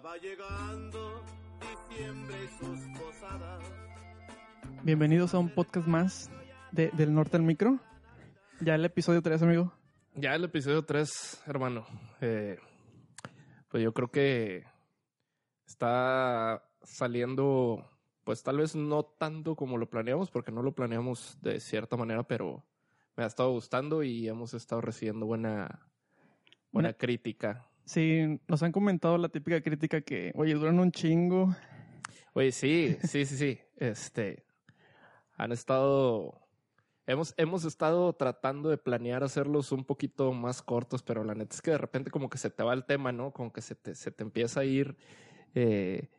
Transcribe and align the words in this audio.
Ya 0.00 0.06
va 0.08 0.16
llegando 0.16 1.22
diciembre 1.60 2.34
y 2.42 2.48
sus 2.58 2.98
posadas. 2.98 3.62
Bienvenidos 4.82 5.34
a 5.34 5.38
un 5.38 5.50
podcast 5.50 5.86
más 5.86 6.30
de, 6.72 6.88
del 6.92 7.12
Norte 7.12 7.36
al 7.36 7.42
Micro. 7.42 7.78
Ya 8.62 8.76
el 8.76 8.84
episodio 8.86 9.20
3, 9.20 9.42
amigo. 9.42 9.74
Ya 10.14 10.34
el 10.34 10.44
episodio 10.44 10.86
3, 10.86 11.42
hermano. 11.46 11.84
Eh, 12.22 12.58
pues 13.68 13.82
yo 13.82 13.92
creo 13.92 14.10
que 14.10 14.64
está 15.66 16.64
saliendo, 16.82 17.84
pues 18.24 18.42
tal 18.42 18.56
vez 18.56 18.74
no 18.74 19.02
tanto 19.04 19.54
como 19.54 19.76
lo 19.76 19.90
planeamos, 19.90 20.30
porque 20.30 20.50
no 20.50 20.62
lo 20.62 20.72
planeamos 20.74 21.36
de 21.42 21.60
cierta 21.60 21.98
manera, 21.98 22.22
pero 22.22 22.64
me 23.16 23.24
ha 23.24 23.26
estado 23.26 23.50
gustando 23.50 24.02
y 24.02 24.26
hemos 24.28 24.54
estado 24.54 24.80
recibiendo 24.80 25.26
buena, 25.26 25.86
buena 26.72 26.88
Una- 26.88 26.96
crítica. 26.96 27.66
Sí, 27.84 28.40
nos 28.46 28.62
han 28.62 28.72
comentado 28.72 29.18
la 29.18 29.28
típica 29.28 29.60
crítica 29.60 30.00
que, 30.00 30.32
oye, 30.34 30.54
duran 30.54 30.78
un 30.78 30.92
chingo. 30.92 31.54
Oye, 32.34 32.52
sí, 32.52 32.96
sí, 33.02 33.24
sí, 33.24 33.36
sí. 33.36 33.60
Este, 33.80 34.44
han 35.38 35.52
estado, 35.52 36.38
hemos, 37.06 37.32
hemos 37.38 37.64
estado 37.64 38.12
tratando 38.12 38.68
de 38.68 38.76
planear 38.76 39.24
hacerlos 39.24 39.72
un 39.72 39.86
poquito 39.86 40.34
más 40.34 40.60
cortos, 40.60 41.02
pero 41.02 41.24
la 41.24 41.34
neta 41.34 41.54
es 41.54 41.62
que 41.62 41.70
de 41.70 41.78
repente 41.78 42.10
como 42.10 42.28
que 42.28 42.36
se 42.36 42.50
te 42.50 42.62
va 42.62 42.74
el 42.74 42.84
tema, 42.84 43.10
¿no? 43.10 43.32
Como 43.32 43.52
que 43.54 43.62
se 43.62 43.74
te, 43.74 43.94
se 43.94 44.10
te 44.10 44.22
empieza 44.22 44.60
a 44.60 44.64
ir, 44.64 44.98
eh, 45.54 46.10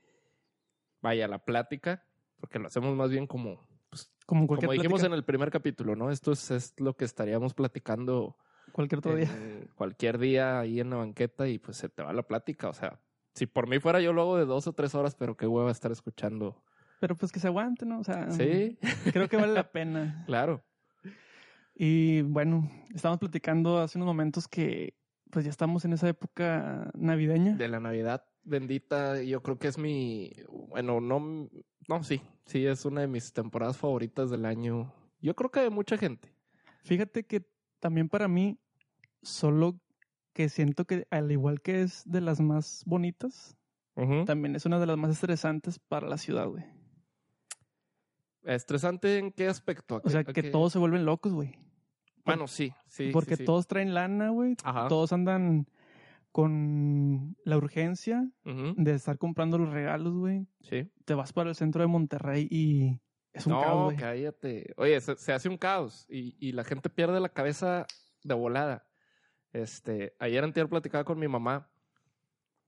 vaya, 1.01 1.27
la 1.27 1.45
plática, 1.45 2.03
porque 2.39 2.57
lo 2.57 2.65
hacemos 2.65 2.95
más 2.95 3.11
bien 3.11 3.27
como, 3.27 3.63
pues, 3.91 4.11
Como 4.25 4.47
dijimos 4.47 5.01
plática, 5.01 5.05
en 5.05 5.13
el 5.13 5.23
primer 5.23 5.51
capítulo, 5.51 5.95
¿no? 5.95 6.09
Esto 6.09 6.31
es, 6.31 6.49
es 6.49 6.73
lo 6.79 6.97
que 6.97 7.05
estaríamos 7.05 7.53
platicando 7.53 8.35
cualquier 8.71 8.99
otro 8.99 9.15
día. 9.15 9.29
cualquier 9.75 10.17
día 10.17 10.59
ahí 10.59 10.79
en 10.79 10.89
la 10.89 10.97
banqueta 10.97 11.47
y 11.47 11.59
pues 11.59 11.77
se 11.77 11.89
te 11.89 12.03
va 12.03 12.13
la 12.13 12.23
plática. 12.23 12.69
O 12.69 12.73
sea, 12.73 12.99
si 13.35 13.45
por 13.47 13.67
mí 13.67 13.79
fuera 13.79 13.99
yo 14.01 14.13
lo 14.13 14.21
hago 14.21 14.37
de 14.37 14.45
dos 14.45 14.67
o 14.67 14.73
tres 14.73 14.95
horas, 14.95 15.15
pero 15.15 15.35
qué 15.37 15.47
hueva 15.47 15.71
estar 15.71 15.91
escuchando. 15.91 16.63
Pero 16.99 17.15
pues 17.15 17.31
que 17.31 17.39
se 17.39 17.47
aguante, 17.47 17.85
¿no? 17.85 17.99
O 17.99 18.03
sea, 18.03 18.29
Sí, 18.31 18.77
creo 19.11 19.27
que 19.27 19.37
vale 19.37 19.53
la 19.53 19.69
pena. 19.71 20.23
claro. 20.25 20.63
Y 21.73 22.21
bueno, 22.23 22.69
estábamos 22.93 23.19
platicando 23.19 23.79
hace 23.79 23.97
unos 23.97 24.05
momentos 24.07 24.47
que 24.47 24.95
pues 25.31 25.45
ya 25.45 25.51
estamos 25.51 25.85
en 25.85 25.93
esa 25.93 26.09
época 26.09 26.91
navideña. 26.93 27.55
De 27.55 27.67
la 27.69 27.79
Navidad 27.79 28.25
bendita, 28.43 29.21
yo 29.21 29.41
creo 29.41 29.57
que 29.59 29.67
es 29.67 29.77
mi, 29.77 30.31
bueno, 30.69 30.99
no, 30.99 31.47
no, 31.87 32.03
sí, 32.03 32.21
sí, 32.45 32.65
es 32.65 32.85
una 32.85 33.01
de 33.01 33.07
mis 33.07 33.31
temporadas 33.33 33.77
favoritas 33.77 34.29
del 34.29 34.45
año. 34.45 34.93
Yo 35.21 35.35
creo 35.35 35.49
que 35.51 35.61
de 35.61 35.69
mucha 35.69 35.97
gente. 35.97 36.33
Fíjate 36.83 37.23
que 37.25 37.47
también 37.81 38.07
para 38.07 38.29
mí, 38.29 38.57
solo 39.21 39.77
que 40.33 40.47
siento 40.47 40.85
que 40.85 41.05
al 41.11 41.29
igual 41.31 41.61
que 41.61 41.81
es 41.81 42.03
de 42.05 42.21
las 42.21 42.39
más 42.39 42.83
bonitas, 42.85 43.57
también 44.25 44.55
es 44.55 44.65
una 44.65 44.79
de 44.79 44.85
las 44.85 44.97
más 44.97 45.11
estresantes 45.11 45.77
para 45.77 46.07
la 46.07 46.17
ciudad, 46.17 46.47
güey. 46.47 46.63
¿Estresante 48.43 49.17
en 49.17 49.31
qué 49.31 49.47
aspecto? 49.47 49.97
¿A 49.97 50.01
O 50.03 50.09
sea, 50.09 50.23
que 50.23 50.43
todos 50.43 50.71
se 50.71 50.79
vuelven 50.79 51.05
locos, 51.05 51.33
güey. 51.33 51.59
Bueno, 52.25 52.47
sí, 52.47 52.73
sí. 52.87 53.09
Porque 53.11 53.35
sí. 53.35 53.45
todos 53.45 53.67
traen 53.67 53.93
lana, 53.93 54.29
güey. 54.29 54.55
Todos 54.89 55.11
andan 55.11 55.67
con 56.31 57.35
la 57.43 57.57
urgencia 57.57 58.27
de 58.45 58.93
estar 58.93 59.17
comprando 59.17 59.57
los 59.57 59.71
regalos, 59.71 60.15
güey. 60.15 60.47
Sí. 60.61 60.89
Te 61.05 61.13
vas 61.13 61.33
para 61.33 61.49
el 61.49 61.55
centro 61.55 61.81
de 61.81 61.87
Monterrey 61.87 62.47
y 62.49 62.99
es 63.33 63.45
un 63.45 63.53
no, 63.53 63.61
caos, 63.61 63.93
cállate. 63.97 64.73
Oye, 64.77 64.99
se, 64.99 65.15
se 65.15 65.33
hace 65.33 65.49
un 65.49 65.57
caos 65.57 66.05
y, 66.09 66.35
y 66.39 66.51
la 66.51 66.63
gente 66.63 66.89
pierde 66.89 67.19
la 67.19 67.29
cabeza 67.29 67.85
de 68.23 68.33
volada. 68.33 68.87
Este, 69.53 70.15
ayer 70.19 70.43
anterior 70.43 70.69
platicaba 70.69 71.03
con 71.03 71.19
mi 71.19 71.27
mamá 71.27 71.69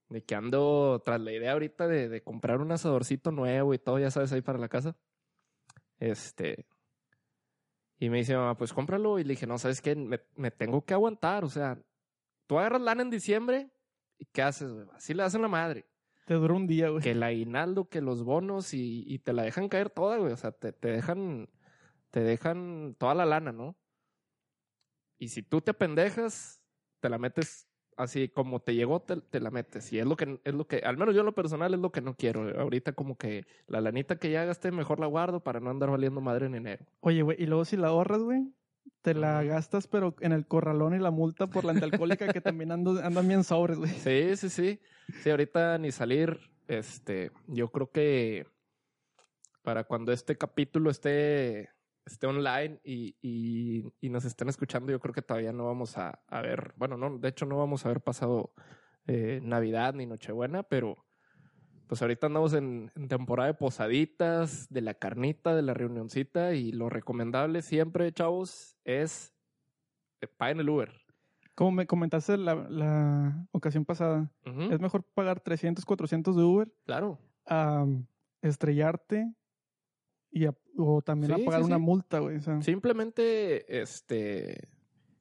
de 0.09 0.23
que 0.23 0.35
ando 0.35 1.01
tras 1.03 1.19
la 1.19 1.31
idea 1.31 1.53
ahorita 1.53 1.87
de, 1.87 2.07
de 2.09 2.23
comprar 2.23 2.61
un 2.61 2.71
asadorcito 2.71 3.31
nuevo 3.31 3.73
y 3.73 3.79
todo, 3.79 3.99
ya 3.99 4.11
sabes, 4.11 4.31
ahí 4.31 4.41
para 4.41 4.59
la 4.59 4.69
casa. 4.69 4.95
Este, 5.97 6.67
y 7.97 8.09
me 8.09 8.17
dice 8.17 8.35
mamá, 8.35 8.57
pues 8.57 8.73
cómpralo. 8.73 9.19
Y 9.19 9.23
le 9.23 9.31
dije, 9.31 9.47
no, 9.47 9.57
¿sabes 9.57 9.81
qué? 9.81 9.95
Me, 9.95 10.19
me 10.35 10.51
tengo 10.51 10.85
que 10.85 10.93
aguantar. 10.93 11.43
O 11.43 11.49
sea, 11.49 11.81
tú 12.47 12.59
agarras 12.59 12.81
lana 12.81 13.01
en 13.01 13.09
diciembre 13.09 13.71
y 14.17 14.25
¿qué 14.25 14.41
haces? 14.41 14.71
Así 14.93 15.13
le 15.13 15.23
hacen 15.23 15.41
la 15.41 15.47
madre 15.47 15.85
Te 16.25 16.35
dura 16.35 16.53
un 16.53 16.67
día, 16.67 16.89
güey. 16.89 17.03
que 17.03 17.11
el 17.11 17.23
aguinaldo, 17.23 17.89
que 17.89 18.01
los 18.01 18.23
bonos 18.23 18.73
y, 18.73 19.03
y 19.07 19.19
te 19.19 19.33
la 19.33 19.43
dejan 19.43 19.69
caer 19.69 19.89
toda, 19.89 20.17
güey. 20.17 20.31
O 20.31 20.37
sea, 20.37 20.51
te, 20.51 20.71
te 20.71 20.89
dejan, 20.89 21.49
te 22.11 22.21
dejan 22.21 22.95
toda 22.97 23.13
la 23.15 23.25
lana, 23.25 23.51
¿no? 23.51 23.75
Y 25.17 25.29
si 25.29 25.43
tú 25.43 25.61
te 25.61 25.71
apendejas, 25.71 26.61
te 26.99 27.09
la 27.09 27.17
metes 27.17 27.67
así 27.97 28.29
como 28.29 28.61
te 28.61 28.75
llegó, 28.75 29.01
te, 29.01 29.17
te 29.21 29.39
la 29.39 29.51
metes. 29.51 29.91
Y 29.93 29.99
es 29.99 30.05
lo 30.05 30.15
que, 30.15 30.39
es 30.43 30.53
lo 30.53 30.67
que, 30.67 30.77
al 30.77 30.97
menos 30.97 31.13
yo 31.13 31.21
en 31.21 31.25
lo 31.25 31.35
personal 31.35 31.73
es 31.73 31.79
lo 31.79 31.91
que 31.91 32.01
no 32.01 32.15
quiero. 32.15 32.59
Ahorita 32.59 32.93
como 32.93 33.17
que 33.17 33.45
la 33.67 33.81
lanita 33.81 34.17
que 34.17 34.31
ya 34.31 34.45
gasté, 34.45 34.71
mejor 34.71 34.99
la 34.99 35.07
guardo 35.07 35.41
para 35.43 35.59
no 35.59 35.69
andar 35.69 35.89
valiendo 35.89 36.21
madre 36.21 36.47
en 36.47 36.55
enero. 36.55 36.85
Oye, 37.01 37.21
güey, 37.21 37.41
y 37.41 37.45
luego 37.45 37.65
si 37.65 37.77
la 37.77 37.89
ahorras, 37.89 38.21
güey, 38.21 38.53
te 39.03 39.13
la 39.13 39.43
gastas, 39.43 39.85
pero 39.87 40.15
en 40.21 40.31
el 40.31 40.47
corralón 40.47 40.95
y 40.95 40.99
la 40.99 41.11
multa 41.11 41.47
por 41.47 41.65
la 41.65 41.73
antialcohólica 41.73 42.31
que 42.31 42.41
también 42.41 42.71
ando, 42.71 42.91
andan 43.03 43.27
bien 43.27 43.43
sobres, 43.43 43.77
güey. 43.77 43.91
Sí, 43.91 44.35
sí, 44.37 44.49
sí. 44.49 44.79
Sí, 45.21 45.29
ahorita 45.29 45.77
ni 45.77 45.91
salir. 45.91 46.39
Este, 46.67 47.31
yo 47.47 47.69
creo 47.69 47.91
que 47.91 48.47
para 49.61 49.83
cuando 49.83 50.13
este 50.13 50.37
capítulo 50.37 50.89
esté, 50.89 51.69
esté 52.05 52.27
online 52.27 52.79
y, 52.83 53.17
y, 53.21 53.83
y 53.99 54.09
nos 54.09 54.23
estén 54.23 54.47
escuchando, 54.47 54.91
yo 54.91 54.99
creo 54.99 55.13
que 55.13 55.21
todavía 55.21 55.51
no 55.51 55.65
vamos 55.65 55.97
a, 55.97 56.21
a 56.27 56.41
ver, 56.41 56.73
bueno, 56.77 56.95
no, 56.97 57.17
de 57.17 57.27
hecho 57.27 57.45
no 57.45 57.57
vamos 57.57 57.85
a 57.85 57.89
haber 57.89 58.01
pasado 58.01 58.53
eh, 59.07 59.41
Navidad 59.43 59.93
ni 59.93 60.05
Nochebuena, 60.05 60.63
pero 60.63 61.05
pues 61.87 62.01
ahorita 62.01 62.27
andamos 62.27 62.53
en, 62.53 62.91
en 62.95 63.07
temporada 63.07 63.47
de 63.47 63.53
posaditas, 63.53 64.67
de 64.69 64.81
la 64.81 64.93
carnita, 64.93 65.55
de 65.55 65.61
la 65.61 65.73
reunioncita 65.73 66.53
y 66.55 66.71
lo 66.71 66.89
recomendable 66.89 67.61
siempre, 67.61 68.11
chavos, 68.11 68.77
es 68.83 69.33
eh, 70.21 70.27
paguen 70.27 70.59
el 70.59 70.69
Uber. 70.69 70.91
Como 71.55 71.71
me 71.71 71.85
comentaste 71.85 72.37
la, 72.37 72.55
la 72.55 73.47
ocasión 73.51 73.85
pasada, 73.85 74.31
es 74.71 74.79
mejor 74.79 75.03
pagar 75.03 75.39
300, 75.39 75.85
400 75.85 76.35
de 76.35 76.41
Uber 76.43 76.73
Claro. 76.85 77.19
a 77.45 77.85
estrellarte 78.41 79.31
y 80.31 80.45
a- 80.45 80.55
o 80.77 81.01
también 81.03 81.35
Sí, 81.35 81.41
a 81.41 81.45
pagar 81.45 81.61
sí, 81.61 81.67
una 81.67 81.75
sí. 81.77 81.81
multa, 81.83 82.19
güey. 82.19 82.37
o 82.37 82.41
sea, 82.41 82.59
Simplemente, 82.63 83.81
este, 83.81 84.67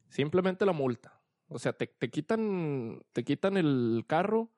simplemente 0.09 0.65
la 0.65 0.73
multa. 0.73 1.21
O 1.49 1.59
sea, 1.59 1.75
te, 1.75 1.87
te 1.87 2.09
quitan, 2.09 3.03
te 3.13 3.25
quitan 3.25 3.59
el 3.59 4.05
carro, 4.07 4.51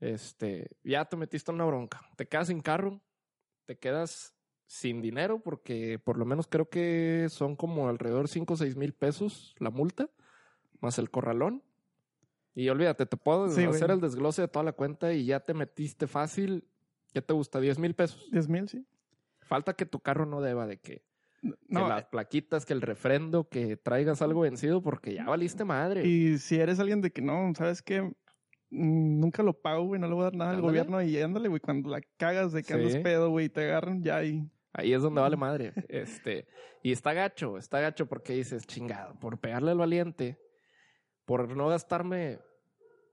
este, 0.00 0.68
ya 0.84 1.04
te 1.06 1.16
metiste 1.16 1.50
en 1.50 1.56
una 1.56 1.64
bronca. 1.64 2.00
Te 2.16 2.26
quedas 2.26 2.48
sin 2.48 2.60
carro, 2.60 3.00
te 3.64 3.78
quedas 3.78 4.34
sin 4.66 5.00
dinero, 5.00 5.40
porque 5.40 5.98
por 6.02 6.18
lo 6.18 6.24
menos 6.24 6.46
creo 6.48 6.68
que 6.68 7.28
son 7.30 7.56
como 7.56 7.88
alrededor 7.88 8.28
5 8.28 8.54
o 8.54 8.56
6 8.56 8.76
mil 8.76 8.92
pesos 8.92 9.54
la 9.58 9.70
multa, 9.70 10.08
más 10.80 10.98
el 10.98 11.10
corralón. 11.10 11.62
Y 12.54 12.68
olvídate, 12.70 13.04
te 13.06 13.16
puedo 13.16 13.48
Sí, 13.50 13.64
güey. 13.66 13.76
hacer 13.76 13.90
el 13.90 14.00
desglose 14.00 14.42
de 14.42 14.48
toda 14.48 14.64
la 14.64 14.72
cuenta 14.72 15.12
y 15.12 15.26
ya 15.26 15.40
te 15.40 15.52
metiste 15.54 16.06
fácil. 16.06 16.66
¿Qué 17.12 17.20
te 17.22 17.32
gusta? 17.34 17.60
10 17.60 17.78
mil 17.78 17.94
pesos. 17.94 18.28
10 18.32 18.48
mil, 18.48 18.68
sí. 18.68 18.86
Falta 19.42 19.74
que 19.74 19.86
tu 19.86 20.00
carro 20.00 20.26
no 20.26 20.40
deba 20.40 20.66
de 20.66 20.78
que 20.78 21.04
No, 21.42 21.54
que 21.84 21.88
las 21.88 22.06
plaquitas, 22.06 22.64
que 22.66 22.72
el 22.72 22.80
refrendo, 22.82 23.48
que 23.48 23.76
traigas 23.76 24.20
algo 24.22 24.40
vencido 24.40 24.82
porque 24.82 25.14
ya 25.14 25.26
valiste 25.26 25.64
madre. 25.64 26.04
y 26.06 26.38
si 26.38 26.56
eres 26.58 26.80
alguien 26.80 27.00
de 27.02 27.10
que 27.12 27.20
no, 27.22 27.52
¿sabes 27.54 27.82
qué? 27.82 28.10
Mm, 28.76 29.20
Nunca 29.20 29.42
lo 29.42 29.52
pago, 29.54 29.84
güey, 29.84 30.00
no 30.00 30.06
le 30.06 30.14
voy 30.14 30.22
a 30.22 30.24
dar 30.24 30.34
nada 30.36 30.50
al 30.50 30.56
Ándale. 30.56 30.70
gobierno 30.70 31.02
y 31.02 31.20
ándale, 31.20 31.48
güey, 31.48 31.60
cuando 31.60 31.88
la 31.90 32.00
cagas 32.16 32.52
de 32.52 32.62
que 32.62 32.74
andas 32.74 32.92
Sí. 32.92 33.00
pedo, 33.00 33.30
güey, 33.30 33.48
te 33.48 33.62
agarran, 33.64 34.02
ya 34.02 34.22
y 34.24 34.48
Ahí 34.78 34.92
es 34.92 35.00
donde 35.00 35.22
vale 35.22 35.36
madre. 35.38 35.72
Este, 35.88 36.46
y 36.82 36.92
está 36.92 37.14
gacho, 37.14 37.56
está 37.56 37.80
gacho 37.80 38.04
porque 38.06 38.34
dices, 38.34 38.66
chingado, 38.66 39.18
por 39.18 39.38
pegarle 39.38 39.70
al 39.70 39.78
valiente, 39.78 40.38
por 41.24 41.48
no 41.56 41.68
gastarme, 41.68 42.40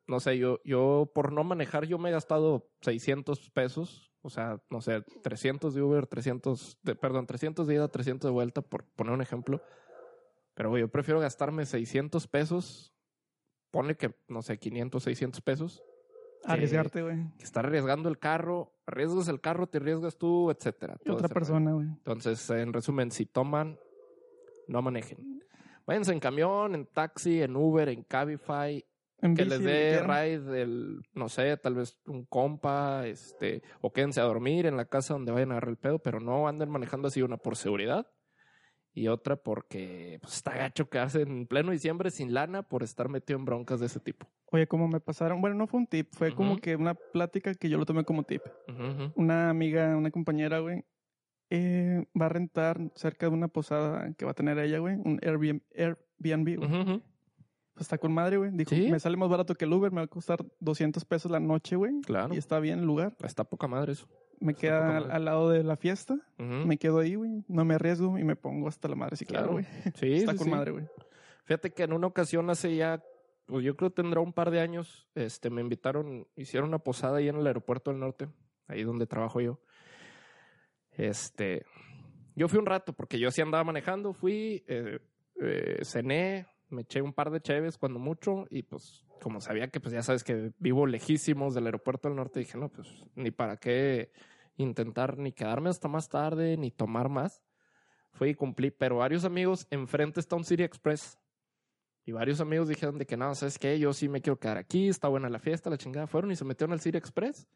no 0.05 0.19
sé, 0.19 0.37
yo, 0.37 0.59
yo 0.65 1.09
por 1.15 1.31
no 1.31 1.45
manejar, 1.45 1.85
yo 1.85 1.97
me 1.97 2.09
he 2.09 2.11
gastado 2.11 2.69
600 2.81 3.49
pesos, 3.51 4.11
o 4.21 4.29
sea, 4.29 4.61
no 4.69 4.81
sé, 4.81 5.03
300 5.21 5.73
de 5.73 5.81
Uber, 5.81 6.05
300, 6.05 6.77
de, 6.83 6.95
perdón, 6.95 7.25
300 7.27 7.65
de 7.65 7.75
ida, 7.75 7.87
300 7.87 8.27
de 8.29 8.33
vuelta, 8.33 8.61
por 8.61 8.83
poner 8.83 9.13
un 9.13 9.21
ejemplo. 9.21 9.61
Pero 10.55 10.69
güey, 10.69 10.81
yo 10.81 10.89
prefiero 10.89 11.21
gastarme 11.21 11.65
600 11.65 12.27
pesos, 12.27 12.92
ponle 13.73 13.97
que, 13.97 14.13
no 14.27 14.43
sé, 14.43 14.59
500, 14.59 15.01
600 15.01 15.41
pesos, 15.41 15.83
Arriesgarte, 16.45 17.01
güey. 17.01 17.17
que 17.39 17.43
estar 17.43 17.65
arriesgando 17.65 18.07
el 18.07 18.19
carro, 18.19 18.71
arriesgas 18.85 19.27
el 19.29 19.41
carro, 19.41 19.65
te 19.65 19.79
arriesgas 19.79 20.15
tú, 20.15 20.51
etcétera. 20.51 20.95
Y 21.03 21.09
otra 21.09 21.27
persona, 21.27 21.73
güey. 21.73 21.87
Entonces, 21.87 22.47
en 22.51 22.71
resumen, 22.71 23.09
si 23.09 23.25
toman, 23.25 23.79
no 24.67 24.81
manejen. 24.83 25.41
Váyanse 25.87 26.11
en 26.11 26.19
camión, 26.19 26.75
en 26.75 26.85
taxi, 26.85 27.41
en 27.41 27.55
Uber, 27.55 27.89
en 27.89 28.03
Cabify, 28.03 28.85
En 29.21 29.35
que 29.35 29.45
les 29.45 29.63
dé 29.63 30.03
ride 30.03 30.41
del, 30.41 31.01
no 31.13 31.27
sé, 31.27 31.57
tal 31.57 31.73
vez 31.73 31.97
un 32.05 32.25
compa, 32.25 33.07
este, 33.07 33.63
o 33.81 33.91
quédense 33.91 34.21
a 34.21 34.25
dormir 34.25 34.67
en 34.67 34.77
la 34.77 34.85
casa 34.85 35.15
donde 35.15 35.31
vayan 35.31 35.49
a 35.49 35.53
agarrar 35.53 35.71
el 35.71 35.77
pedo, 35.77 35.97
pero 35.97 36.19
no 36.19 36.47
anden 36.47 36.69
manejando 36.69 37.07
así 37.07 37.23
una 37.23 37.37
por 37.37 37.55
seguridad 37.55 38.05
y 38.93 39.07
otra 39.07 39.35
porque 39.35 40.19
pues, 40.21 40.35
está 40.35 40.55
gacho 40.55 40.89
quedarse 40.89 41.21
en 41.21 41.47
pleno 41.47 41.71
diciembre 41.71 42.11
sin 42.11 42.33
lana 42.33 42.61
por 42.61 42.83
estar 42.83 43.09
metido 43.09 43.39
en 43.39 43.45
broncas 43.45 43.79
de 43.79 43.87
ese 43.87 43.99
tipo. 43.99 44.27
Oye, 44.51 44.67
como 44.67 44.87
me 44.87 44.99
pasaron, 44.99 45.41
bueno, 45.41 45.55
no 45.55 45.67
fue 45.67 45.79
un 45.79 45.87
tip, 45.87 46.09
fue 46.11 46.33
como 46.35 46.57
que 46.57 46.75
una 46.75 46.93
plática 46.93 47.53
que 47.55 47.69
yo 47.69 47.77
lo 47.77 47.85
tomé 47.85 48.03
como 48.03 48.23
tip. 48.23 48.43
Una 49.15 49.49
amiga, 49.49 49.97
una 49.97 50.11
compañera, 50.11 50.59
güey, 50.59 50.85
eh, 51.49 52.05
va 52.19 52.27
a 52.27 52.29
rentar 52.29 52.79
cerca 52.95 53.27
de 53.27 53.33
una 53.33 53.47
posada 53.47 54.13
que 54.13 54.25
va 54.25 54.31
a 54.31 54.35
tener 54.35 54.59
ella, 54.59 54.77
güey, 54.79 54.95
un 54.95 55.19
Airbnb, 55.23 55.61
Airbnb, 55.75 56.57
güey. 56.57 57.01
Pues 57.73 57.85
está 57.85 57.97
con 57.97 58.13
madre, 58.13 58.37
güey. 58.37 58.51
Dijo, 58.53 58.69
¿Sí? 58.69 58.91
me 58.91 58.99
sale 58.99 59.17
más 59.17 59.29
barato 59.29 59.55
que 59.55 59.65
el 59.65 59.73
Uber, 59.73 59.91
me 59.91 60.01
va 60.01 60.05
a 60.05 60.07
costar 60.07 60.45
200 60.59 61.03
pesos 61.05 61.31
la 61.31 61.39
noche, 61.39 61.75
güey. 61.75 62.01
Claro. 62.01 62.35
Y 62.35 62.37
está 62.37 62.59
bien 62.59 62.79
el 62.79 62.85
lugar. 62.85 63.15
Está 63.23 63.43
poca 63.45 63.67
madre 63.67 63.93
eso. 63.93 64.07
Me 64.43 64.55
queda 64.55 64.97
al, 64.97 65.23
lado 65.23 65.49
de 65.49 65.63
la 65.63 65.77
fiesta. 65.77 66.17
Me 66.37 66.77
quedo 66.77 66.99
ahí, 66.99 67.15
güey. 67.15 67.45
No 67.47 67.63
me 67.63 67.75
arriesgo 67.75 68.17
y 68.17 68.25
me 68.25 68.35
pongo 68.35 68.67
hasta 68.67 68.89
la 68.89 68.95
madre, 68.95 69.15
sí, 69.15 69.25
claro, 69.25 69.53
güey. 69.53 69.65
Sí, 69.95 70.15
Está 70.15 70.33
sí, 70.33 70.37
con 70.37 70.45
sí. 70.45 70.51
madre, 70.51 70.71
güey. 70.71 70.85
Fíjate 71.45 71.71
que 71.71 71.83
en 71.83 71.93
una 71.93 72.07
ocasión 72.07 72.49
hace 72.49 72.75
ya, 72.75 73.01
pues 73.45 73.63
yo 73.63 73.77
creo 73.77 73.91
que 73.91 74.01
tendrá 74.01 74.19
un 74.19 74.33
par 74.33 74.51
de 74.51 74.59
años, 74.59 75.07
este, 75.15 75.49
me 75.49 75.61
invitaron, 75.61 76.27
hicieron 76.35 76.67
una 76.67 76.79
posada 76.79 77.19
ahí 77.19 77.29
en 77.29 77.37
el 77.37 77.47
aeropuerto 77.47 77.91
del 77.91 78.01
norte, 78.01 78.27
ahí 78.67 78.83
donde 78.83 79.07
trabajo 79.07 79.39
yo. 79.39 79.61
Este, 80.91 81.65
yo 82.35 82.49
fui 82.49 82.59
un 82.59 82.65
rato 82.65 82.91
porque 82.91 83.19
yo 83.19 83.31
sí 83.31 83.41
andaba 83.41 83.63
manejando, 83.63 84.11
fui, 84.11 84.65
eh, 84.67 84.99
eh, 85.41 85.79
cené, 85.83 86.47
me 86.69 86.81
eché 86.81 87.01
un 87.01 87.13
par 87.13 87.31
de 87.31 87.39
cheves 87.39 87.77
cuando 87.77 87.97
mucho 87.97 88.45
y 88.49 88.63
pues 88.63 89.05
como 89.21 89.39
sabía 89.39 89.69
que 89.69 89.79
pues 89.79 89.93
ya 89.93 90.01
sabes 90.01 90.23
que 90.25 90.51
vivo 90.59 90.85
lejísimos 90.85 91.53
del 91.53 91.67
aeropuerto 91.67 92.09
del 92.09 92.17
norte, 92.17 92.41
dije 92.41 92.57
no, 92.57 92.67
pues 92.67 92.87
ni 93.15 93.31
para 93.31 93.55
qué 93.55 94.11
intentar 94.57 95.17
ni 95.17 95.31
quedarme 95.31 95.69
hasta 95.69 95.87
más 95.87 96.09
tarde 96.09 96.57
ni 96.57 96.71
tomar 96.71 97.09
más. 97.09 97.41
Fui 98.11 98.29
y 98.29 98.35
cumplí, 98.35 98.71
pero 98.71 98.97
varios 98.97 99.25
amigos, 99.25 99.67
enfrente 99.71 100.19
está 100.19 100.35
un 100.35 100.43
City 100.43 100.63
Express. 100.63 101.19
Y 102.05 102.11
varios 102.11 102.41
amigos 102.41 102.67
dijeron 102.67 102.97
de 102.97 103.05
que 103.05 103.17
no, 103.17 103.33
¿sabes 103.33 103.57
qué? 103.57 103.79
Yo 103.79 103.93
sí 103.93 104.09
me 104.09 104.21
quiero 104.21 104.37
quedar 104.37 104.57
aquí, 104.57 104.89
está 104.89 105.07
buena 105.07 105.29
la 105.29 105.39
fiesta, 105.39 105.69
la 105.69 105.77
chingada. 105.77 106.05
Fueron 106.05 106.31
y 106.31 106.35
se 106.35 106.45
metieron 106.45 106.73
al 106.73 106.81
City 106.81 106.97
Express. 106.97 107.47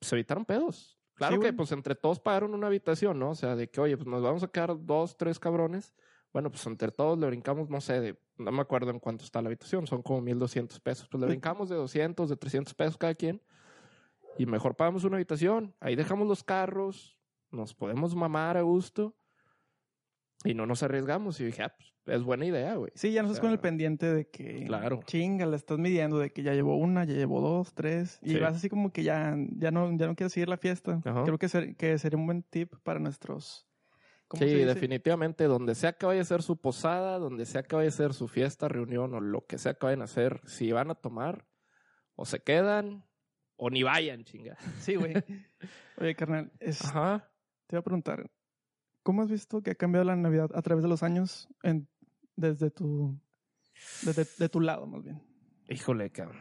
Se 0.00 0.14
evitaron 0.14 0.44
pedos. 0.44 0.98
Claro 1.14 1.36
Sí, 1.36 1.42
que 1.42 1.52
pues 1.52 1.72
entre 1.72 1.94
todos 1.94 2.20
pagaron 2.20 2.54
una 2.54 2.68
habitación, 2.68 3.18
¿no? 3.18 3.30
O 3.30 3.34
sea, 3.34 3.54
de 3.56 3.68
que, 3.68 3.80
oye, 3.80 3.96
pues 3.96 4.06
nos 4.06 4.22
vamos 4.22 4.42
a 4.42 4.48
quedar 4.48 4.74
dos, 4.78 5.16
tres 5.16 5.38
cabrones. 5.38 5.92
Bueno, 6.32 6.50
pues 6.50 6.64
entre 6.66 6.92
todos 6.92 7.18
le 7.18 7.26
brincamos, 7.26 7.68
no 7.68 7.80
sé, 7.80 8.00
de, 8.00 8.18
no 8.38 8.52
me 8.52 8.62
acuerdo 8.62 8.90
en 8.90 9.00
cuánto 9.00 9.24
está 9.24 9.42
la 9.42 9.48
habitación, 9.48 9.86
son 9.86 10.02
como 10.02 10.20
1200 10.22 10.80
pesos. 10.80 11.08
Pues 11.10 11.20
le 11.20 11.26
brincamos 11.26 11.68
de 11.68 11.74
200, 11.74 12.30
de 12.30 12.36
300 12.36 12.72
pesos 12.72 12.96
cada 12.96 13.14
quien. 13.14 13.42
Y 14.38 14.46
mejor 14.46 14.76
pagamos 14.76 15.04
una 15.04 15.16
habitación. 15.16 15.74
Ahí 15.80 15.96
dejamos 15.96 16.26
los 16.26 16.42
carros, 16.44 17.18
nos 17.50 17.74
podemos 17.74 18.14
mamar 18.14 18.56
a 18.56 18.62
gusto. 18.62 19.14
Y 20.44 20.54
no 20.54 20.64
nos 20.66 20.82
arriesgamos. 20.82 21.38
Y 21.40 21.44
dije, 21.44 21.62
ah, 21.64 21.74
pues 21.76 21.92
es 22.16 22.22
buena 22.24 22.46
idea, 22.46 22.74
güey. 22.76 22.90
Sí, 22.94 23.12
ya 23.12 23.22
no 23.22 23.28
O 23.28 23.32
estás 23.32 23.42
con 23.42 23.50
el 23.52 23.58
pendiente 23.60 24.10
de 24.10 24.28
que. 24.30 24.64
Claro. 24.64 25.00
Chinga, 25.04 25.44
la 25.44 25.56
estás 25.56 25.78
midiendo 25.78 26.18
de 26.18 26.32
que 26.32 26.42
ya 26.42 26.54
llevo 26.54 26.76
una, 26.76 27.04
ya 27.04 27.14
llevo 27.14 27.40
dos, 27.42 27.74
tres. 27.74 28.18
Y 28.22 28.30
Sí. 28.30 28.38
vas 28.38 28.56
así 28.56 28.70
como 28.70 28.90
que 28.90 29.02
ya, 29.02 29.36
ya 29.56 29.70
no, 29.70 29.94
ya 29.98 30.06
no 30.06 30.14
quieres 30.16 30.32
seguir 30.32 30.48
la 30.48 30.56
fiesta. 30.56 31.00
Ajá. 31.04 31.24
Creo 31.24 31.38
que, 31.38 31.48
ser- 31.48 31.76
que 31.76 31.98
sería 31.98 32.18
un 32.18 32.24
buen 32.26 32.42
tip 32.42 32.72
para 32.82 32.98
nuestros. 32.98 33.66
¿cómo 34.28 34.42
Sí, 34.44 34.48
definitivamente. 34.54 35.44
Donde 35.44 35.74
sea 35.74 35.92
que 35.92 36.06
vaya 36.06 36.22
a 36.22 36.24
ser 36.24 36.42
su 36.42 36.56
posada, 36.56 37.18
donde 37.18 37.44
sea 37.44 37.62
que 37.64 37.74
vaya 37.76 37.88
a 37.88 37.92
ser 37.92 38.14
su 38.14 38.28
fiesta, 38.28 38.68
reunión 38.68 39.12
o 39.12 39.20
lo 39.20 39.44
que 39.44 39.58
sea 39.58 39.74
que 39.74 39.84
vayan 39.86 40.00
a 40.02 40.04
hacer, 40.04 40.40
si 40.46 40.70
van 40.72 40.90
a 40.90 40.94
tomar, 40.94 41.44
o 42.14 42.24
se 42.24 42.38
quedan, 42.40 43.04
o 43.62 43.68
ni 43.70 43.82
vayan, 43.82 44.24
chinga. 44.24 44.56
Sí, 44.80 44.94
güey. 44.96 45.12
Oye, 45.98 46.14
carnal, 46.14 46.50
es- 46.60 46.82
Ajá. 46.84 47.30
te 47.66 47.76
voy 47.76 47.80
a 47.80 47.84
preguntar. 47.84 48.30
¿Cómo 49.02 49.22
has 49.22 49.30
visto 49.30 49.62
que 49.62 49.70
ha 49.72 49.74
cambiado 49.74 50.04
la 50.04 50.16
Navidad 50.16 50.50
a 50.54 50.62
través 50.62 50.82
de 50.82 50.88
los 50.88 51.02
años 51.02 51.48
en, 51.62 51.88
desde 52.36 52.70
tu. 52.70 53.18
Desde 54.02 54.26
de 54.38 54.48
tu 54.48 54.60
lado, 54.60 54.86
más 54.86 55.02
bien? 55.02 55.22
Híjole, 55.68 56.10
cabrón. 56.10 56.38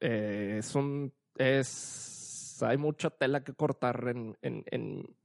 Eh, 0.00 0.56
es 0.58 0.74
un. 0.74 1.12
Es. 1.36 2.58
Hay 2.62 2.76
mucha 2.78 3.10
tela 3.10 3.42
que 3.42 3.52
cortar 3.54 4.06
en, 4.08 4.36
en, 4.40 4.64
en, 4.70 5.16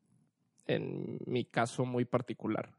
en 0.67 1.19
mi 1.25 1.45
caso 1.45 1.85
muy 1.85 2.05
particular. 2.05 2.73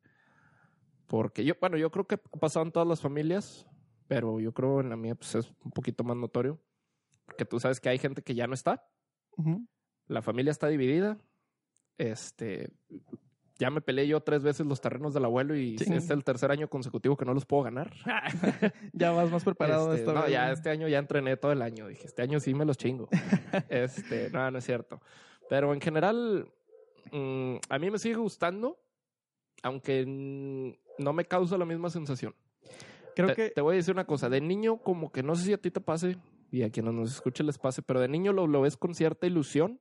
Porque 1.07 1.45
yo, 1.45 1.55
bueno, 1.61 1.77
yo 1.77 1.91
creo 1.91 2.07
que 2.07 2.15
ha 2.17 2.39
pasado 2.39 2.65
en 2.67 2.73
todas 2.73 2.89
las 2.89 3.01
familias, 3.01 3.67
pero 4.09 4.41
yo 4.41 4.53
creo 4.53 4.81
en 4.81 4.91
la 4.91 4.97
mía 4.97 5.15
pues, 5.15 5.35
es 5.37 5.53
un 5.65 5.71
poquito 5.73 6.05
más 6.05 6.17
notorio. 6.17 6.59
Porque 7.31 7.45
tú 7.45 7.61
sabes 7.61 7.79
que 7.81 7.89
hay 7.89 7.99
gente 7.99 8.23
que 8.23 8.35
ya 8.35 8.47
no 8.49 8.55
está. 8.55 8.85
La 10.09 10.21
familia 10.21 10.51
está 10.51 10.67
dividida. 10.67 11.17
Este. 11.97 12.71
Ya 13.59 13.71
me 13.71 13.81
peleé 13.81 14.09
yo 14.09 14.21
tres 14.21 14.43
veces 14.43 14.67
los 14.67 14.81
terrenos 14.81 15.15
del 15.15 15.25
abuelo 15.27 15.55
y 15.55 15.79
Sí. 15.79 15.93
es 15.93 16.11
el 16.11 16.25
tercer 16.25 16.51
año 16.51 16.69
consecutivo 16.69 17.17
que 17.17 17.25
no 17.27 17.33
los 17.35 17.47
puedo 17.47 17.63
ganar. 17.63 17.93
Ya 18.93 19.13
vas 19.13 19.31
más 19.31 19.45
preparado 19.45 19.95
Este, 19.95 20.13
no, 20.13 20.23
vez, 20.23 20.33
ya 20.33 20.51
este 20.51 20.71
año 20.71 20.89
ya 20.89 20.99
entrené 20.99 21.37
todo 21.37 21.53
el 21.53 21.63
año. 21.63 21.87
Dije, 21.87 22.07
este 22.07 22.23
año 22.23 22.41
sí 22.41 22.53
me 22.55 22.65
los 22.65 22.77
chingo. 22.77 23.09
este, 23.69 24.31
no, 24.31 24.51
no 24.51 24.59
es 24.59 24.65
cierto. 24.65 25.01
Pero 25.49 25.73
en 25.73 25.81
general, 25.81 26.51
mm, 27.13 27.57
a 27.69 27.79
mí 27.79 27.91
me 27.91 27.99
sigue 27.99 28.17
gustando, 28.17 28.79
aunque 29.63 30.05
no 30.99 31.13
me 31.13 31.25
causa 31.27 31.57
la 31.59 31.65
misma 31.67 31.91
sensación. 31.91 32.35
Creo 33.15 33.29
te, 33.29 33.35
que. 33.35 33.51
te 33.51 33.61
voy 33.61 33.75
a 33.75 33.77
decir 33.77 33.93
una 33.95 34.07
cosa. 34.07 34.29
De 34.29 34.41
niño, 34.41 34.79
como 34.79 35.13
que 35.13 35.23
no 35.23 35.35
sé 35.37 35.45
si 35.45 35.53
a 35.53 35.59
ti 35.59 35.71
te 35.71 35.81
pase 35.81 36.17
y 36.51 36.63
a 36.63 36.71
quienes 36.71 36.95
nos 36.95 37.13
escuchen 37.13 37.47
les 37.47 37.59
pase, 37.59 37.83
pero 37.83 38.01
de 38.01 38.09
niño 38.09 38.33
lo, 38.33 38.47
lo 38.47 38.63
ves 38.63 38.77
con 38.77 38.95
cierta 38.95 39.27
ilusión. 39.27 39.81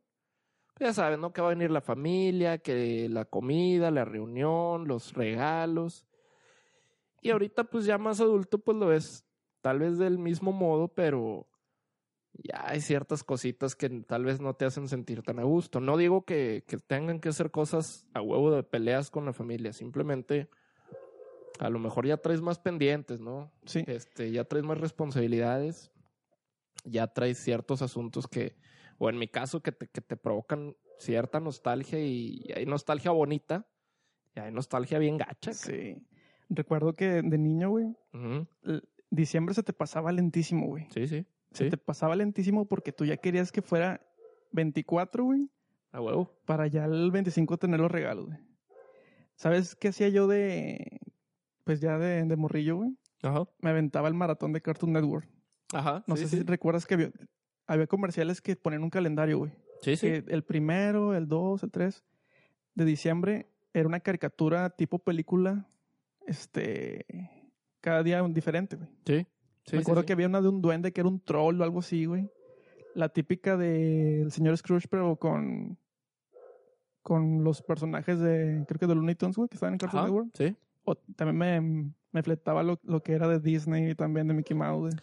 Ya 0.79 0.93
sabes, 0.93 1.19
¿no? 1.19 1.33
Que 1.33 1.41
va 1.41 1.47
a 1.47 1.55
venir 1.55 1.71
la 1.71 1.81
familia, 1.81 2.59
que 2.59 3.09
la 3.09 3.25
comida, 3.25 3.91
la 3.91 4.05
reunión, 4.05 4.87
los 4.87 5.13
regalos. 5.13 6.05
Y 7.21 7.31
ahorita, 7.31 7.65
pues 7.65 7.85
ya 7.85 7.97
más 7.97 8.21
adulto, 8.21 8.59
pues 8.59 8.77
lo 8.77 8.87
ves 8.87 9.25
tal 9.61 9.79
vez 9.79 9.97
del 9.97 10.17
mismo 10.17 10.53
modo, 10.53 10.87
pero 10.87 11.47
ya 12.33 12.63
hay 12.69 12.79
ciertas 12.79 13.23
cositas 13.23 13.75
que 13.75 13.89
tal 13.89 14.23
vez 14.23 14.39
no 14.39 14.53
te 14.53 14.65
hacen 14.65 14.87
sentir 14.87 15.21
tan 15.21 15.39
a 15.39 15.43
gusto. 15.43 15.81
No 15.81 15.97
digo 15.97 16.23
que, 16.23 16.63
que 16.65 16.77
tengan 16.77 17.19
que 17.19 17.29
hacer 17.29 17.51
cosas 17.51 18.07
a 18.13 18.21
huevo 18.21 18.51
de 18.51 18.63
peleas 18.63 19.11
con 19.11 19.25
la 19.25 19.33
familia, 19.33 19.73
simplemente 19.73 20.49
a 21.59 21.69
lo 21.69 21.79
mejor 21.79 22.07
ya 22.07 22.17
traes 22.17 22.41
más 22.41 22.57
pendientes, 22.57 23.19
¿no? 23.19 23.51
Sí. 23.65 23.83
Este, 23.85 24.31
ya 24.31 24.45
traes 24.45 24.63
más 24.63 24.79
responsabilidades, 24.79 25.91
ya 26.85 27.07
traes 27.07 27.37
ciertos 27.37 27.81
asuntos 27.81 28.27
que, 28.27 28.55
o 28.97 29.09
en 29.09 29.17
mi 29.17 29.27
caso, 29.27 29.61
que 29.61 29.71
te, 29.71 29.87
que 29.87 30.01
te 30.01 30.15
provocan 30.17 30.75
cierta 30.97 31.39
nostalgia 31.39 31.99
y, 31.99 32.43
y 32.45 32.51
hay 32.53 32.65
nostalgia 32.65 33.11
bonita 33.11 33.67
y 34.35 34.39
hay 34.39 34.51
nostalgia 34.51 34.99
bien 34.99 35.17
gacha. 35.17 35.53
Sí. 35.53 35.97
Recuerdo 36.49 36.95
que 36.95 37.21
de 37.21 37.37
niño, 37.37 37.69
güey, 37.69 37.95
l- 38.63 38.81
diciembre 39.11 39.53
se 39.55 39.63
te 39.63 39.73
pasaba 39.73 40.11
lentísimo, 40.11 40.65
güey. 40.67 40.87
Sí, 40.91 41.07
sí. 41.07 41.25
Se 41.51 41.63
Sí, 41.65 41.69
te 41.71 41.77
pasaba 41.77 42.15
lentísimo 42.15 42.65
porque 42.67 42.91
tú 42.91 43.05
ya 43.05 43.17
querías 43.17 43.51
que 43.51 43.61
fuera 43.63 44.01
24, 44.51 45.23
güey, 45.23 45.49
a 45.91 45.99
huevo. 46.01 46.31
para 46.45 46.67
ya 46.67 46.85
el 46.85 47.09
25 47.11 47.57
tener 47.57 47.79
los 47.79 47.89
regalos, 47.91 48.27
güey. 48.27 48.37
¿Sabes 49.35 49.75
qué 49.75 49.87
hacía 49.87 50.09
yo 50.09 50.27
de, 50.27 50.99
pues 51.63 51.79
ya 51.81 51.97
de, 51.97 52.23
de 52.23 52.35
morrillo, 52.35 52.77
güey? 52.77 52.97
Ajá. 53.23 53.47
Me 53.61 53.69
aventaba 53.69 54.07
el 54.07 54.13
maratón 54.13 54.53
de 54.53 54.61
Cartoon 54.61 54.93
Network. 54.93 55.27
Ajá. 55.73 56.03
No 56.07 56.15
sí, 56.15 56.23
sé 56.23 56.29
sí. 56.29 56.37
si 56.37 56.43
recuerdas 56.43 56.85
que 56.85 56.95
había, 56.95 57.11
había 57.67 57.87
comerciales 57.87 58.41
que 58.41 58.55
ponían 58.55 58.83
un 58.83 58.89
calendario, 58.89 59.39
güey. 59.39 59.51
Sí, 59.81 59.95
sí. 59.95 60.07
Que 60.07 60.23
el 60.27 60.43
primero, 60.43 61.15
el 61.15 61.27
dos, 61.27 61.63
el 61.63 61.71
tres 61.71 62.03
de 62.75 62.85
diciembre 62.85 63.47
era 63.73 63.87
una 63.87 63.99
caricatura 63.99 64.69
tipo 64.71 64.99
película, 64.99 65.67
este, 66.25 67.05
cada 67.81 68.03
día 68.03 68.23
un 68.23 68.33
diferente, 68.33 68.75
güey. 68.75 68.89
Sí. 69.05 69.27
Sí, 69.65 69.75
Me 69.75 69.79
sí, 69.79 69.83
acuerdo 69.83 70.01
sí. 70.01 70.07
que 70.07 70.13
había 70.13 70.27
una 70.27 70.41
de 70.41 70.47
un 70.47 70.61
duende 70.61 70.91
que 70.91 71.01
era 71.01 71.09
un 71.09 71.19
troll 71.19 71.61
o 71.61 71.63
algo 71.63 71.79
así, 71.79 72.05
güey. 72.05 72.29
La 72.95 73.09
típica 73.09 73.55
del 73.55 74.31
señor 74.31 74.57
Scrooge, 74.57 74.87
pero 74.89 75.15
con 75.17 75.77
con 77.01 77.43
los 77.43 77.61
personajes 77.61 78.19
de, 78.19 78.63
creo 78.67 78.77
que 78.79 78.85
de 78.85 78.93
Looney 78.93 79.15
Tunes, 79.15 79.35
güey, 79.35 79.49
que 79.49 79.55
estaban 79.55 79.73
en 79.73 79.79
Cartoon 79.79 80.03
Network. 80.03 80.29
Sí. 80.33 80.55
O 80.83 80.95
también 80.95 81.37
me, 81.37 81.91
me 82.11 82.23
fletaba 82.23 82.61
lo, 82.61 82.79
lo 82.83 83.01
que 83.01 83.13
era 83.13 83.27
de 83.27 83.39
Disney 83.39 83.91
y 83.91 83.95
también 83.95 84.27
de 84.27 84.33
Mickey 84.33 84.55
Mouse, 84.55 84.79
güey. 84.79 84.93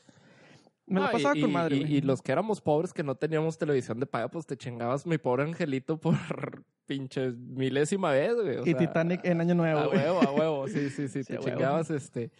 Me 0.87 1.01
No, 1.01 1.11
pasaba 1.11 1.37
y, 1.37 1.41
con 1.41 1.53
madre, 1.53 1.77
y- 1.77 2.01
los 2.01 2.23
que 2.23 2.31
éramos 2.33 2.61
pobres 2.61 2.93
que 2.93 3.03
no 3.03 3.17
teníamos 3.17 3.59
televisión 3.59 3.99
de 3.99 4.07
paga, 4.07 4.29
pues 4.29 4.47
te 4.47 4.57
chingabas 4.57 5.05
mi 5.07 5.19
pobre 5.19 5.43
angelito 5.43 5.99
por 6.01 6.65
pinche 6.87 7.33
milésima 7.33 8.13
vez, 8.13 8.35
güey. 8.37 8.57
o 8.59 8.63
Y 8.63 8.71
sea, 8.71 8.79
Titanic 8.79 9.25
en 9.25 9.41
Año 9.41 9.55
Nuevo, 9.57 9.81
A 9.81 9.89
huevo, 9.89 10.21
a 10.23 10.33
huevo, 10.33 10.69
sí, 10.69 10.91
sí, 10.91 11.09
sí. 11.09 11.23
Sí, 11.25 11.33
te 11.33 11.33
huevo. 11.39 11.45
chingabas 11.49 11.91
este. 11.91 12.31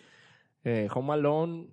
Eh, 0.65 0.89
Home 0.95 1.13
Alone. 1.15 1.69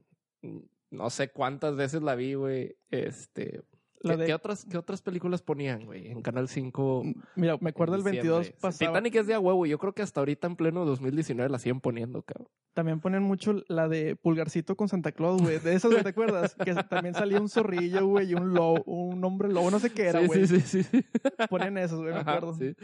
No 0.90 1.10
sé 1.10 1.30
cuántas 1.30 1.76
veces 1.76 2.02
la 2.02 2.16
vi, 2.16 2.34
güey. 2.34 2.76
Este. 2.92 3.62
La 4.04 4.14
¿Qué, 4.16 4.20
de- 4.22 4.26
qué 4.28 4.34
otras, 4.34 4.66
¿Qué 4.66 4.78
otras 4.78 5.02
películas 5.02 5.42
ponían, 5.42 5.86
güey? 5.86 6.08
En 6.12 6.22
Canal 6.22 6.48
5. 6.50 7.04
Mira, 7.36 7.58
me 7.62 7.70
acuerdo 7.70 7.96
el 7.96 8.02
en 8.02 8.06
22 8.06 8.40
diciembre. 8.40 8.60
pasaba. 8.62 8.92
Titanic 8.92 9.16
es 9.16 9.28
de 9.28 9.34
a 9.34 9.40
huevo. 9.40 9.66
Yo 9.66 9.80
creo 9.80 9.94
que 9.94 10.02
hasta 10.02 10.20
ahorita 10.20 10.46
en 10.48 10.56
pleno 10.58 10.84
2019 10.86 11.50
la 11.50 11.58
siguen 11.58 11.80
poniendo, 11.80 12.22
cabrón. 12.22 12.50
También 12.74 13.00
ponen 13.00 13.24
mucho 13.24 13.56
la 13.70 13.88
de 13.88 14.16
Pulgarcito 14.18 14.76
con 14.76 14.90
Santa 14.90 15.14
Claus, 15.14 15.42
güey. 15.42 15.58
De 15.60 15.74
esas, 15.74 15.92
¿te 16.04 16.10
acuerdas? 16.10 16.54
Que 16.56 16.74
también 16.76 17.16
salía 17.16 17.40
un 17.40 17.48
zorrillo, 17.48 18.06
güey, 18.06 18.32
y 18.32 18.34
un 18.34 18.54
lobo, 18.54 18.84
un 18.86 19.24
hombre 19.24 19.48
lobo, 19.50 19.72
no 19.72 19.80
sé 19.80 19.92
qué 19.92 20.08
era, 20.08 20.20
güey. 20.26 20.48
sí, 20.48 20.60
sí, 20.60 20.84
sí. 20.84 21.06
Ponen 21.50 21.78
esos, 21.78 22.00
güey, 22.02 22.14
me 22.14 22.20
Ajá, 22.20 22.34
acuerdo. 22.36 22.56
sí. 22.56 22.76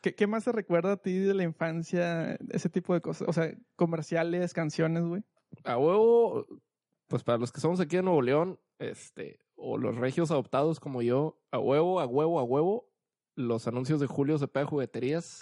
¿Qué, 0.00 0.14
qué 0.14 0.26
más 0.26 0.44
te 0.44 0.52
recuerda 0.52 0.92
a 0.92 0.96
ti 0.96 1.18
de 1.18 1.34
la 1.34 1.42
infancia? 1.44 2.34
Ese 2.50 2.68
tipo 2.68 2.94
de 2.94 3.00
cosas. 3.00 3.28
O 3.28 3.32
sea, 3.32 3.54
comerciales, 3.76 4.52
canciones, 4.54 5.04
güey. 5.04 5.22
A 5.64 5.78
huevo, 5.78 6.46
pues 7.08 7.22
para 7.22 7.38
los 7.38 7.52
que 7.52 7.60
somos 7.60 7.78
aquí 7.80 7.96
de 7.96 8.02
Nuevo 8.02 8.22
León, 8.22 8.58
este, 8.78 9.38
o 9.56 9.78
los 9.78 9.96
regios 9.96 10.30
adoptados 10.30 10.80
como 10.80 11.02
yo, 11.02 11.38
a 11.50 11.58
huevo, 11.58 12.00
a 12.00 12.06
huevo, 12.06 12.38
a 12.38 12.42
huevo, 12.42 12.90
los 13.36 13.66
anuncios 13.66 14.00
de 14.00 14.06
Julio 14.06 14.38
Cepeda 14.38 14.66
Jugueterías. 14.66 15.40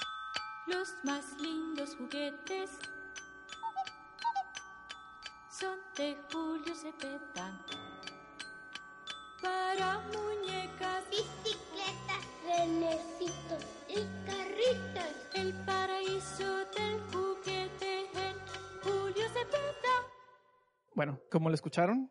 Los 0.67 0.89
más 1.05 1.41
lindos 1.41 1.97
juguetes 1.97 2.71
son 5.51 5.79
de 5.97 6.17
Julio 6.33 6.75
Cepeda. 6.75 7.67
Para 9.43 10.01
muñecas, 10.15 11.05
bicicletas, 11.11 12.25
renecitos 12.45 13.65
y 13.89 13.95
carritos. 14.25 15.13
el 15.35 15.53
paraíso 15.65 16.65
del 16.77 17.01
juguete 17.13 18.03
en 18.15 18.37
Julio 18.83 19.29
Cepeda. 19.29 20.07
Bueno, 20.95 21.19
como 21.31 21.49
lo 21.49 21.55
escucharon, 21.55 22.11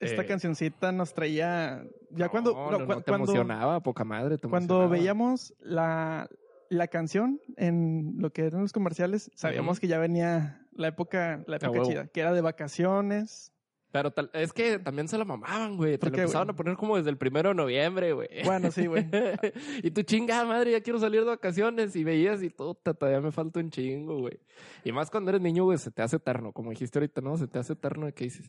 esta 0.00 0.22
Eh. 0.22 0.26
cancioncita 0.26 0.90
nos 0.92 1.14
traía. 1.14 1.84
Ya 2.10 2.24
No, 2.26 2.30
cuando. 2.30 2.52
no, 2.54 2.70
no, 2.70 2.78
no, 2.80 2.86
cu- 2.86 2.94
te 3.02 3.10
cuando, 3.10 3.32
emocionaba, 3.32 3.80
poca 3.82 4.04
madre. 4.04 4.36
te 4.38 4.48
cuando 4.48 4.74
emocionaba. 4.82 4.88
veíamos 4.92 5.54
la, 5.60 6.28
la 6.68 6.88
canción 6.88 7.40
en 7.56 8.14
lo 8.18 8.30
que 8.32 8.42
eran 8.46 8.62
los 8.62 8.72
comerciales, 8.72 9.30
sabíamos 9.34 9.78
que 9.80 9.86
ya 9.88 9.98
venía 9.98 10.66
la 10.72 10.88
época, 10.88 11.44
la 11.46 11.56
época 11.56 11.82
chida, 11.82 12.06
que 12.08 12.20
era 12.20 12.32
de 12.32 12.40
vacaciones. 12.40 13.52
Pero 13.92 14.12
tal- 14.12 14.30
es 14.34 14.52
que 14.52 14.78
también 14.78 15.08
se 15.08 15.18
la 15.18 15.24
mamaban, 15.24 15.76
güey. 15.76 15.94
Te 15.94 15.98
¿Por 15.98 16.10
la 16.10 16.14
qué, 16.14 16.20
empezaban 16.22 16.48
a 16.48 16.54
poner 16.54 16.76
como 16.76 16.96
desde 16.96 17.10
el 17.10 17.16
primero 17.18 17.48
de 17.48 17.56
noviembre, 17.56 18.12
güey. 18.12 18.28
Bueno, 18.44 18.70
sí, 18.70 18.86
güey. 18.86 19.04
y 19.82 19.90
tu 19.90 20.02
chingada 20.02 20.44
madre, 20.44 20.70
ya 20.70 20.80
quiero 20.80 21.00
salir 21.00 21.22
de 21.22 21.26
vacaciones. 21.26 21.96
Y 21.96 22.04
veías 22.04 22.40
y 22.44 22.50
todo, 22.50 22.74
todavía 22.76 23.20
me 23.20 23.32
falta 23.32 23.58
un 23.58 23.68
chingo, 23.68 24.20
güey. 24.20 24.38
Y 24.84 24.92
más 24.92 25.10
cuando 25.10 25.30
eres 25.30 25.42
niño, 25.42 25.64
güey, 25.64 25.76
se 25.76 25.90
te 25.90 26.02
hace 26.02 26.16
eterno. 26.18 26.52
Como 26.52 26.70
dijiste 26.70 27.00
ahorita, 27.00 27.20
¿no? 27.20 27.36
Se 27.36 27.48
te 27.48 27.58
hace 27.58 27.72
eterno 27.72 28.06
de 28.06 28.12
que 28.12 28.24
dices. 28.24 28.48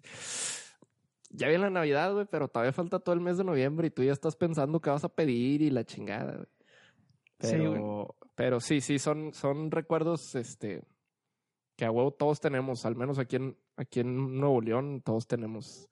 Ya 1.34 1.48
viene 1.48 1.64
la 1.66 1.70
Navidad, 1.70 2.14
güey, 2.14 2.26
pero 2.30 2.48
todavía 2.48 2.74
falta 2.74 3.00
todo 3.00 3.14
el 3.16 3.22
mes 3.22 3.38
de 3.38 3.44
noviembre 3.44 3.88
y 3.88 3.92
tú 3.92 4.04
ya 4.04 4.12
estás 4.12 4.36
pensando 4.36 4.82
qué 4.82 4.90
vas 4.90 5.04
a 5.04 5.10
pedir 5.10 5.62
y 5.62 5.70
la 5.70 5.84
chingada, 5.86 6.34
güey. 6.34 6.48
Sí, 7.40 7.48
Pero, 7.54 8.16
pero 8.36 8.60
sí, 8.60 8.82
sí, 8.82 9.00
son, 9.00 9.34
son 9.34 9.72
recuerdos, 9.72 10.36
este, 10.36 10.84
que 11.76 11.86
a 11.86 11.92
huevo 11.92 12.12
todos 12.12 12.40
tenemos, 12.40 12.86
al 12.86 12.96
menos 12.96 13.18
aquí 13.18 13.38
en, 13.38 13.58
aquí 13.78 14.02
en 14.02 14.40
Nuevo 14.40 14.62
León, 14.62 15.02
todos 15.04 15.26
tenemos 15.26 15.90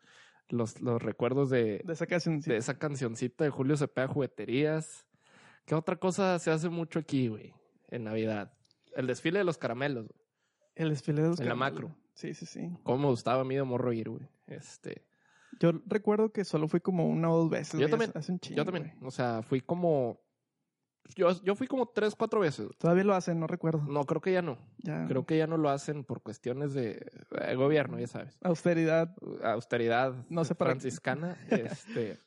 los, 0.50 0.80
los 0.82 1.02
recuerdos 1.02 1.50
de, 1.50 1.82
De 1.86 1.94
esa 1.94 2.06
canción. 2.06 2.40
de 2.42 2.58
esa 2.58 2.78
cancioncita 2.78 3.44
de 3.46 3.50
Julio 3.50 3.78
Cepeda 3.78 4.08
Jugueterías. 4.08 5.08
¿Qué 5.66 5.74
otra 5.74 5.96
cosa 5.96 6.38
se 6.40 6.52
hace 6.52 6.70
mucho 6.70 7.00
aquí, 7.00 7.28
güey? 7.30 7.54
En 7.90 8.04
Navidad. 8.04 8.54
El 8.96 9.08
desfile 9.08 9.40
de 9.40 9.46
los 9.46 9.58
caramelos. 9.58 10.08
güey. 10.08 10.20
El 10.76 10.90
desfile 10.90 11.22
de 11.24 11.30
los 11.30 11.40
En 11.40 11.46
la 11.48 11.56
caramelos. 11.56 11.82
macro. 11.92 11.96
Sí, 12.14 12.34
sí, 12.34 12.46
sí. 12.46 12.70
¿Cómo 12.84 12.98
me 12.98 13.06
gustaba 13.08 13.42
a 13.42 13.46
mí 13.46 13.56
de 13.56 13.64
morro 13.64 13.94
ir, 13.94 14.10
güey? 14.10 14.28
Este, 14.48 15.04
Yo 15.60 15.72
recuerdo 15.88 16.32
que 16.32 16.46
solo 16.46 16.68
fui 16.68 16.80
como 16.80 17.08
una 17.08 17.30
o 17.32 17.38
dos 17.38 17.50
veces. 17.50 17.74
Yo 17.74 17.80
güey, 17.80 17.90
también, 17.92 18.10
hace- 18.12 18.20
hace 18.20 18.32
un 18.32 18.40
chingo, 18.40 18.58
yo 18.58 18.66
también. 18.66 18.94
güey. 18.96 19.08
O 19.08 19.12
sea, 19.12 19.42
fui 19.44 19.62
como... 19.62 20.22
Yo, 21.16 21.32
yo 21.44 21.56
fui 21.56 21.66
como 21.66 21.88
tres, 21.88 22.14
cuatro 22.16 22.40
veces. 22.42 22.68
Todavía 22.78 23.04
lo 23.04 23.16
hacen, 23.16 23.40
no 23.40 23.48
recuerdo. 23.48 23.82
No, 23.88 24.06
creo 24.06 24.22
que 24.22 24.32
ya 24.32 24.42
no. 24.44 24.60
Ya. 24.78 25.06
Creo 25.08 25.26
que 25.26 25.38
ya 25.38 25.48
no 25.48 25.58
lo 25.58 25.70
hacen 25.70 26.04
por 26.04 26.22
cuestiones 26.22 26.74
de, 26.74 27.04
de 27.32 27.56
gobierno, 27.56 28.00
ya 28.00 28.06
sabes. 28.08 28.38
Austeridad. 28.42 29.16
Austeridad 29.44 30.14
No 30.30 30.46
sé 30.46 30.54
para 30.56 30.72
franciscana. 30.72 31.36
este, 31.50 32.20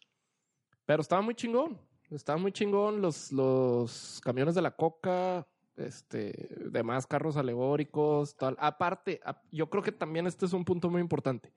pero 0.85 1.01
estaba 1.01 1.23
muy 1.23 1.35
chingón. 1.37 1.81
Estaba 2.11 2.39
muy 2.39 2.51
chingón 2.53 3.01
los, 3.01 3.31
los 3.31 4.21
camiones 4.25 4.55
de 4.57 4.63
la 4.63 4.73
coca, 4.73 5.47
este, 5.77 6.49
demás 6.71 7.07
carros 7.07 7.37
alegóricos, 7.37 8.37
tal. 8.37 8.57
Aparte, 8.59 9.21
a- 9.25 9.41
yo 9.53 9.71
creo 9.71 9.83
que 9.85 9.93
también 9.93 10.27
este 10.27 10.45
es 10.45 10.53
un 10.53 10.65
punto 10.65 10.91
muy 10.91 11.01
importante. 11.01 11.53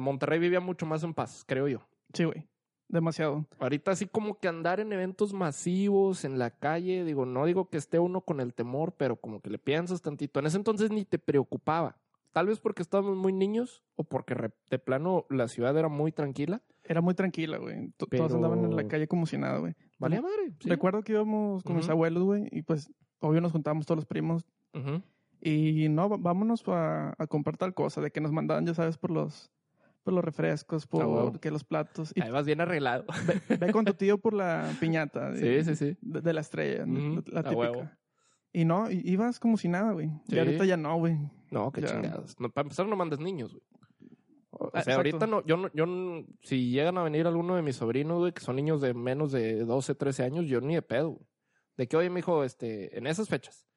Monterrey 0.00 0.38
vivía 0.38 0.60
mucho 0.60 0.86
más 0.86 1.02
en 1.02 1.14
paz, 1.14 1.44
creo 1.46 1.68
yo. 1.68 1.80
Sí, 2.12 2.24
güey. 2.24 2.46
Demasiado. 2.90 3.44
Ahorita 3.58 3.90
así 3.90 4.06
como 4.06 4.38
que 4.38 4.48
andar 4.48 4.80
en 4.80 4.92
eventos 4.92 5.34
masivos 5.34 6.24
en 6.24 6.38
la 6.38 6.50
calle, 6.50 7.04
digo, 7.04 7.26
no 7.26 7.44
digo 7.44 7.68
que 7.68 7.76
esté 7.76 7.98
uno 7.98 8.22
con 8.22 8.40
el 8.40 8.54
temor, 8.54 8.94
pero 8.96 9.16
como 9.16 9.40
que 9.40 9.50
le 9.50 9.58
piensas 9.58 10.00
tantito. 10.00 10.40
En 10.40 10.46
ese 10.46 10.56
entonces 10.56 10.90
ni 10.90 11.04
te 11.04 11.18
preocupaba. 11.18 11.98
Tal 12.32 12.46
vez 12.46 12.60
porque 12.60 12.82
estábamos 12.82 13.16
muy 13.16 13.32
niños 13.32 13.82
o 13.96 14.04
porque 14.04 14.34
de 14.70 14.78
plano 14.78 15.26
la 15.28 15.48
ciudad 15.48 15.76
era 15.76 15.88
muy 15.88 16.12
tranquila. 16.12 16.62
Era 16.84 17.00
muy 17.02 17.12
tranquila, 17.14 17.58
güey. 17.58 17.92
Pero- 18.08 18.22
Todos 18.24 18.34
andaban 18.34 18.64
en 18.64 18.74
la 18.76 18.86
calle 18.88 19.06
como 19.08 19.26
si 19.26 19.36
nada, 19.36 19.58
güey. 19.58 19.74
Vale 19.98 20.22
madre. 20.22 20.52
sí. 20.60 20.68
Recuerdo 20.70 21.02
que 21.02 21.12
íbamos 21.12 21.62
con 21.64 21.76
mis 21.76 21.88
abuelos, 21.90 22.22
güey, 22.22 22.48
y 22.52 22.62
pues 22.62 22.90
obvio 23.20 23.40
nos 23.42 23.52
juntábamos 23.52 23.84
todos 23.84 23.96
los 23.96 24.06
primos. 24.06 24.46
Ujú. 24.74 25.02
Y 25.40 25.88
no, 25.88 26.08
vámonos 26.08 26.62
a, 26.68 27.14
a 27.16 27.26
comprar 27.26 27.56
tal 27.56 27.74
cosa, 27.74 28.00
de 28.00 28.10
que 28.10 28.20
nos 28.20 28.32
mandaban, 28.32 28.66
ya 28.66 28.74
sabes, 28.74 28.98
por 28.98 29.10
los, 29.10 29.50
por 30.02 30.12
los 30.14 30.24
refrescos, 30.24 30.86
por 30.86 31.04
huevo. 31.06 31.32
que 31.40 31.50
los 31.50 31.64
platos. 31.64 32.12
Y 32.14 32.28
vas 32.28 32.44
bien 32.46 32.60
arreglado. 32.60 33.04
ve 33.60 33.72
con 33.72 33.84
tu 33.84 33.94
tío 33.94 34.18
por 34.18 34.34
la 34.34 34.70
piñata 34.80 35.30
de, 35.30 35.62
Sí, 35.62 35.74
sí, 35.74 35.76
sí. 35.92 35.98
de, 36.00 36.20
de 36.20 36.32
la 36.32 36.40
estrella, 36.40 36.84
la 36.86 37.42
típica. 37.42 37.50
huevo. 37.56 37.88
Y 38.52 38.64
no, 38.64 38.90
ibas 38.90 39.38
como 39.38 39.56
si 39.58 39.68
nada, 39.68 39.92
güey. 39.92 40.08
Sí. 40.28 40.34
Y 40.34 40.38
ahorita 40.38 40.64
ya 40.64 40.76
no, 40.76 40.96
güey. 40.98 41.16
No, 41.50 41.70
qué 41.70 41.82
Ya. 41.82 41.88
chingados. 41.88 42.34
No, 42.40 42.48
para 42.50 42.64
empezar, 42.66 42.86
no 42.86 42.96
mandes 42.96 43.20
niños, 43.20 43.52
güey. 43.52 43.62
O 44.50 44.66
Ah, 44.72 44.82
sea, 44.82 44.94
exacto. 44.94 44.96
ahorita 44.96 45.26
no, 45.26 45.44
yo 45.46 45.56
no, 45.58 45.70
yo 45.74 45.86
no- 45.86 46.24
si 46.42 46.70
llegan 46.70 46.96
a 46.98 47.02
venir 47.02 47.26
alguno 47.26 47.54
de 47.54 47.62
mis 47.62 47.76
sobrinos, 47.76 48.18
güey, 48.18 48.32
que 48.32 48.40
son 48.40 48.56
niños 48.56 48.80
de 48.80 48.94
menos 48.94 49.30
de 49.30 49.64
12, 49.64 49.94
13 49.94 50.24
años, 50.24 50.46
yo 50.46 50.60
ni 50.62 50.74
de 50.74 50.82
pedo, 50.82 51.10
güey. 51.10 51.26
De 51.76 51.86
que, 51.86 51.96
oye, 51.96 52.10
mijo, 52.10 52.42
este, 52.42 52.96
en 52.98 53.06
esas 53.06 53.28
fechas, 53.28 53.67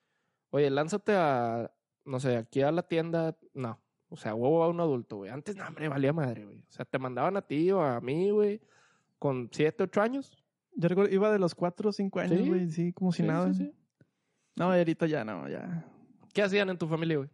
oye, 0.51 0.69
lánzate 0.69 1.13
a, 1.15 1.71
no 2.05 2.19
sé, 2.19 2.37
aquí 2.37 2.61
a 2.61 2.71
la 2.71 2.83
tienda, 2.83 3.35
no. 3.53 3.79
O 4.09 4.15
sea, 4.17 4.35
huevo 4.35 4.63
a 4.63 4.69
un 4.69 4.79
adulto, 4.79 5.17
güey. 5.17 5.31
Antes, 5.31 5.55
no, 5.55 5.65
hombre, 5.67 5.87
valía 5.87 6.13
madre, 6.13 6.45
güey. 6.45 6.59
O 6.59 6.71
sea, 6.71 6.85
te 6.85 6.99
mandaban 6.99 7.37
a 7.37 7.41
ti 7.41 7.71
o 7.71 7.81
a 7.81 7.99
mí, 8.01 8.29
güey, 8.29 8.61
con 9.19 9.49
7, 9.51 9.83
8 9.83 10.01
años. 10.01 10.37
Yo 10.75 10.87
recuerdo, 10.89 11.13
iba 11.13 11.31
de 11.31 11.39
los 11.39 11.55
4 11.55 11.89
o 11.89 11.93
5 11.93 12.19
años, 12.19 12.47
güey, 12.47 12.69
sí, 12.69 12.93
como 12.93 13.11
si 13.11 13.23
Sí, 13.23 13.27
nada. 13.27 13.53
sí. 13.53 13.73
No, 14.55 14.71
ahorita 14.71 15.07
ya 15.07 15.23
no, 15.23 15.47
ya. 15.47 15.85
¿Qué 16.33 16.41
hacían 16.41 16.69
en 16.69 16.77
tu 16.77 16.87
familia, 16.87 17.17
güey? 17.17 17.29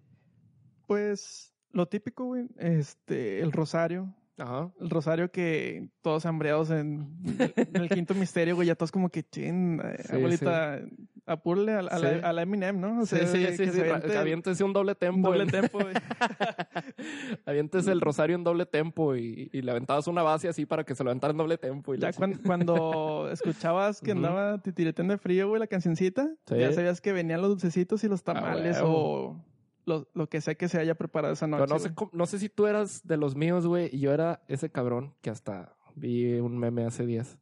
Pues 0.85 1.53
lo 1.71 1.87
típico, 1.87 2.25
güey, 2.25 2.47
este, 2.57 3.41
el 3.41 3.51
rosario. 3.51 4.13
Ajá. 4.39 4.69
El 4.79 4.89
rosario 4.89 5.31
que 5.31 5.89
todos 6.01 6.25
hambreados 6.27 6.69
en, 6.69 7.17
en 7.55 7.75
el 7.81 7.89
quinto 7.89 8.13
misterio, 8.13 8.55
güey, 8.55 8.67
ya 8.67 8.75
todos 8.75 8.91
como 8.91 9.09
que, 9.09 9.23
chin, 9.23 9.81
eh, 9.83 10.03
Sí, 10.07 10.15
abuelita, 10.15 10.79
apúrele 11.25 11.71
a, 11.73 11.79
a, 11.79 11.97
Sí. 11.97 12.03
la, 12.03 12.29
a 12.29 12.33
la 12.33 12.41
Eminem, 12.43 12.79
¿no? 12.79 12.99
O 13.01 13.05
Sí, 13.07 13.15
sea, 13.17 13.27
sí, 13.27 13.45
sí, 13.57 13.71
sí. 13.71 13.79
aviente 13.81 14.17
Aviéntese 14.17 14.63
un 14.63 14.73
doble 14.73 14.93
tempo. 14.95 15.27
doble 15.29 15.47
tempo, 15.47 15.79
güey. 15.79 15.93
Avientes 17.45 17.87
el 17.87 18.01
rosario 18.01 18.35
en 18.35 18.43
doble 18.43 18.65
tempo 18.65 19.15
y, 19.15 19.49
y 19.51 19.61
le 19.61 19.71
aventabas 19.71 20.07
una 20.07 20.21
base 20.23 20.47
así 20.47 20.65
para 20.65 20.83
que 20.83 20.95
se 20.95 21.03
lo 21.03 21.09
aventara 21.09 21.31
en 21.31 21.37
doble 21.37 21.57
tempo. 21.57 21.95
Y 21.95 21.99
Ya 21.99 22.11
cuando 22.45 23.29
escuchabas 23.31 24.01
que 24.01 24.11
andaba 24.11 24.61
titireteando 24.61 25.13
de 25.13 25.17
frío, 25.17 25.47
güey, 25.49 25.59
la 25.59 25.67
cancioncita, 25.67 26.29
Sí. 26.47 26.57
ya 26.57 26.71
sabías 26.73 27.01
que 27.01 27.11
venían 27.13 27.41
los 27.41 27.49
dulcecitos 27.49 28.03
y 28.03 28.07
los 28.07 28.23
tamales 28.23 28.77
huevo. 28.77 29.29
o 29.29 29.45
lo, 29.87 30.07
lo 30.13 30.27
que 30.27 30.41
sea 30.41 30.55
que 30.55 30.67
se 30.67 30.79
haya 30.79 30.95
preparado 30.95 31.33
esa 31.33 31.47
noche. 31.47 31.63
Pero 31.63 31.73
no 31.73 31.79
sé, 31.79 31.93
no 32.11 32.25
sé 32.25 32.39
si 32.39 32.49
tú 32.49 32.67
eras 32.67 33.07
de 33.07 33.17
los 33.17 33.35
míos, 33.35 33.65
güey, 33.65 33.89
y 33.95 33.99
yo 33.99 34.13
era 34.13 34.43
ese 34.47 34.69
cabrón 34.69 35.15
que 35.21 35.29
hasta 35.29 35.75
vi 35.95 36.33
un 36.33 36.57
meme 36.57 36.85
hace 36.85 37.05
días. 37.05 37.39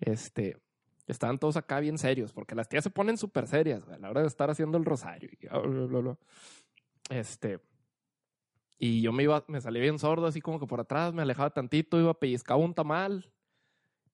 Este, 0.00 0.60
estaban 1.06 1.38
todos 1.38 1.56
acá 1.56 1.78
bien 1.80 1.96
serios, 1.96 2.32
porque 2.32 2.54
las 2.56 2.68
tías 2.68 2.82
se 2.84 2.90
ponen 2.90 3.16
súper 3.16 3.46
serias, 3.46 3.84
güey, 3.84 3.96
a 3.96 4.00
la 4.00 4.10
hora 4.10 4.20
de 4.22 4.26
estar 4.26 4.50
haciendo 4.50 4.76
el 4.76 4.84
rosario. 4.84 5.30
Y, 5.40 5.46
bla, 5.46 5.60
bla, 5.60 6.00
bla. 6.00 6.18
Este, 7.08 7.60
y 8.78 9.00
yo 9.00 9.12
me 9.12 9.22
iba, 9.22 9.44
me 9.46 9.60
salí 9.60 9.80
bien 9.80 9.98
sordo, 10.00 10.26
así 10.26 10.40
como 10.40 10.58
que 10.58 10.66
por 10.66 10.80
atrás, 10.80 11.14
me 11.14 11.22
alejaba 11.22 11.50
tantito, 11.50 12.00
iba 12.00 12.10
a 12.10 12.18
pellizcar 12.18 12.56
un 12.56 12.74
tamal. 12.74 13.32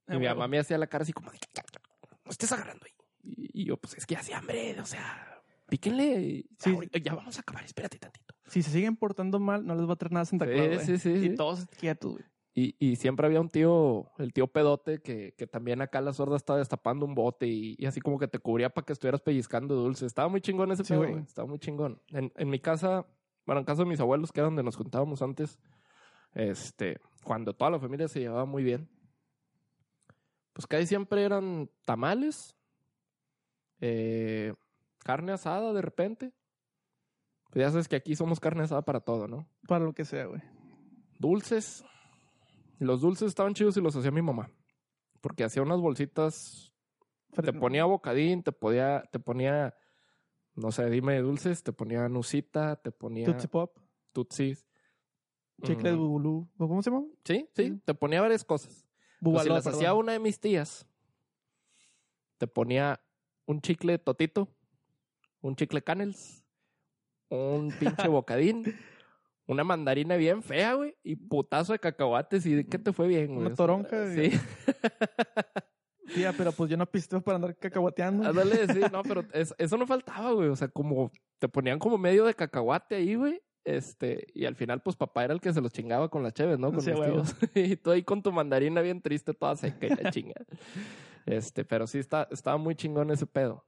Y 0.08 0.14
Ah, 0.14 0.18
mi 0.18 0.26
mamá 0.26 0.46
me 0.46 0.58
hacía 0.58 0.76
la 0.76 0.86
cara 0.88 1.02
así 1.02 1.12
como, 1.12 1.30
de, 1.30 1.38
"Ya, 1.38 1.62
ya, 1.72 1.80
no 2.24 2.30
estés 2.30 2.52
agarrando 2.52 2.84
ahí. 2.84 2.92
Y, 3.22 3.62
y 3.62 3.64
yo, 3.64 3.78
pues 3.78 3.96
es 3.96 4.04
que 4.04 4.16
hacía 4.16 4.38
hambre, 4.38 4.78
o 4.78 4.84
sea, 4.84 5.31
píquenle. 5.76 6.44
Sí. 6.58 6.70
ahorita- 6.74 6.98
ya 6.98 7.14
vamos 7.14 7.38
a 7.38 7.40
acabar, 7.40 7.64
espérate 7.64 7.98
tantito. 7.98 8.34
si 8.46 8.62
se 8.62 8.70
siguen 8.70 8.96
portando 8.96 9.40
mal, 9.40 9.64
no 9.66 9.74
les 9.74 9.88
va 9.88 9.94
a 9.94 9.96
traer 9.96 10.12
nada 10.12 10.24
Santa 10.26 10.44
Claus. 10.46 10.82
Sí, 10.82 10.98
sí, 10.98 11.18
sí, 11.18 11.26
Y 11.26 11.34
todos 11.34 11.64
quietos, 11.80 12.12
güey. 12.12 12.24
Y, 12.54 12.76
y 12.78 12.96
siempre 12.96 13.26
había 13.26 13.40
un 13.40 13.48
tío, 13.48 14.10
el 14.18 14.34
tío 14.34 14.46
pedote, 14.46 15.00
que, 15.00 15.32
que 15.38 15.46
también 15.46 15.80
acá 15.80 16.00
a 16.00 16.02
la 16.02 16.12
sorda 16.12 16.36
estaba 16.36 16.58
destapando 16.58 17.06
un 17.06 17.14
bote 17.14 17.46
y, 17.46 17.76
y 17.78 17.86
así 17.86 18.02
como 18.02 18.18
que 18.18 18.28
te 18.28 18.38
cubría 18.38 18.68
para 18.68 18.84
que 18.84 18.92
estuvieras 18.92 19.22
pellizcando 19.22 19.74
dulce. 19.74 20.04
Estaba 20.04 20.28
muy 20.28 20.42
chingón 20.42 20.70
ese 20.70 20.84
pedo, 20.84 20.98
güey. 20.98 21.12
güey. 21.12 21.22
Estaba 21.24 21.48
muy 21.48 21.58
chingón. 21.58 22.02
En, 22.08 22.30
en 22.36 22.50
mi 22.50 22.58
casa, 22.58 23.06
bueno, 23.46 23.60
en 23.60 23.64
casa 23.64 23.84
de 23.84 23.88
mis 23.88 24.00
abuelos, 24.00 24.30
que 24.32 24.40
era 24.40 24.48
donde 24.48 24.62
nos 24.62 24.76
juntábamos 24.76 25.22
antes, 25.22 25.58
este, 26.34 26.98
cuando 27.24 27.54
toda 27.54 27.70
la 27.70 27.80
familia 27.80 28.06
se 28.06 28.20
llevaba 28.20 28.44
muy 28.44 28.62
bien, 28.62 28.86
pues 30.52 30.66
casi 30.66 30.84
siempre 30.86 31.22
eran 31.24 31.70
tamales, 31.86 32.54
eh, 33.80 34.52
carne 35.02 35.32
asada 35.32 35.72
de 35.72 35.82
repente. 35.82 36.32
Pues 37.50 37.64
ya 37.64 37.70
sabes 37.70 37.88
que 37.88 37.96
aquí 37.96 38.16
somos 38.16 38.40
carne 38.40 38.62
asada 38.62 38.82
para 38.82 39.00
todo, 39.00 39.28
¿no? 39.28 39.46
Para 39.68 39.84
lo 39.84 39.92
que 39.92 40.04
sea, 40.04 40.26
güey. 40.26 40.40
dulces. 41.18 41.84
Los 42.78 43.00
dulces 43.00 43.28
estaban 43.28 43.54
chidos 43.54 43.76
y 43.76 43.80
los 43.80 43.94
hacía 43.94 44.10
mi 44.10 44.22
mamá. 44.22 44.50
Porque 45.20 45.44
hacía 45.44 45.62
unas 45.62 45.80
bolsitas, 45.80 46.72
te 47.30 47.52
ponía 47.52 47.84
bocadín, 47.84 48.42
te 48.42 48.50
podía, 48.50 49.02
te 49.12 49.20
ponía, 49.20 49.74
no 50.54 50.72
sé, 50.72 50.90
dime 50.90 51.20
dulces, 51.20 51.62
te 51.62 51.72
ponía 51.72 52.08
nusita, 52.08 52.76
te 52.76 52.90
ponía 52.90 53.26
Tootsie 53.26 53.48
Pop, 53.48 53.78
tutsis. 54.12 54.66
chicle 55.62 55.92
Mm, 55.92 55.98
Bubulú. 55.98 56.50
¿o 56.58 56.68
¿Cómo 56.68 56.82
se 56.82 56.90
llama? 56.90 57.04
Sí, 57.24 57.48
sí, 57.54 57.80
te 57.84 57.94
ponía 57.94 58.20
varias 58.20 58.44
cosas. 58.44 58.72
Pues 58.74 58.84
si 59.20 59.24
Bubaló, 59.24 59.54
las 59.54 59.66
hacía 59.68 59.94
una 59.94 60.12
de 60.12 60.18
mis 60.18 60.40
tías, 60.40 60.88
te 62.38 62.48
ponía 62.48 63.00
un 63.46 63.60
chicle 63.60 63.98
totito, 63.98 64.48
un 65.42 65.54
chicle 65.56 65.82
canels, 65.82 66.42
un 67.28 67.70
pinche 67.78 68.08
bocadín, 68.08 68.64
una 69.46 69.64
mandarina 69.64 70.16
bien 70.16 70.42
fea, 70.42 70.74
güey, 70.74 70.96
y 71.02 71.16
putazo 71.16 71.72
de 71.74 71.78
cacahuates. 71.78 72.46
¿Y 72.46 72.64
qué 72.64 72.78
te 72.78 72.92
fue 72.92 73.06
bien, 73.08 73.34
güey? 73.34 73.46
Una 73.46 73.54
toronja, 73.54 74.10
Sí. 74.14 74.30
Tía, 76.14 76.32
pero 76.36 76.52
pues 76.52 76.68
yo 76.68 76.76
no 76.76 76.84
pisteo 76.84 77.22
para 77.22 77.36
andar 77.36 77.56
cacahuateando. 77.56 78.28
Ándale, 78.28 78.66
sí, 78.72 78.80
no, 78.92 79.02
pero 79.02 79.24
es- 79.32 79.54
eso 79.56 79.76
no 79.76 79.86
faltaba, 79.86 80.32
güey. 80.32 80.48
O 80.48 80.56
sea, 80.56 80.68
como 80.68 81.10
te 81.38 81.48
ponían 81.48 81.78
como 81.78 81.96
medio 81.96 82.24
de 82.24 82.34
cacahuate 82.34 82.96
ahí, 82.96 83.14
güey. 83.14 83.40
Este, 83.64 84.26
y 84.34 84.44
al 84.44 84.56
final, 84.56 84.82
pues 84.82 84.96
papá 84.96 85.24
era 85.24 85.32
el 85.32 85.40
que 85.40 85.52
se 85.52 85.60
los 85.60 85.72
chingaba 85.72 86.08
con 86.10 86.24
las 86.24 86.34
cheves, 86.34 86.58
¿no? 86.58 86.70
Con 86.72 86.80
Sí, 86.80 86.90
huevo. 86.90 87.22
tíos. 87.22 87.36
y 87.54 87.76
tú 87.76 87.92
ahí 87.92 88.02
con 88.02 88.20
tu 88.22 88.32
mandarina 88.32 88.80
bien 88.80 89.00
triste, 89.00 89.32
toda 89.32 89.54
seca 89.56 89.86
y 89.86 89.90
la 89.90 90.10
chinga. 90.10 90.34
Este, 91.24 91.64
pero 91.64 91.86
sí 91.86 91.98
está, 91.98 92.26
estaba 92.32 92.56
muy 92.58 92.74
chingón 92.74 93.10
ese 93.12 93.26
pedo. 93.26 93.64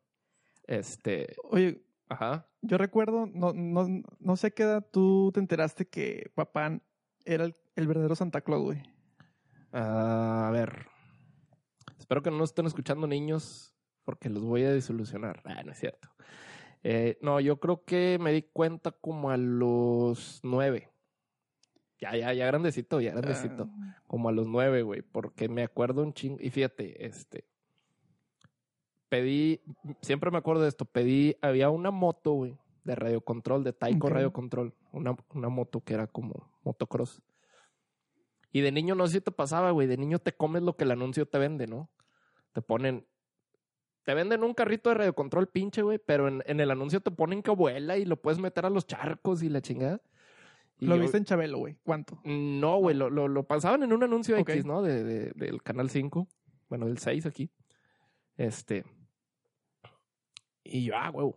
Este, 0.67 1.37
Oye, 1.45 1.85
ajá. 2.09 2.49
yo 2.63 2.79
recuerdo, 2.79 3.27
no, 3.27 3.53
no, 3.53 4.03
no 4.19 4.37
sé 4.37 4.53
qué 4.53 4.63
edad 4.65 4.87
tú 4.91 5.31
te 5.33 5.41
enteraste 5.41 5.87
que 5.87 6.31
papá 6.35 6.81
era 7.25 7.45
el, 7.45 7.55
el 7.77 7.87
verdadero 7.87 8.15
Santa 8.15 8.41
Claus, 8.41 8.63
güey. 8.63 8.83
Ah, 9.73 10.47
a 10.49 10.51
ver. 10.51 10.87
Espero 11.99 12.23
que 12.23 12.31
no 12.31 12.39
nos 12.39 12.51
estén 12.51 12.67
escuchando 12.67 13.07
niños, 13.07 13.75
porque 14.05 14.29
los 14.29 14.45
voy 14.45 14.63
a 14.65 14.71
desilusionar. 14.73 15.43
Ah, 15.45 15.63
no 15.65 15.73
es 15.73 15.79
cierto. 15.79 16.09
Eh, 16.83 17.19
no, 17.23 17.41
yo 17.41 17.59
creo 17.61 17.85
que 17.85 18.19
me 18.21 18.33
di 18.33 18.43
cuenta 18.43 18.93
como 18.93 19.31
a 19.31 19.37
los 19.37 20.41
nueve. 20.43 20.91
Ya, 21.99 22.15
ya, 22.15 22.33
ya 22.35 22.47
grandecito, 22.47 23.01
ya 23.01 23.13
grandecito. 23.13 23.71
Ah, 23.71 24.03
Como 24.07 24.29
a 24.29 24.33
los 24.33 24.47
nueve, 24.47 24.83
güey, 24.83 25.01
porque 25.01 25.49
me 25.49 25.63
acuerdo 25.63 26.03
un 26.03 26.13
chingo. 26.13 26.39
Y 26.41 26.51
fíjate, 26.51 27.07
este. 27.07 27.47
Pedí, 29.15 29.61
siempre 30.01 30.33
me 30.33 30.39
acuerdo 30.39 30.63
de 30.63 30.69
esto, 30.69 30.87
pedí, 30.87 31.37
había 31.41 31.71
una 31.71 31.93
moto, 31.93 32.33
güey, 32.33 32.59
de 32.83 32.97
radiocontrol, 32.97 33.63
de 33.63 33.73
Taiko 33.73 34.09
Ok. 34.09 34.13
radiocontrol. 34.13 34.75
Una, 34.91 35.15
una 35.33 35.49
moto 35.49 35.81
que 35.83 35.95
era 35.95 36.09
como 36.09 36.51
motocross. 36.65 37.23
Y 38.51 38.61
de 38.63 38.73
niño 38.73 38.97
no 38.97 39.07
sé 39.07 39.15
si 39.15 39.21
te 39.21 39.31
pasaba, 39.31 39.71
güey, 39.71 39.87
de 39.87 39.97
niño 39.97 40.19
te 40.19 40.33
comes 40.33 40.63
lo 40.63 40.77
que 40.77 40.83
el 40.83 40.91
anuncio 40.91 41.27
te 41.27 41.39
vende, 41.39 41.69
¿no? 41.69 41.91
Te 42.53 42.61
ponen, 42.61 43.07
te 44.03 44.15
venden 44.15 44.43
un 44.43 44.53
carrito 44.53 44.89
de 44.91 44.97
radiocontrol 44.97 45.47
pinche, 45.47 45.83
güey, 45.83 45.99
pero 46.05 46.27
en, 46.27 46.43
en 46.47 46.59
el 46.59 46.73
anuncio 46.73 47.01
te 47.01 47.13
ponen 47.13 47.41
que 47.43 47.53
vuela 47.53 47.97
y 47.97 48.05
lo 48.05 48.21
puedes 48.21 48.41
meter 48.41 48.67
a 48.67 48.71
los 48.71 48.85
charcos 48.85 49.45
y 49.45 49.49
la 49.49 49.61
chingada. 49.61 50.01
Y 50.81 50.87
Lo 50.87 50.97
yo- 50.97 51.03
viste 51.03 51.19
en 51.19 51.25
Chabelo, 51.25 51.59
güey. 51.59 51.77
¿Cuánto? 51.85 52.21
no, 52.25 52.79
güey, 52.79 52.97
lo, 52.97 53.11
lo, 53.11 53.29
lo 53.29 53.45
pasaban 53.45 53.85
en 53.85 53.93
un 53.93 54.03
anuncio 54.03 54.37
Ok. 54.41 54.49
X, 54.51 54.65
¿no? 54.67 54.83
De, 54.83 55.05
de- 55.05 55.31
del 55.37 55.63
canal 55.63 55.89
5. 55.89 56.27
Bueno, 56.69 56.87
del 56.87 56.99
6 56.99 57.27
aquí. 57.27 57.49
Este. 58.37 58.85
Y 60.65 60.85
yo, 60.85 60.97
ah, 60.97 61.11
güey, 61.11 61.35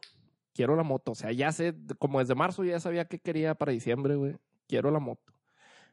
quiero 0.53 0.75
la 0.75 0.83
moto. 0.83 1.11
O 1.11 1.15
sea, 1.15 1.31
ya 1.31 1.51
sé, 1.51 1.75
como 1.99 2.19
desde 2.19 2.33
marzo 2.33 2.63
ya 2.63 2.79
sabía 2.79 3.05
que 3.05 3.19
quería 3.19 3.55
para 3.55 3.71
diciembre, 3.71 4.15
güey. 4.15 4.37
Quiero 4.67 4.89
la 4.89 4.99
moto. 4.99 5.33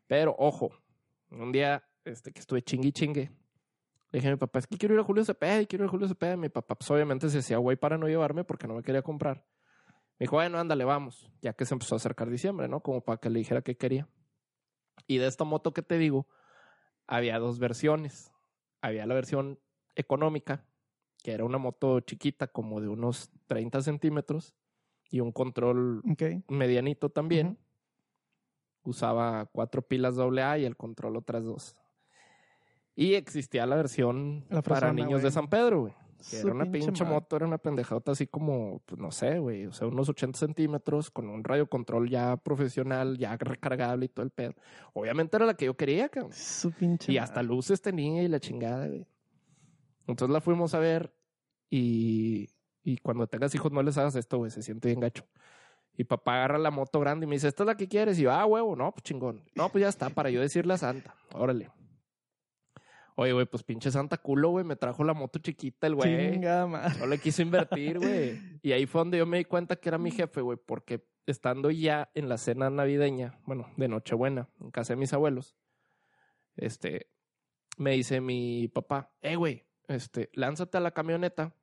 Pero, 0.07 0.35
ojo, 0.39 0.71
un 1.31 1.53
día 1.53 1.85
este, 2.05 2.33
que 2.33 2.41
estuve 2.41 2.63
chingue 2.63 2.89
y 2.89 2.93
chingue, 2.93 3.31
le 4.11 4.19
dije 4.19 4.29
a 4.29 4.31
mi 4.31 4.37
papá, 4.37 4.61
es 4.61 4.67
que 4.67 4.79
quiero 4.79 4.95
ir 4.95 5.01
a 5.01 5.05
Julio 5.05 5.25
Cepeda 5.25 5.61
y 5.61 5.67
quiero 5.67 5.85
ir 5.85 5.89
a 5.89 5.91
Julio 5.91 6.07
Cepeda. 6.07 6.37
Mi 6.37 6.49
papá, 6.49 6.77
pues 6.77 6.91
obviamente 6.91 7.29
se 7.29 7.39
decía, 7.39 7.59
güey, 7.59 7.77
para 7.77 7.99
no 7.99 8.07
llevarme 8.07 8.45
porque 8.45 8.69
no 8.69 8.75
me 8.75 8.83
quería 8.83 9.03
comprar. 9.03 9.45
Me 10.19 10.25
dijo, 10.25 10.37
bueno, 10.37 10.59
ándale, 10.59 10.85
vamos. 10.85 11.29
Ya 11.43 11.53
que 11.55 11.65
se 11.65 11.75
empezó 11.75 11.97
a 11.97 11.99
acercar 11.99 12.31
diciembre, 12.31 12.69
¿no? 12.69 12.81
Como 12.81 13.01
para 13.01 13.19
que 13.19 13.29
le 13.31 13.41
dijera 13.41 13.63
que 13.63 13.77
quería. 13.77 14.09
Y 15.07 15.19
de 15.19 15.27
esta 15.27 15.45
moto 15.45 15.75
que 15.75 15.83
te 15.83 15.99
digo, 15.99 16.29
había 17.07 17.39
dos 17.39 17.59
versiones. 17.59 18.31
Había 18.81 19.07
la 19.07 19.15
versión 19.15 19.59
económica, 19.97 20.65
que 21.25 21.33
era 21.33 21.47
una 21.47 21.57
moto 21.57 22.01
chiquita, 22.01 22.49
como 22.49 22.83
de 22.83 22.89
unos 22.89 23.31
30 23.47 23.81
centímetros, 23.81 24.55
y 25.11 25.21
un 25.21 25.33
control 25.33 26.03
medianito 26.49 27.09
también. 27.09 27.57
Usaba 28.83 29.47
cuatro 29.47 29.81
pilas 29.81 30.19
AA 30.19 30.59
y 30.59 30.65
el 30.67 30.77
control 30.77 31.17
otras 31.17 31.45
dos. 31.45 31.77
Y 32.95 33.15
existía 33.15 33.65
la 33.65 33.77
versión 33.77 34.45
La 34.51 34.61
para 34.61 34.93
niños 34.93 35.23
de. 35.23 35.31
San 35.31 35.49
Pedro, 35.49 35.81
güey. 35.81 35.95
Que 36.31 36.41
era 36.41 36.53
una 36.53 36.71
pinche 36.71 37.05
madre. 37.05 37.15
moto, 37.15 37.37
era 37.37 37.47
una 37.47 37.59
pendejota 37.59 38.13
así 38.13 38.27
como, 38.27 38.83
pues 38.85 39.01
no 39.01 39.11
sé, 39.11 39.39
güey, 39.39 39.67
o 39.67 39.73
sea, 39.73 39.89
unos 39.89 40.09
80 40.11 40.39
centímetros 40.39 41.11
con 41.11 41.29
un 41.29 41.43
radio 41.43 41.67
control 41.67 42.09
ya 42.09 42.37
profesional, 42.37 43.17
ya 43.19 43.37
recargable 43.37 44.07
y 44.07 44.09
todo 44.09 44.25
el 44.25 44.31
pedo. 44.31 44.55
Obviamente 44.93 45.37
era 45.37 45.47
la 45.47 45.55
que 45.55 45.67
yo 45.67 45.75
quería, 45.75 46.11
cabrón. 46.11 46.33
Su 46.33 46.71
pinche 46.71 47.13
Y 47.13 47.19
hasta 47.19 47.43
luces 47.43 47.81
tenía 47.81 48.23
y 48.23 48.29
la 48.29 48.41
chingada, 48.41 48.89
güey. 48.89 49.07
Entonces 50.07 50.33
la 50.33 50.41
fuimos 50.41 50.75
a 50.75 50.79
ver 50.79 51.15
y, 51.71 52.51
y 52.83 52.99
cuando 52.99 53.27
tengas 53.27 53.55
hijos 53.55 53.73
no 53.73 53.83
les 53.83 53.99
hagas 53.99 54.17
esto, 54.17 54.39
güey, 54.39 54.51
se 54.51 54.63
siente 54.63 54.89
bien 54.89 55.01
gacho. 55.01 55.27
Y 55.97 56.05
papá 56.05 56.37
agarra 56.37 56.59
la 56.59 56.71
moto 56.71 56.99
grande 57.01 57.25
y 57.25 57.29
me 57.29 57.37
dice, 57.37 57.49
¿esta 57.49 57.63
es 57.63 57.67
la 57.69 57.77
que 57.77 57.89
quieres? 57.89 58.19
Y 58.19 58.23
yo, 58.23 58.33
ah, 58.33 58.45
huevo, 58.45 58.75
no, 58.75 58.91
pues 58.93 59.05
chingón. 59.05 59.45
No, 59.55 59.69
pues 59.69 59.83
ya 59.83 59.89
está, 59.89 60.11
para 60.11 60.31
yo 60.31 60.41
decirle 60.41 60.75
a 60.75 60.79
Santa. 60.79 61.15
Órale. 61.33 61.71
Oye, 63.17 63.33
güey, 63.33 63.47
pues 63.47 63.63
pinche 63.63 63.93
Santa 63.93 64.19
culo, 64.19 64.51
güey, 64.51 64.65
me 64.65 64.75
trajo 64.75 65.05
la 65.05 65.15
moto 65.15 65.39
chiquita 65.39 65.87
el 65.87 65.95
güey. 65.95 66.39
No 66.39 67.07
le 67.07 67.19
quiso 67.19 67.43
invertir, 67.43 67.99
güey. 68.01 68.41
Y 68.61 68.73
ahí 68.73 68.87
fue 68.87 69.03
donde 69.03 69.19
yo 69.19 69.27
me 69.27 69.39
di 69.39 69.45
cuenta 69.45 69.77
que 69.77 69.89
era 69.89 69.99
mi 69.99 70.11
jefe, 70.11 70.41
güey, 70.41 70.59
porque 70.59 71.07
estando 71.27 71.71
ya 71.71 72.11
en 72.15 72.29
la 72.29 72.39
cena 72.39 72.71
navideña, 72.71 73.39
bueno, 73.47 73.71
de 73.77 73.87
Nochebuena, 73.87 74.49
en 74.61 74.71
casa 74.73 74.95
de 74.95 74.97
mis 74.97 75.13
abuelos, 75.13 75.57
este, 76.57 77.09
me 77.77 77.93
dice 77.93 78.21
mi 78.21 78.69
papá, 78.69 79.13
eh, 79.21 79.37
güey, 79.37 79.65
este, 79.89 80.31
lánzate 80.35 80.79
a 80.79 80.81
la 80.81 80.91
camioneta. 80.93 81.55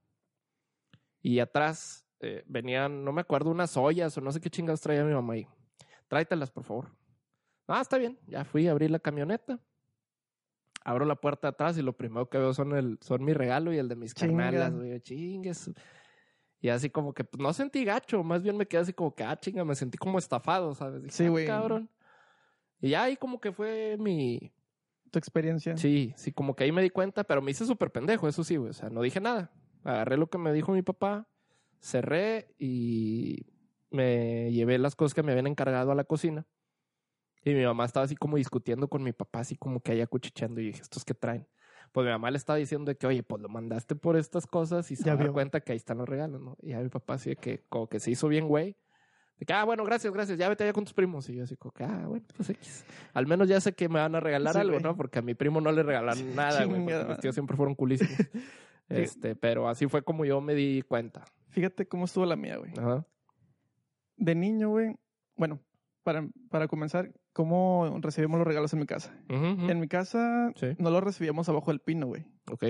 Y 1.21 1.39
atrás 1.39 2.05
eh, 2.19 2.43
venían, 2.47 3.03
no 3.03 3.11
me 3.11 3.21
acuerdo, 3.21 3.51
unas 3.51 3.77
ollas 3.77 4.17
o 4.17 4.21
no 4.21 4.31
sé 4.31 4.41
qué 4.41 4.49
chingados 4.49 4.81
traía 4.81 5.03
mi 5.03 5.13
mamá 5.13 5.33
ahí. 5.33 5.47
Tráetelas, 6.07 6.51
por 6.51 6.63
favor. 6.63 6.89
Ah, 7.67 7.81
está 7.81 7.97
bien. 7.97 8.19
Ya 8.27 8.43
fui 8.43 8.67
a 8.67 8.71
abrir 8.71 8.91
la 8.91 8.99
camioneta. 8.99 9.59
Abro 10.83 11.05
la 11.05 11.15
puerta 11.15 11.49
atrás 11.49 11.77
y 11.77 11.83
lo 11.83 11.93
primero 11.95 12.27
que 12.27 12.39
veo 12.39 12.53
son, 12.53 12.75
el, 12.75 12.97
son 13.01 13.23
mi 13.23 13.33
regalo 13.33 13.71
y 13.71 13.77
el 13.77 13.87
de 13.87 13.95
mis 13.95 14.13
carnalas, 14.15 14.73
güey. 14.75 14.99
Chingues. 15.01 15.71
Y 16.59 16.69
así 16.69 16.89
como 16.89 17.13
que 17.13 17.23
pues, 17.23 17.41
no 17.41 17.53
sentí 17.53 17.85
gacho, 17.85 18.23
más 18.23 18.41
bien 18.43 18.57
me 18.57 18.67
quedé 18.67 18.81
así 18.81 18.93
como 18.93 19.13
que, 19.13 19.23
ah, 19.23 19.39
chinga, 19.39 19.63
me 19.63 19.75
sentí 19.75 19.97
como 19.97 20.17
estafado, 20.19 20.73
¿sabes? 20.73 21.03
Dije, 21.03 21.15
Sí, 21.15 21.25
"Ah, 21.25 21.29
güey. 21.29 21.45
cabrón. 21.47 21.89
Y 22.79 22.89
ya 22.89 23.03
ahí 23.03 23.15
como 23.15 23.39
que 23.39 23.51
fue 23.51 23.95
mi... 23.99 24.51
Tu 25.11 25.19
experiencia. 25.19 25.77
Sí, 25.77 26.13
sí, 26.15 26.31
como 26.31 26.55
que 26.55 26.63
ahí 26.63 26.71
me 26.71 26.81
di 26.81 26.89
cuenta, 26.89 27.23
pero 27.23 27.41
me 27.41 27.51
hice 27.51 27.65
súper 27.65 27.91
pendejo, 27.91 28.27
eso 28.27 28.43
sí, 28.43 28.55
güey. 28.55 28.69
O 28.71 28.73
sea, 28.73 28.89
no 28.89 29.01
dije 29.01 29.19
nada. 29.19 29.51
Agarré 29.83 30.17
lo 30.17 30.27
que 30.29 30.37
me 30.37 30.53
dijo 30.53 30.71
mi 30.71 30.81
papá, 30.81 31.27
cerré 31.79 32.53
y 32.57 33.45
me 33.89 34.51
llevé 34.51 34.77
las 34.77 34.95
cosas 34.95 35.13
que 35.13 35.23
me 35.23 35.31
habían 35.31 35.47
encargado 35.47 35.91
a 35.91 35.95
la 35.95 36.03
cocina. 36.05 36.45
Y 37.43 37.53
mi 37.53 37.65
mamá 37.65 37.85
estaba 37.85 38.05
así 38.05 38.15
como 38.15 38.37
discutiendo 38.37 38.87
con 38.87 39.03
mi 39.03 39.11
papá, 39.13 39.39
así 39.39 39.55
como 39.57 39.81
que 39.81 39.91
ahí 39.93 40.01
acuchicheando. 40.01 40.61
Y 40.61 40.67
dije, 40.67 40.81
¿estos 40.81 41.03
qué 41.03 41.13
traen? 41.13 41.47
Pues 41.91 42.05
mi 42.05 42.11
mamá 42.11 42.31
le 42.31 42.37
estaba 42.37 42.57
diciendo 42.57 42.89
de 42.89 42.95
que, 42.97 43.07
oye, 43.07 43.23
pues 43.23 43.41
lo 43.41 43.49
mandaste 43.49 43.95
por 43.95 44.15
estas 44.15 44.47
cosas 44.47 44.89
y 44.91 44.95
se 44.95 45.03
Ya 45.03 45.13
a 45.13 45.15
vio. 45.15 45.33
cuenta 45.33 45.59
que 45.59 45.73
ahí 45.73 45.77
están 45.77 45.97
los 45.97 46.07
regalos, 46.07 46.39
¿no? 46.39 46.55
Y 46.61 46.69
ya 46.69 46.79
mi 46.79 46.87
papá 46.89 47.15
así 47.15 47.31
de 47.31 47.35
que, 47.35 47.65
como 47.67 47.89
que 47.89 47.99
se 47.99 48.11
hizo 48.11 48.27
bien, 48.29 48.47
güey. 48.47 48.77
De 49.41 49.45
que, 49.47 49.53
ah, 49.53 49.63
bueno, 49.63 49.83
gracias, 49.83 50.13
gracias, 50.13 50.37
ya 50.37 50.47
vete 50.49 50.65
allá 50.65 50.71
con 50.71 50.83
tus 50.83 50.93
primos. 50.93 51.27
Y 51.27 51.33
yo 51.33 51.45
así 51.45 51.57
como 51.57 51.71
que, 51.71 51.83
ah, 51.83 52.05
bueno, 52.07 52.23
pues 52.37 52.51
X. 52.51 52.85
Al 53.11 53.25
menos 53.25 53.49
ya 53.49 53.59
sé 53.59 53.73
que 53.73 53.89
me 53.89 53.97
van 53.99 54.13
a 54.13 54.19
regalar 54.19 54.53
Sí, 54.53 54.59
algo, 54.59 54.73
güey. 54.73 54.83
¿no? 54.83 54.95
Porque 54.95 55.17
a 55.17 55.23
mi 55.23 55.33
primo 55.33 55.59
no 55.59 55.71
le 55.71 55.81
regalaron 55.81 56.35
nada, 56.35 56.63
güey. 56.65 56.85
Porque 56.85 57.05
mis 57.09 57.17
tíos 57.21 57.33
siempre 57.33 57.57
fueron 57.57 57.73
culísimos. 57.73 58.13
Este, 58.87 59.35
pero 59.35 59.67
así 59.69 59.87
fue 59.87 60.03
como 60.03 60.25
yo 60.25 60.41
me 60.41 60.53
di 60.53 60.81
cuenta. 60.83 61.23
Fíjate 61.49 61.87
cómo 61.87 62.05
estuvo 62.05 62.25
la 62.25 62.35
mía, 62.35 62.57
güey. 62.57 62.71
Ajá. 62.77 63.03
De 64.17 64.35
niño, 64.35 64.69
güey. 64.69 64.95
Bueno, 65.37 65.59
para, 66.03 66.27
para 66.49 66.67
comenzar, 66.67 67.11
¿cómo 67.33 67.97
recibimos 68.01 68.37
los 68.37 68.45
regalos 68.45 68.73
en 68.73 68.79
mi 68.79 68.85
casa? 68.85 69.11
En 69.29 69.79
mi 69.79 69.87
casa 69.87 70.51
Sí. 70.57 70.75
no 70.77 70.89
los 70.91 71.03
recibíamos 71.03 71.47
abajo 71.49 71.71
del 71.71 71.79
pino, 71.79 72.05
güey. 72.07 72.25
Ok. 72.51 72.63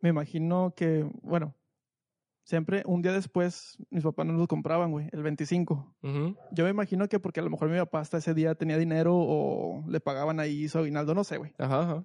Me 0.00 0.08
imagino 0.10 0.74
que, 0.76 1.08
bueno, 1.22 1.54
siempre 2.46 2.82
un 2.86 3.02
día 3.02 3.12
después 3.12 3.76
mis 3.90 4.04
papás 4.04 4.24
nos 4.24 4.36
los 4.38 4.46
compraban, 4.46 4.92
güey, 4.92 5.08
el 5.12 5.22
25. 5.22 5.94
Ujú. 6.02 6.36
Yo 6.52 6.64
me 6.64 6.70
imagino 6.70 7.08
que 7.08 7.18
porque 7.18 7.40
a 7.40 7.42
lo 7.42 7.50
mejor 7.50 7.68
mi 7.68 7.76
papá 7.76 7.98
hasta 8.00 8.18
ese 8.18 8.32
día 8.34 8.54
tenía 8.54 8.78
dinero 8.78 9.14
o 9.16 9.84
le 9.88 9.98
pagaban 10.00 10.38
ahí 10.40 10.68
su 10.68 10.78
aguinaldo, 10.78 11.14
no 11.14 11.24
sé, 11.24 11.36
güey. 11.38 11.52
Ajá, 11.58 11.82
ajá. 11.82 12.04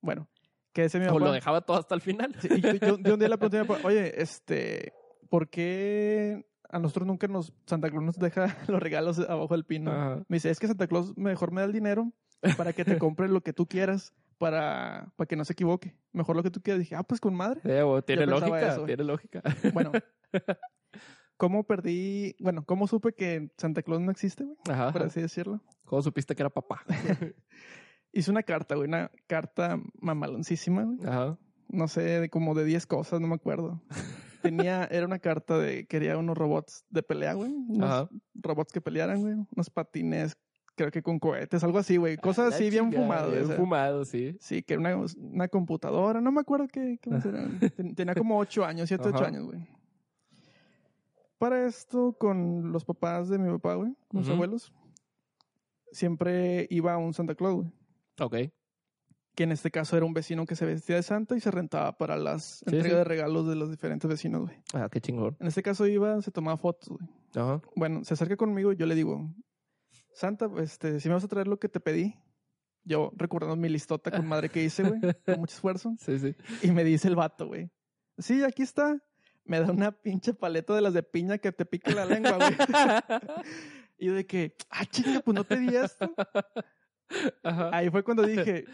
Bueno, 0.00 0.28
que 0.72 0.84
ese 0.84 0.98
mi 1.00 1.06
O 1.06 1.14
papá... 1.14 1.24
lo 1.26 1.32
dejaba 1.32 1.60
todo 1.62 1.76
hasta 1.76 1.94
el 1.96 2.00
final. 2.00 2.34
Sí, 2.40 2.48
y 2.50 2.60
yo, 2.60 2.72
yo- 2.74 2.98
yo 2.98 3.14
un 3.14 3.18
día 3.20 3.28
le 3.28 3.36
pregunté 3.36 3.58
a 3.58 3.62
mi 3.62 3.68
papá, 3.68 3.80
oye, 3.84 4.12
este, 4.22 4.92
¿por 5.28 5.48
qué 5.50 6.46
a 6.70 6.78
nosotros 6.78 7.06
nunca 7.06 7.26
nos, 7.28 7.52
Santa 7.66 7.90
Claus 7.90 8.04
nos 8.04 8.18
deja 8.18 8.56
los 8.68 8.80
regalos 8.80 9.18
abajo 9.18 9.52
del 9.54 9.64
pino? 9.64 9.90
Ajá. 9.90 10.24
Me 10.28 10.36
dice, 10.36 10.48
es 10.50 10.58
que 10.60 10.68
Santa 10.68 10.86
Claus 10.86 11.16
mejor 11.18 11.50
me 11.52 11.60
da 11.60 11.66
el 11.66 11.72
dinero 11.72 12.12
para 12.56 12.72
que 12.72 12.84
te 12.84 12.96
compre 12.98 13.28
lo 13.28 13.40
que 13.42 13.52
tú 13.52 13.66
quieras 13.66 14.14
para, 14.42 15.12
para 15.14 15.28
que 15.28 15.36
no 15.36 15.44
se 15.44 15.52
equivoque. 15.52 15.94
Mejor 16.12 16.34
lo 16.34 16.42
que 16.42 16.50
tú 16.50 16.60
quieras. 16.60 16.80
Dije, 16.80 16.96
ah, 16.96 17.04
pues 17.04 17.20
con 17.20 17.32
madre. 17.32 17.60
Sí, 17.62 17.80
güey, 17.80 18.02
tiene 18.02 18.26
lógica, 18.26 18.72
eso, 18.72 18.84
tiene 18.84 19.04
lógica. 19.04 19.40
Bueno, 19.72 19.92
¿cómo 21.36 21.62
perdí, 21.62 22.34
bueno, 22.40 22.64
cómo 22.66 22.88
supe 22.88 23.12
que 23.12 23.52
Santa 23.56 23.84
Claus 23.84 24.00
no 24.00 24.10
existe, 24.10 24.42
güey? 24.42 24.56
Ajá. 24.68 24.90
Por 24.90 25.04
así 25.04 25.20
decirlo. 25.20 25.60
¿Cómo 25.84 26.02
supiste 26.02 26.34
que 26.34 26.42
era 26.42 26.50
papá? 26.50 26.82
Hice 28.12 28.32
una 28.32 28.42
carta, 28.42 28.74
güey, 28.74 28.88
una 28.88 29.12
carta 29.28 29.78
mamaloncísima, 30.00 30.82
güey. 30.82 30.98
Ajá. 31.06 31.38
no 31.68 31.86
sé, 31.86 32.02
de 32.02 32.28
como 32.28 32.56
de 32.56 32.64
10 32.64 32.84
cosas, 32.88 33.20
no 33.20 33.28
me 33.28 33.36
acuerdo. 33.36 33.80
Tenía, 34.42 34.82
era 34.90 35.06
una 35.06 35.20
carta 35.20 35.56
de, 35.56 35.86
quería 35.86 36.18
unos 36.18 36.36
robots 36.36 36.84
de 36.90 37.04
pelea, 37.04 37.34
güey. 37.34 37.52
Unos 37.52 37.88
Ajá. 37.88 38.08
robots 38.34 38.72
que 38.72 38.80
pelearan, 38.80 39.20
güey. 39.20 39.34
Unos 39.54 39.70
patines, 39.70 40.36
creo 40.82 40.90
que 40.92 41.02
con 41.02 41.18
cohetes, 41.18 41.62
algo 41.64 41.78
así, 41.78 41.96
güey. 41.96 42.16
Cosas 42.16 42.50
La 42.50 42.56
así 42.56 42.70
bien 42.70 42.84
chingada, 42.90 43.02
fumadas. 43.04 43.30
Bien 43.30 43.44
o 43.44 43.46
sea. 43.48 43.56
fumado, 43.56 44.04
sí. 44.04 44.36
Sí, 44.40 44.62
que 44.62 44.74
era 44.74 44.80
una, 44.96 45.06
una 45.18 45.48
computadora, 45.48 46.20
no 46.20 46.30
me 46.32 46.40
acuerdo 46.40 46.66
qué, 46.68 46.98
qué 47.00 47.10
más 47.10 47.24
era. 47.24 47.46
Ten- 47.76 47.94
Tenía 47.94 48.14
como 48.14 48.38
8 48.38 48.64
años, 48.64 48.88
7, 48.88 49.04
8 49.08 49.16
Ajá. 49.16 49.26
años, 49.28 49.44
güey. 49.46 49.66
Para 51.38 51.66
esto, 51.66 52.12
con 52.18 52.70
los 52.72 52.84
papás 52.84 53.28
de 53.28 53.38
mi 53.38 53.50
papá, 53.50 53.74
güey, 53.74 53.94
con 54.08 54.20
Ujú. 54.22 54.32
abuelos, 54.32 54.72
siempre 55.90 56.66
iba 56.70 56.94
a 56.94 56.98
un 56.98 57.14
Santa 57.14 57.34
Claus, 57.34 57.54
güey. 57.56 57.72
Ok. 58.20 58.52
Que 59.34 59.44
en 59.44 59.52
este 59.52 59.70
caso 59.70 59.96
era 59.96 60.04
un 60.04 60.12
vecino 60.12 60.44
que 60.46 60.54
se 60.56 60.66
vestía 60.66 60.96
de 60.96 61.02
Santa 61.02 61.36
y 61.36 61.40
se 61.40 61.50
rentaba 61.50 61.96
para 61.96 62.16
las 62.16 62.58
Sí, 62.58 62.64
entregas 62.66 62.90
sí. 62.90 62.96
de 62.96 63.04
regalos 63.04 63.48
de 63.48 63.56
los 63.56 63.70
diferentes 63.70 64.08
vecinos, 64.08 64.42
güey. 64.42 64.56
Ah, 64.74 64.88
qué 64.90 65.00
chingón. 65.00 65.36
En 65.40 65.46
este 65.46 65.62
caso 65.62 65.86
iba, 65.86 66.20
se 66.20 66.30
tomaba 66.30 66.56
fotos, 66.58 66.90
güey. 66.90 67.08
Ajá. 67.34 67.60
Bueno, 67.74 68.04
se 68.04 68.12
acerca 68.14 68.36
conmigo 68.36 68.72
y 68.72 68.76
yo 68.76 68.84
le 68.86 68.94
digo, 68.94 69.26
Santa, 70.14 70.50
este, 70.58 71.00
si 71.00 71.08
me 71.08 71.14
vas 71.14 71.24
a 71.24 71.28
traer 71.28 71.48
lo 71.48 71.58
que 71.58 71.68
te 71.68 71.80
pedí. 71.80 72.16
Yo 72.84 73.12
recordando 73.16 73.54
mi 73.54 73.68
listota 73.68 74.10
con 74.10 74.26
madre 74.26 74.48
que 74.48 74.62
hice, 74.62 74.82
güey, 74.82 75.00
con 75.26 75.40
mucho 75.40 75.54
esfuerzo. 75.54 75.94
Sí, 76.00 76.18
sí. 76.18 76.34
Y 76.62 76.72
me 76.72 76.82
dice 76.82 77.08
el 77.08 77.16
vato, 77.16 77.46
güey. 77.46 77.70
Sí, 78.18 78.42
aquí 78.42 78.62
está. 78.62 79.00
Me 79.44 79.60
da 79.60 79.70
una 79.70 79.92
pinche 79.92 80.34
paleta 80.34 80.74
de 80.74 80.80
las 80.80 80.94
de 80.94 81.02
piña 81.02 81.38
que 81.38 81.52
te 81.52 81.64
pica 81.64 81.92
la 81.92 82.04
lengua, 82.04 82.36
güey. 82.36 82.56
y 83.98 84.08
de 84.08 84.26
que, 84.26 84.56
ah, 84.70 84.84
chinga, 84.84 85.20
pues 85.20 85.34
no 85.34 85.44
te 85.44 85.58
di 85.58 85.76
esto. 85.76 86.12
Ajá. 87.42 87.70
Ahí 87.72 87.90
fue 87.90 88.02
cuando 88.02 88.22
dije, 88.24 88.64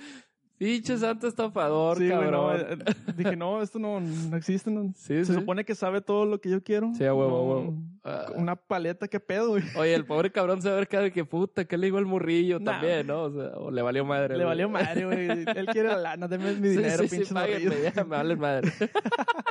Pinche 0.58 0.98
santo 0.98 1.28
estafador, 1.28 1.98
sí, 1.98 2.08
no, 2.08 2.20
cabrón. 2.20 2.60
eh, 2.60 2.76
dije, 3.16 3.36
no, 3.36 3.62
esto 3.62 3.78
no, 3.78 4.00
no 4.00 4.36
existe. 4.36 4.70
no. 4.72 4.92
Sí, 4.96 5.24
Se 5.24 5.26
sí. 5.26 5.32
supone 5.34 5.64
que 5.64 5.74
sabe 5.76 6.00
todo 6.00 6.26
lo 6.26 6.40
que 6.40 6.50
yo 6.50 6.62
quiero. 6.62 6.90
Sí, 6.94 7.04
a 7.04 7.14
huevo, 7.14 7.42
huevo. 7.48 7.74
Ah. 8.02 8.26
Una 8.34 8.56
paleta, 8.56 9.06
qué 9.06 9.20
pedo, 9.20 9.50
güey. 9.50 9.62
Oye, 9.76 9.94
el 9.94 10.04
pobre 10.04 10.32
cabrón 10.32 10.60
se 10.60 10.68
va 10.68 10.74
a 10.74 10.78
ver 10.78 10.88
cada 10.88 11.04
vez 11.04 11.12
que 11.12 11.24
puta, 11.24 11.64
¿qué 11.64 11.78
le 11.78 11.86
digo 11.86 11.98
al 11.98 12.06
morrillo 12.06 12.58
Nah. 12.58 12.72
también, 12.72 13.06
no? 13.06 13.22
O 13.24 13.30
sea, 13.30 13.50
o 13.56 13.70
le 13.70 13.82
valió 13.82 14.04
madre. 14.04 14.30
Le 14.36 14.44
güey. 14.44 14.46
valió 14.48 14.68
madre, 14.68 15.04
güey. 15.04 15.44
Él 15.56 15.66
quiere 15.72 15.88
la 15.90 15.96
lana, 15.98 16.26
deme 16.26 16.52
mi 16.54 16.68
dinero, 16.70 16.98
pinches 17.02 17.32
páguenme, 17.32 17.76
ya, 17.82 17.92
me 18.04 18.10
vale 18.10 18.34
madre. 18.36 18.72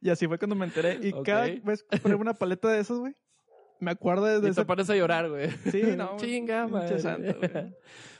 Y 0.00 0.10
así 0.10 0.28
fue 0.28 0.38
cuando 0.38 0.54
me 0.54 0.64
enteré. 0.66 0.98
Y 1.02 1.12
cada 1.24 1.46
vez 1.64 1.82
que 1.82 1.98
pruebo 1.98 2.20
una 2.20 2.32
paleta 2.34 2.68
de 2.68 2.78
esas, 2.78 2.98
güey, 2.98 3.16
me 3.80 3.90
acuerdo 3.90 4.26
de 4.26 4.38
Y 4.38 4.42
te 4.42 4.48
ese... 4.50 4.64
pones 4.64 4.88
a 4.90 4.94
llorar, 4.94 5.28
güey. 5.28 5.50
Sí, 5.72 5.82
no, 5.96 6.16
Chinga, 6.18 6.66
pinche 6.66 6.72
madre. 6.78 6.98
santo, 7.00 7.34
güey. 7.40 7.74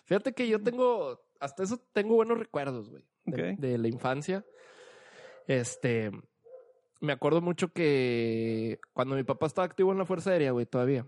Fíjate 0.04 0.33
que 0.33 0.48
yo 0.48 0.61
tengo, 0.61 1.20
hasta 1.40 1.62
eso 1.62 1.79
tengo 1.92 2.14
buenos 2.14 2.38
recuerdos, 2.38 2.90
güey. 2.90 3.05
De, 3.24 3.53
Ok. 3.53 3.59
de 3.59 3.79
la 3.79 3.88
infancia. 3.88 4.44
Este, 5.46 6.11
me 7.01 7.12
acuerdo 7.12 7.40
mucho 7.40 7.72
que 7.72 8.81
cuando 8.92 9.14
mi 9.16 9.24
papá 9.24 9.46
estaba 9.46 9.66
activo 9.66 9.92
en 9.92 9.98
la 9.98 10.05
Fuerza 10.07 10.31
Aérea, 10.31 10.51
güey, 10.53 10.66
todavía, 10.66 11.07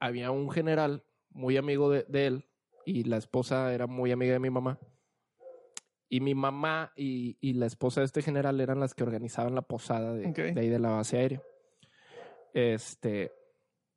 había 0.00 0.30
un 0.30 0.50
general 0.50 1.04
muy 1.30 1.56
amigo 1.56 1.90
de, 1.90 2.04
de 2.08 2.26
él 2.26 2.48
y 2.84 3.04
la 3.04 3.16
esposa 3.16 3.72
era 3.74 3.86
muy 3.86 4.12
amiga 4.12 4.32
de 4.32 4.38
mi 4.40 4.50
mamá. 4.50 4.78
Y 6.08 6.20
mi 6.20 6.34
mamá 6.36 6.92
y, 6.96 7.36
y 7.40 7.54
la 7.54 7.66
esposa 7.66 8.00
de 8.00 8.06
este 8.06 8.22
general 8.22 8.60
eran 8.60 8.78
las 8.78 8.94
que 8.94 9.02
organizaban 9.02 9.54
la 9.56 9.62
posada 9.62 10.14
de, 10.14 10.30
de 10.32 10.60
ahí 10.60 10.68
de 10.68 10.78
la 10.78 10.90
base 10.90 11.18
aérea. 11.18 11.42
Este, 12.54 13.32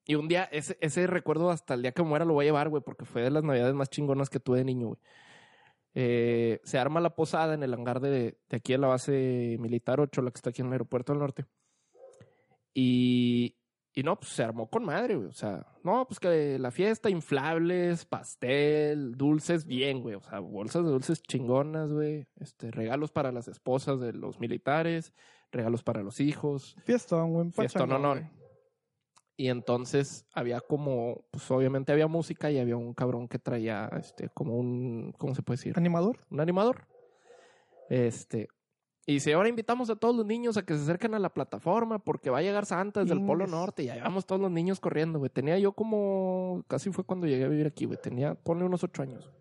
y 0.10 0.16
un 0.16 0.28
día, 0.28 0.50
ese, 0.52 0.76
ese 0.82 1.06
recuerdo 1.06 1.52
hasta 1.52 1.76
el 1.76 1.84
día 1.84 1.92
que 1.92 2.02
muera 2.02 2.26
lo 2.26 2.34
voy 2.34 2.46
a 2.46 2.48
llevar, 2.48 2.70
güey, 2.70 2.82
porque 2.82 3.06
fue 3.06 3.22
de 3.22 3.30
las 3.30 3.44
navidades 3.44 3.76
más 3.76 3.92
chingonas 3.92 4.32
que 4.32 4.40
tuve 4.40 4.58
de 4.58 4.66
niño, 4.66 4.88
güey. 4.88 5.00
Eh, 5.94 6.60
se 6.64 6.80
arma 6.80 7.00
la 7.00 7.16
posada 7.16 7.54
en 7.54 7.62
el 7.62 7.76
hangar 7.76 8.00
de, 8.00 8.40
de 8.50 8.58
aquí 8.58 8.72
de 8.72 8.80
la 8.80 8.88
base 8.88 9.58
militar 9.60 10.00
8, 10.00 10.24
la 10.24 10.32
que 10.32 10.38
está 10.38 10.50
aquí 10.50 10.62
en 10.64 10.70
el 10.70 10.74
aeropuerto 10.74 11.14
del 11.14 11.20
norte. 11.20 11.46
Y, 12.74 13.56
y 13.94 14.02
no, 14.02 14.20
pues 14.20 14.32
se 14.32 14.42
armó 14.42 14.68
con 14.72 14.84
madre, 14.84 15.16
güey. 15.16 15.28
O 15.28 15.34
sea, 15.34 15.68
no, 15.84 16.08
pues 16.08 16.20
que 16.20 16.58
la 16.58 16.72
fiesta, 16.72 17.12
inflables, 17.12 18.06
pastel, 18.06 19.16
dulces, 19.16 19.68
bien, 19.68 20.02
güey. 20.02 20.16
O 20.16 20.24
sea, 20.24 20.40
bolsas 20.40 20.86
de 20.86 20.90
dulces 20.90 21.22
chingonas, 21.22 21.92
güey. 21.92 22.26
Este, 22.38 22.72
regalos 22.72 23.12
para 23.12 23.32
las 23.32 23.48
esposas 23.48 24.00
de 24.00 24.14
los 24.14 24.40
militares, 24.40 25.14
regalos 25.52 25.84
para 25.84 26.02
los 26.02 26.20
hijos. 26.20 26.76
Fiestón, 26.84 27.32
güey. 27.32 27.52
Pachangón, 27.52 28.02
no, 28.02 28.16
no. 28.16 28.22
güey. 28.22 28.40
Y 29.40 29.48
entonces 29.48 30.26
había 30.34 30.60
como, 30.60 31.24
pues 31.32 31.50
obviamente 31.50 31.94
había 31.94 32.08
música 32.08 32.52
y 32.52 32.60
había 32.60 32.76
un 32.76 32.94
cabrón 32.94 33.30
que 33.30 33.40
traía, 33.40 33.90
este, 33.98 34.28
como 34.28 34.58
un, 34.58 35.14
¿cómo 35.18 35.34
se 35.34 35.42
puede 35.42 35.56
decir? 35.56 35.76
¿Animador? 35.78 36.20
Un 36.30 36.42
animador. 36.42 36.90
Este, 37.90 38.50
y 39.06 39.14
dice, 39.14 39.32
ahora 39.32 39.48
invitamos 39.48 39.90
a 39.90 39.96
todos 39.96 40.14
los 40.14 40.26
niños 40.26 40.58
a 40.58 40.66
que 40.66 40.74
se 40.74 40.82
acerquen 40.82 41.14
a 41.14 41.20
la 41.20 41.34
plataforma 41.34 42.00
porque 42.00 42.30
va 42.30 42.40
a 42.40 42.42
llegar 42.42 42.66
Santa 42.66 43.00
desde 43.00 43.14
el 43.14 43.26
Polo. 43.26 43.48
Norte. 43.48 43.84
Y 43.84 43.90
ahí 43.90 44.02
vamos 44.02 44.26
todos 44.26 44.42
los 44.42 44.52
niños 44.52 44.82
corriendo, 44.82 45.20
güey. 45.20 45.30
Tenía 45.30 45.58
yo 45.58 45.72
como, 45.72 46.66
casi 46.68 46.92
fue 46.92 47.06
cuando 47.06 47.26
llegué 47.26 47.46
a 47.46 47.48
vivir 47.48 47.66
aquí, 47.66 47.86
güey. 47.86 47.98
Tenía, 47.98 48.36
ponle 48.36 48.66
unos 48.66 48.84
ocho 48.84 49.04
años. 49.04 49.32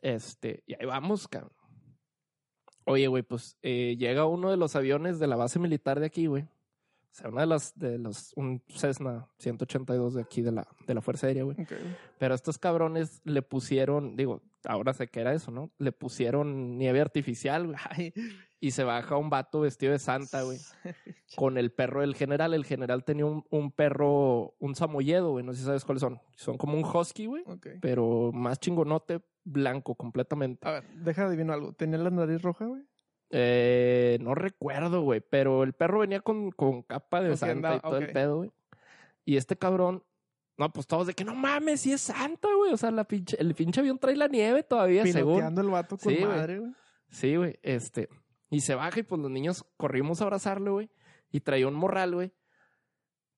Este, 0.00 0.64
y 0.66 0.72
ahí 0.72 0.86
vamos, 0.86 1.28
cabrón. 1.28 1.52
Oye, 2.86 3.08
güey, 3.08 3.24
pues 3.24 3.58
eh, 3.60 3.96
llega 3.98 4.24
uno 4.24 4.50
de 4.50 4.56
los 4.56 4.74
aviones 4.74 5.18
de 5.18 5.26
la 5.26 5.36
base 5.36 5.58
militar 5.58 6.00
de 6.00 6.06
aquí, 6.06 6.28
güey. 6.28 6.48
O 7.14 7.16
sea, 7.16 7.30
una 7.30 7.42
de 7.42 7.46
las, 7.46 7.78
de 7.78 7.96
los, 7.96 8.32
un 8.34 8.60
Cessna 8.66 9.28
182 9.38 10.14
de 10.14 10.22
aquí 10.22 10.42
de 10.42 10.50
la, 10.50 10.66
de 10.84 10.94
la 10.94 11.00
Fuerza 11.00 11.28
Aérea, 11.28 11.44
güey. 11.44 11.56
Ok. 11.60 11.72
Pero 12.18 12.34
estos 12.34 12.58
cabrones 12.58 13.20
le 13.22 13.40
pusieron, 13.40 14.16
digo, 14.16 14.42
ahora 14.64 14.92
sé 14.94 15.06
que 15.06 15.20
era 15.20 15.32
eso, 15.32 15.52
¿no? 15.52 15.70
Le 15.78 15.92
pusieron 15.92 16.76
nieve 16.76 17.00
artificial, 17.00 17.68
güey. 17.68 17.78
Y 18.60 18.70
se 18.70 18.82
baja 18.82 19.18
un 19.18 19.28
vato 19.28 19.60
vestido 19.60 19.92
de 19.92 19.98
santa, 19.98 20.40
güey. 20.40 20.58
Con 21.36 21.58
el 21.58 21.70
perro 21.70 22.00
del 22.00 22.14
general. 22.14 22.54
El 22.54 22.64
general 22.64 23.04
tenía 23.04 23.26
un, 23.26 23.44
un 23.50 23.70
perro, 23.70 24.54
un 24.58 24.74
samoyedo, 24.74 25.32
güey. 25.32 25.44
No 25.44 25.52
sé 25.52 25.58
si 25.58 25.64
sabes 25.66 25.84
cuáles 25.84 26.00
son. 26.00 26.18
Son 26.34 26.56
como 26.56 26.74
un 26.78 26.82
husky, 26.82 27.26
güey. 27.26 27.44
Pero 27.82 28.32
más 28.32 28.58
chingonote, 28.58 29.20
blanco 29.44 29.94
completamente. 29.96 30.66
A 30.66 30.72
ver, 30.72 30.88
deja 30.94 31.22
de 31.22 31.28
adivinar 31.28 31.56
algo. 31.56 31.74
¿Tenía 31.74 31.98
la 31.98 32.08
nariz 32.08 32.40
roja, 32.40 32.64
güey? 32.64 32.82
Eh, 33.36 34.18
no 34.20 34.34
recuerdo, 34.34 35.02
güey. 35.02 35.20
Pero 35.20 35.62
el 35.64 35.72
perro 35.72 36.00
venía 36.00 36.20
con, 36.20 36.50
con 36.52 36.82
capa 36.82 37.20
de 37.20 37.36
santa 37.36 37.76
y 37.76 37.80
todo 37.80 37.96
el 37.98 38.12
pedo, 38.12 38.36
güey. 38.38 38.52
Y 39.24 39.36
este 39.36 39.56
cabrón, 39.56 40.04
no, 40.56 40.72
pues 40.72 40.86
todos 40.86 41.06
de 41.08 41.14
que 41.14 41.24
no 41.24 41.34
mames, 41.34 41.80
si 41.80 41.92
es 41.92 42.00
santa, 42.02 42.48
güey. 42.56 42.72
O 42.72 42.76
sea, 42.76 42.90
la 42.90 43.04
pinche, 43.04 43.36
el 43.40 43.54
pinche 43.54 43.80
avión 43.80 43.98
trae 43.98 44.16
la 44.16 44.28
nieve 44.28 44.62
todavía, 44.62 45.04
según. 45.06 45.42
El 45.42 45.68
vato 45.70 45.96
con 45.98 46.12
Sí, 46.12 46.20
güey. 46.20 46.36
madre, 46.36 46.58
güey. 46.60 46.72
Sí, 47.08 47.36
güey. 47.36 47.58
Este. 47.62 48.08
Y 48.50 48.60
se 48.60 48.74
baja 48.74 49.00
y 49.00 49.02
pues 49.02 49.20
los 49.20 49.30
niños 49.30 49.64
corrimos 49.76 50.20
a 50.20 50.24
abrazarle, 50.24 50.70
güey. 50.70 50.90
Y 51.32 51.40
traía 51.40 51.66
un 51.66 51.74
morral, 51.74 52.14
güey. 52.14 52.32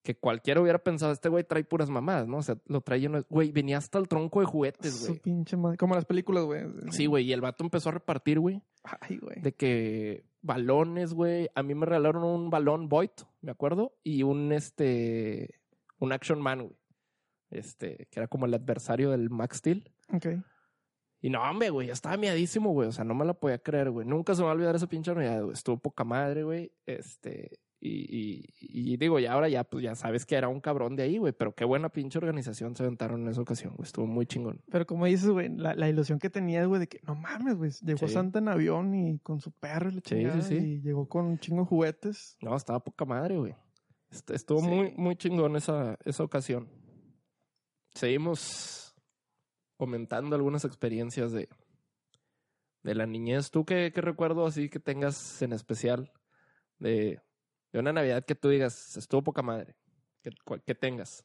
Que 0.07 0.15
cualquiera 0.15 0.61
hubiera 0.61 0.79
pensado, 0.79 1.11
este 1.11 1.29
güey 1.29 1.43
trae 1.43 1.65
puras 1.65 1.91
mamadas, 1.91 2.29
¿no? 2.29 2.37
O 2.37 2.43
sea, 2.43 2.57
lo 2.67 2.81
trae 2.81 3.01
lleno 3.01 3.19
de... 3.19 3.27
Güey, 3.29 3.51
venía 3.51 3.79
hasta 3.79 3.99
el 3.99 4.07
tronco 4.07 4.39
de 4.39 4.47
juguetes, 4.47 4.95
Su 4.95 5.09
güey. 5.09 5.19
pinche 5.19 5.57
madre. 5.57 5.79
Como 5.79 5.97
las 5.97 6.05
películas, 6.05 6.45
güey. 6.45 6.63
Sí, 6.93 7.07
güey. 7.07 7.25
Y 7.25 7.33
el 7.33 7.41
vato 7.41 7.65
empezó 7.65 7.89
a 7.89 7.93
repartir, 7.93 8.39
güey. 8.39 8.63
Ay, 8.85 9.19
güey. 9.19 9.41
De 9.41 9.53
que 9.53 10.25
balones, 10.43 11.13
güey. 11.13 11.49
A 11.57 11.65
mí 11.65 11.75
me 11.75 11.87
regalaron 11.87 12.23
un 12.23 12.51
balón 12.51 12.89
Void, 12.89 13.11
me 13.41 13.51
acuerdo. 13.51 13.97
Y 14.05 14.23
un, 14.23 14.53
este... 14.53 15.59
Un 15.99 16.13
Action 16.13 16.41
Man, 16.41 16.67
güey. 16.67 16.77
Este, 17.51 18.07
que 18.09 18.21
era 18.21 18.29
como 18.29 18.47
el 18.47 18.55
adversario 18.55 19.11
del 19.11 19.29
Max 19.29 19.57
Steel. 19.57 19.91
Ok. 20.15 20.27
Y 21.21 21.31
no, 21.31 21.43
hombre, 21.43 21.71
güey, 21.71 21.89
yo 21.89 21.95
estaba 21.95 22.17
miadísimo, 22.17 22.71
güey. 22.71 22.87
O 22.89 22.93
sea, 22.93 23.05
no 23.05 23.15
me 23.17 23.25
la 23.25 23.35
podía 23.35 23.59
creer, 23.59 23.91
güey. 23.91 24.07
Nunca 24.07 24.37
se 24.37 24.43
me 24.43 24.45
va 24.45 24.53
a 24.53 24.55
olvidar 24.55 24.77
esa 24.77 24.87
pinche 24.87 25.13
Navidad, 25.13 25.43
güey. 25.43 25.55
Estuvo 25.55 25.79
poca 25.79 26.05
madre, 26.05 26.45
güey. 26.45 26.71
Este. 26.87 27.59
Y, 27.79 27.91
y, 27.91 28.45
y 28.93 28.97
digo, 28.97 29.19
ya 29.19 29.35
ahora 29.35 29.49
ya, 29.51 29.63
pues 29.65 29.85
ya 29.85 29.95
sabes 29.95 30.25
que 30.25 30.35
era 30.35 30.49
un 30.49 30.61
cabrón 30.61 30.97
de 30.97 31.03
ahí, 31.03 31.19
güey. 31.19 31.33
Pero 31.35 31.55
qué 31.55 31.65
buena 31.65 31.91
pinche 31.91 32.19
organización 32.19 32.75
se 32.75 32.83
aventaron 32.85 33.23
en 33.23 33.29
esa 33.29 33.43
ocasión, 33.43 33.75
güey. 33.77 33.87
Estuvo 33.87 34.07
muy 34.07 34.27
chingón. 34.27 34.63
Pero 34.71 34.87
como 34.87 35.05
dices, 35.07 35.29
güey, 35.29 35.51
la, 35.55 35.75
la 35.75 35.89
ilusión 35.89 36.19
que 36.19 36.31
tenías, 36.31 36.67
güey, 36.67 36.81
de 36.81 36.87
que 36.89 37.01
no 37.07 37.15
mames, 37.15 37.55
güey, 37.57 37.71
llegó 37.83 38.09
Sí. 38.09 38.15
Santa 38.15 38.39
en 38.39 38.49
avión 38.49 38.95
y 38.95 39.19
con 39.19 39.41
su 39.41 39.53
perro 39.53 39.91
y 39.91 39.95
la 39.95 40.01
Sí, 40.05 40.43
sí, 40.43 40.55
y 40.55 40.81
llegó 40.81 41.07
con 41.09 41.27
un 41.27 41.39
chingo 41.39 41.63
de 41.63 41.69
juguetes. 41.69 42.37
No, 42.41 42.57
estaba 42.57 42.81
poca 42.83 43.05
madre, 43.05 43.37
güey. 43.37 43.55
Est- 44.11 44.31
Estuvo 44.31 44.63
muy, 44.63 44.93
muy 44.97 45.15
chingón 45.17 45.55
esa, 45.57 45.99
esa 46.05 46.25
ocasión. 46.25 46.69
Seguimos 47.95 48.95
comentando 49.77 50.37
algunas 50.37 50.65
experiencias 50.65 51.33
de, 51.33 51.49
de 52.83 52.95
la 52.95 53.07
niñez. 53.07 53.51
¿Tú 53.51 53.65
qué, 53.65 53.93
qué 53.95 54.01
recuerdo 54.01 54.47
así 54.47 54.69
que 54.69 54.81
tengas 54.81 55.41
en 55.43 55.53
especial 55.53 56.13
de, 56.79 57.21
de 57.77 57.81
una 57.81 57.93
Navidad 57.93 58.25
que 58.25 58.35
tú 58.35 58.49
digas, 58.49 58.97
estuvo 58.97 59.23
poca 59.23 59.43
madre? 59.43 59.77
Que, 60.65 60.75
tengas. 60.75 61.25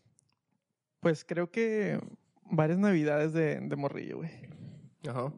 Pues 0.99 1.23
creo 1.23 1.49
que 1.49 1.97
varias 2.43 2.77
navidades 2.77 3.31
de, 3.31 3.57
de 3.61 3.75
morrillo, 3.77 4.17
güey. 4.17 4.29
Ajá. 5.07 5.33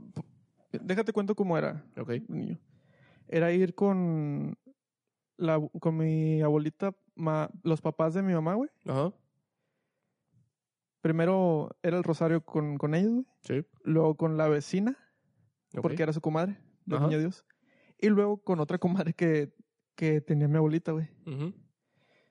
Déjate 0.72 1.14
cuento 1.14 1.36
cómo 1.36 1.56
era, 1.56 1.86
Ok. 1.98 2.14
niño. 2.28 2.60
Era 3.28 3.52
ir 3.52 3.76
con 3.76 4.58
la 5.38 5.62
con 5.80 5.98
mi 5.98 6.42
abuelita, 6.42 6.96
ma- 7.16 7.50
los 7.62 7.80
papás 7.80 8.16
de 8.16 8.24
mi 8.24 8.34
mamá, 8.34 8.56
güey. 8.56 8.70
Ajá. 8.86 9.14
Primero 11.02 11.70
era 11.84 11.98
el 11.98 12.04
rosario 12.04 12.44
con, 12.44 12.78
con 12.78 12.96
ellos, 12.96 13.12
güey. 13.12 13.26
Sí. 13.42 13.66
Luego 13.84 14.16
con 14.16 14.36
la 14.38 14.48
vecina, 14.48 14.98
porque 15.82 16.02
era 16.04 16.12
su 16.14 16.22
comadre, 16.22 16.58
Ajá. 16.92 17.06
Niño 17.08 17.20
Dios. 17.20 17.46
Y 18.00 18.10
luego 18.10 18.38
con 18.38 18.60
otra 18.60 18.78
comadre 18.78 19.14
que, 19.14 19.54
que 19.96 20.22
tenía 20.22 20.48
mi 20.48 20.58
abuelita, 20.58 20.92
güey. 20.92 21.08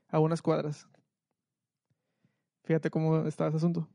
A 0.09 0.18
unas 0.20 0.42
cuadras. 0.42 0.88
Fíjate 2.64 2.90
cómo 2.90 3.27
estaba 3.27 3.48
ese 3.48 3.57
asunto. 3.59 3.88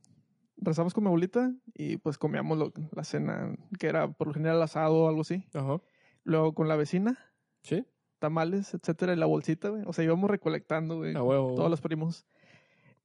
Rezamos 0.57 0.93
con 0.93 1.03
mi 1.03 1.07
abuelita 1.07 1.53
y 1.73 1.97
pues 1.97 2.17
comíamos 2.17 2.57
lo- 2.57 2.73
la 2.91 3.03
cena, 3.03 3.55
que 3.79 3.87
era 3.87 4.11
por 4.11 4.27
lo 4.27 4.33
general 4.33 4.61
asado 4.61 5.03
o 5.03 5.07
algo 5.07 5.21
así. 5.21 5.43
Ajá. 5.53 5.79
Luego 6.23 6.53
con 6.53 6.67
la 6.67 6.75
vecina, 6.75 7.17
Sí. 7.63 7.85
tamales, 8.19 8.73
etcétera, 8.73 9.13
y 9.13 9.17
la 9.17 9.27
bolsita, 9.27 9.69
güey. 9.69 9.83
O 9.85 9.93
sea, 9.93 10.03
íbamos 10.03 10.29
recolectando, 10.29 10.97
güey. 10.97 11.15
A 11.15 11.21
huevo. 11.23 11.55
Todos 11.55 11.69
los 11.69 11.79
primos. 11.81 12.25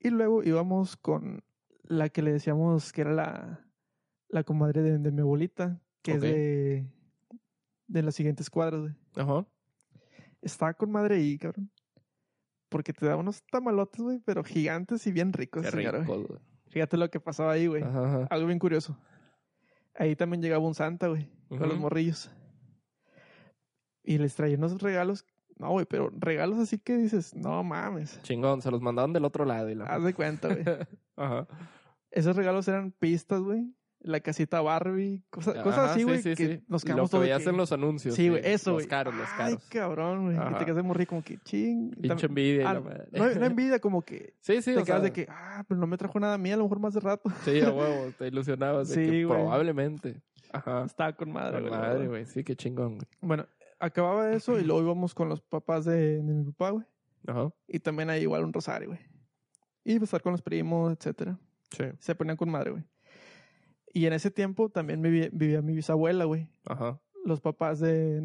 Y 0.01 0.11
luego 0.11 0.43
íbamos 0.43 0.97
con 0.97 1.45
la 1.85 2.09
que 2.09 2.23
le 2.23 2.33
decíamos 2.33 2.93
que 2.93 3.03
era 3.03 3.13
la, 3.13 3.67
la 4.29 4.43
comadre 4.45 4.83
de, 4.83 4.99
de 4.99 5.11
mi 5.13 5.21
abuelita, 5.21 5.81
que 6.01 6.13
es 6.13 6.21
de, 6.23 6.87
de 7.87 8.03
las 8.03 8.15
siguientes 8.15 8.49
cuadras, 8.51 8.81
güey. 8.81 8.95
Ajá. 9.15 9.47
Estaba 10.43 10.75
con 10.75 10.91
madre 10.91 11.17
ahí, 11.17 11.39
cabrón. 11.39 11.71
Porque 12.69 12.93
te 12.93 13.07
da 13.07 13.17
unos 13.17 13.43
tamalotes, 13.45 14.01
güey, 14.01 14.19
pero 14.25 14.43
gigantes 14.45 15.07
y 15.07 15.13
bien 15.13 15.33
ricos, 15.33 15.63
Qué 15.63 15.71
rico, 15.71 16.05
güey. 16.05 16.41
Fíjate 16.69 16.97
lo 16.97 17.11
que 17.11 17.21
pasaba 17.21 17.53
ahí, 17.53 17.67
güey. 17.67 17.83
Ajá, 17.83 18.07
ajá. 18.07 18.27
Algo 18.31 18.47
bien 18.47 18.59
curioso. 18.59 18.99
Ahí 19.95 20.17
también 20.17 20.43
llegaba 20.43 20.67
un 20.67 20.75
santa, 20.75 21.09
güey, 21.09 21.29
con 21.49 21.69
los 21.69 21.79
morrillos. 21.79 22.31
Y 24.03 24.19
les 24.19 24.35
traía 24.35 24.57
unos 24.57 24.81
regalos. 24.81 25.27
No, 25.59 25.71
güey, 25.71 25.87
pero 25.87 26.11
regalos 26.17 26.59
así 26.59 26.79
que 26.79 26.97
dices, 26.97 27.35
no 27.35 27.63
mames. 27.63 28.21
Chingón, 28.23 28.63
se 28.63 28.71
los 28.71 28.81
mandaban 28.81 29.13
del 29.13 29.25
otro 29.25 29.45
lado. 29.45 29.69
Y 29.69 29.75
la... 29.75 29.85
Haz 29.85 30.03
de 30.03 30.15
cuenta, 30.15 30.49
güey. 30.49 30.65
Ajá. 31.17 31.47
Esos 32.11 32.35
regalos 32.35 32.67
eran 32.69 32.91
pistas, 32.91 33.43
güey. 33.43 33.73
La 34.05 34.19
casita 34.21 34.61
Barbie, 34.61 35.23
cosa- 35.31 35.63
cosas 35.63 35.91
así, 35.91 36.01
sí, 36.01 36.05
güey, 36.05 36.23
sí, 36.23 36.35
que 36.35 36.47
sí. 36.57 36.65
nos 36.67 36.83
Lo 36.83 36.87
quedamos 36.87 37.11
que 37.13 37.19
veías 37.19 37.43
que- 37.45 37.51
en 37.51 37.57
los 37.57 37.71
anuncios. 37.71 38.15
Sí, 38.17 38.29
güey, 38.29 38.43
eso, 38.45 38.73
güey. 38.73 38.85
Los 38.85 38.91
caros, 38.91 39.15
los 39.15 39.29
Ay, 39.33 39.39
caros. 39.55 39.69
cabrón, 39.71 40.25
güey. 40.25 40.37
Ajá. 40.37 40.59
te 40.59 40.65
quedas 40.65 40.77
de 40.77 40.83
morrir 40.83 41.07
como 41.07 41.23
que 41.23 41.39
ching. 41.39 41.91
Pinche 42.01 42.27
envidia. 42.27 42.69
ah, 42.69 42.75
la 42.75 42.81
madre. 42.81 43.07
no, 43.13 43.25
no 43.35 43.47
envidia, 43.47 43.79
como 43.79 44.03
que 44.03 44.35
Sí, 44.41 44.61
sí, 44.61 44.75
te 44.75 44.81
o 44.81 44.85
quedas 44.85 45.01
sea, 45.01 45.01
de 45.01 45.13
que, 45.13 45.27
ah, 45.31 45.65
pero 45.69 45.81
no 45.81 45.87
me 45.87 45.97
trajo 45.97 46.19
nada 46.19 46.35
a 46.35 46.39
mí, 46.39 46.51
a 46.51 46.57
lo 46.57 46.65
mejor 46.65 46.81
más 46.81 46.95
de 46.95 47.01
rato. 47.01 47.31
Sí, 47.45 47.61
a 47.61 47.71
huevo, 47.71 48.13
te 48.19 48.27
ilusionabas 48.27 48.89
de 48.89 48.95
Sí, 48.95 49.11
que 49.11 49.27
probablemente. 49.27 50.21
Ajá. 50.53 50.85
Estaba 50.85 51.13
con 51.15 51.33
madre, 51.33 51.61
güey. 51.61 51.71
madre, 51.71 52.09
güey. 52.09 52.27
Sí, 52.27 52.43
qué 52.45 52.57
chingón, 52.57 52.97
güey. 52.97 53.07
Bueno, 53.21 53.47
acababa 53.79 54.33
eso 54.33 54.59
y 54.59 54.65
luego 54.65 54.83
íbamos 54.83 55.15
con 55.15 55.29
los 55.29 55.41
papás 55.41 55.85
de, 55.85 56.17
de 56.17 56.23
mi 56.23 56.45
papá, 56.53 56.71
güey. 56.71 56.85
Ajá. 57.27 57.51
Y 57.69 57.79
también 57.79 58.11
hay 58.11 58.23
igual 58.23 58.45
un 58.45 58.53
rosario, 58.53 58.89
güey. 58.89 59.01
Y 59.85 59.93
pues, 59.99 60.09
estar 60.09 60.23
con 60.23 60.33
los 60.33 60.43
primos, 60.43 60.93
etcétera. 60.93 61.39
Sí. 61.71 61.85
Se 62.01 62.15
ponían 62.17 62.37
con 62.37 62.51
madre, 62.51 62.73
güey. 62.73 62.85
Y 63.93 64.07
en 64.07 64.13
ese 64.13 64.31
tiempo 64.31 64.71
también 64.71 65.03
vivía, 65.03 65.29
vivía 65.33 65.63
mi 65.63 65.75
bisabuela, 65.75 66.25
güey. 66.25 66.49
Ajá. 66.65 67.01
Los 67.25 67.41
papás 67.41 67.79
de, 67.79 68.23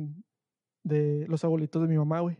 de 0.83 1.25
los 1.27 1.43
abuelitos 1.43 1.81
de 1.81 1.87
mi 1.87 1.97
mamá, 1.97 2.21
güey. 2.21 2.37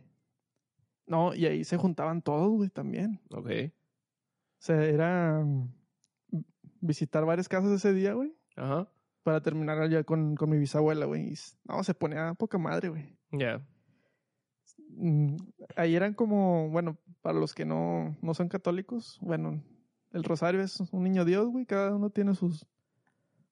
No, 1.06 1.34
y 1.34 1.46
ahí 1.46 1.64
se 1.64 1.76
juntaban 1.76 2.22
todos, 2.22 2.50
güey, 2.50 2.70
también. 2.70 3.20
Ok. 3.30 3.46
O 3.46 4.60
sea, 4.60 4.84
era 4.84 5.42
mm, 5.44 5.72
visitar 6.80 7.24
varias 7.24 7.48
casas 7.48 7.70
ese 7.70 7.92
día, 7.92 8.14
güey. 8.14 8.34
Ajá. 8.56 8.90
Para 9.22 9.42
terminar 9.42 9.78
allá 9.78 10.04
con, 10.04 10.34
con 10.34 10.50
mi 10.50 10.58
bisabuela, 10.58 11.06
güey. 11.06 11.34
No, 11.64 11.82
se 11.84 11.94
ponía 11.94 12.34
poca 12.34 12.58
madre, 12.58 12.88
güey. 12.88 13.18
Ya. 13.30 13.62
Mm, 14.90 15.36
ahí 15.76 15.94
eran 15.94 16.14
como, 16.14 16.70
bueno, 16.70 16.98
para 17.22 17.38
los 17.38 17.54
que 17.54 17.64
no, 17.64 18.16
no 18.20 18.34
son 18.34 18.48
católicos, 18.48 19.18
bueno, 19.20 19.62
el 20.12 20.24
rosario 20.24 20.60
es 20.60 20.80
un 20.92 21.04
niño 21.04 21.24
Dios, 21.24 21.48
güey, 21.48 21.66
cada 21.66 21.94
uno 21.94 22.10
tiene 22.10 22.34
sus, 22.34 22.66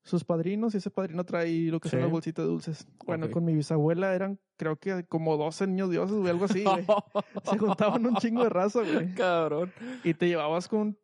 sus 0.06 0.24
padrinos 0.24 0.72
y 0.74 0.78
ese 0.78 0.90
padrino 0.90 1.24
trae 1.24 1.68
lo 1.70 1.80
que 1.80 1.88
son 1.88 1.98
Sí. 1.98 2.02
las 2.02 2.10
bolsitas 2.12 2.44
de 2.44 2.50
dulces. 2.50 2.88
Bueno, 3.04 3.30
con 3.30 3.44
mi 3.44 3.54
bisabuela 3.54 4.14
eran, 4.14 4.38
creo 4.56 4.76
que 4.76 5.04
como 5.04 5.36
12 5.36 5.66
niños 5.66 5.90
dioses, 5.90 6.16
güey, 6.16 6.30
algo 6.30 6.44
así, 6.46 6.62
güey. 6.64 6.86
Se 7.44 7.58
juntaban 7.58 8.06
un 8.06 8.14
chingo 8.16 8.44
de 8.44 8.48
raza, 8.48 8.80
güey. 8.82 9.12
Cabrón. 9.14 9.72
Y 10.04 10.14
te 10.14 10.28
llevabas 10.28 10.68
con 10.68 10.96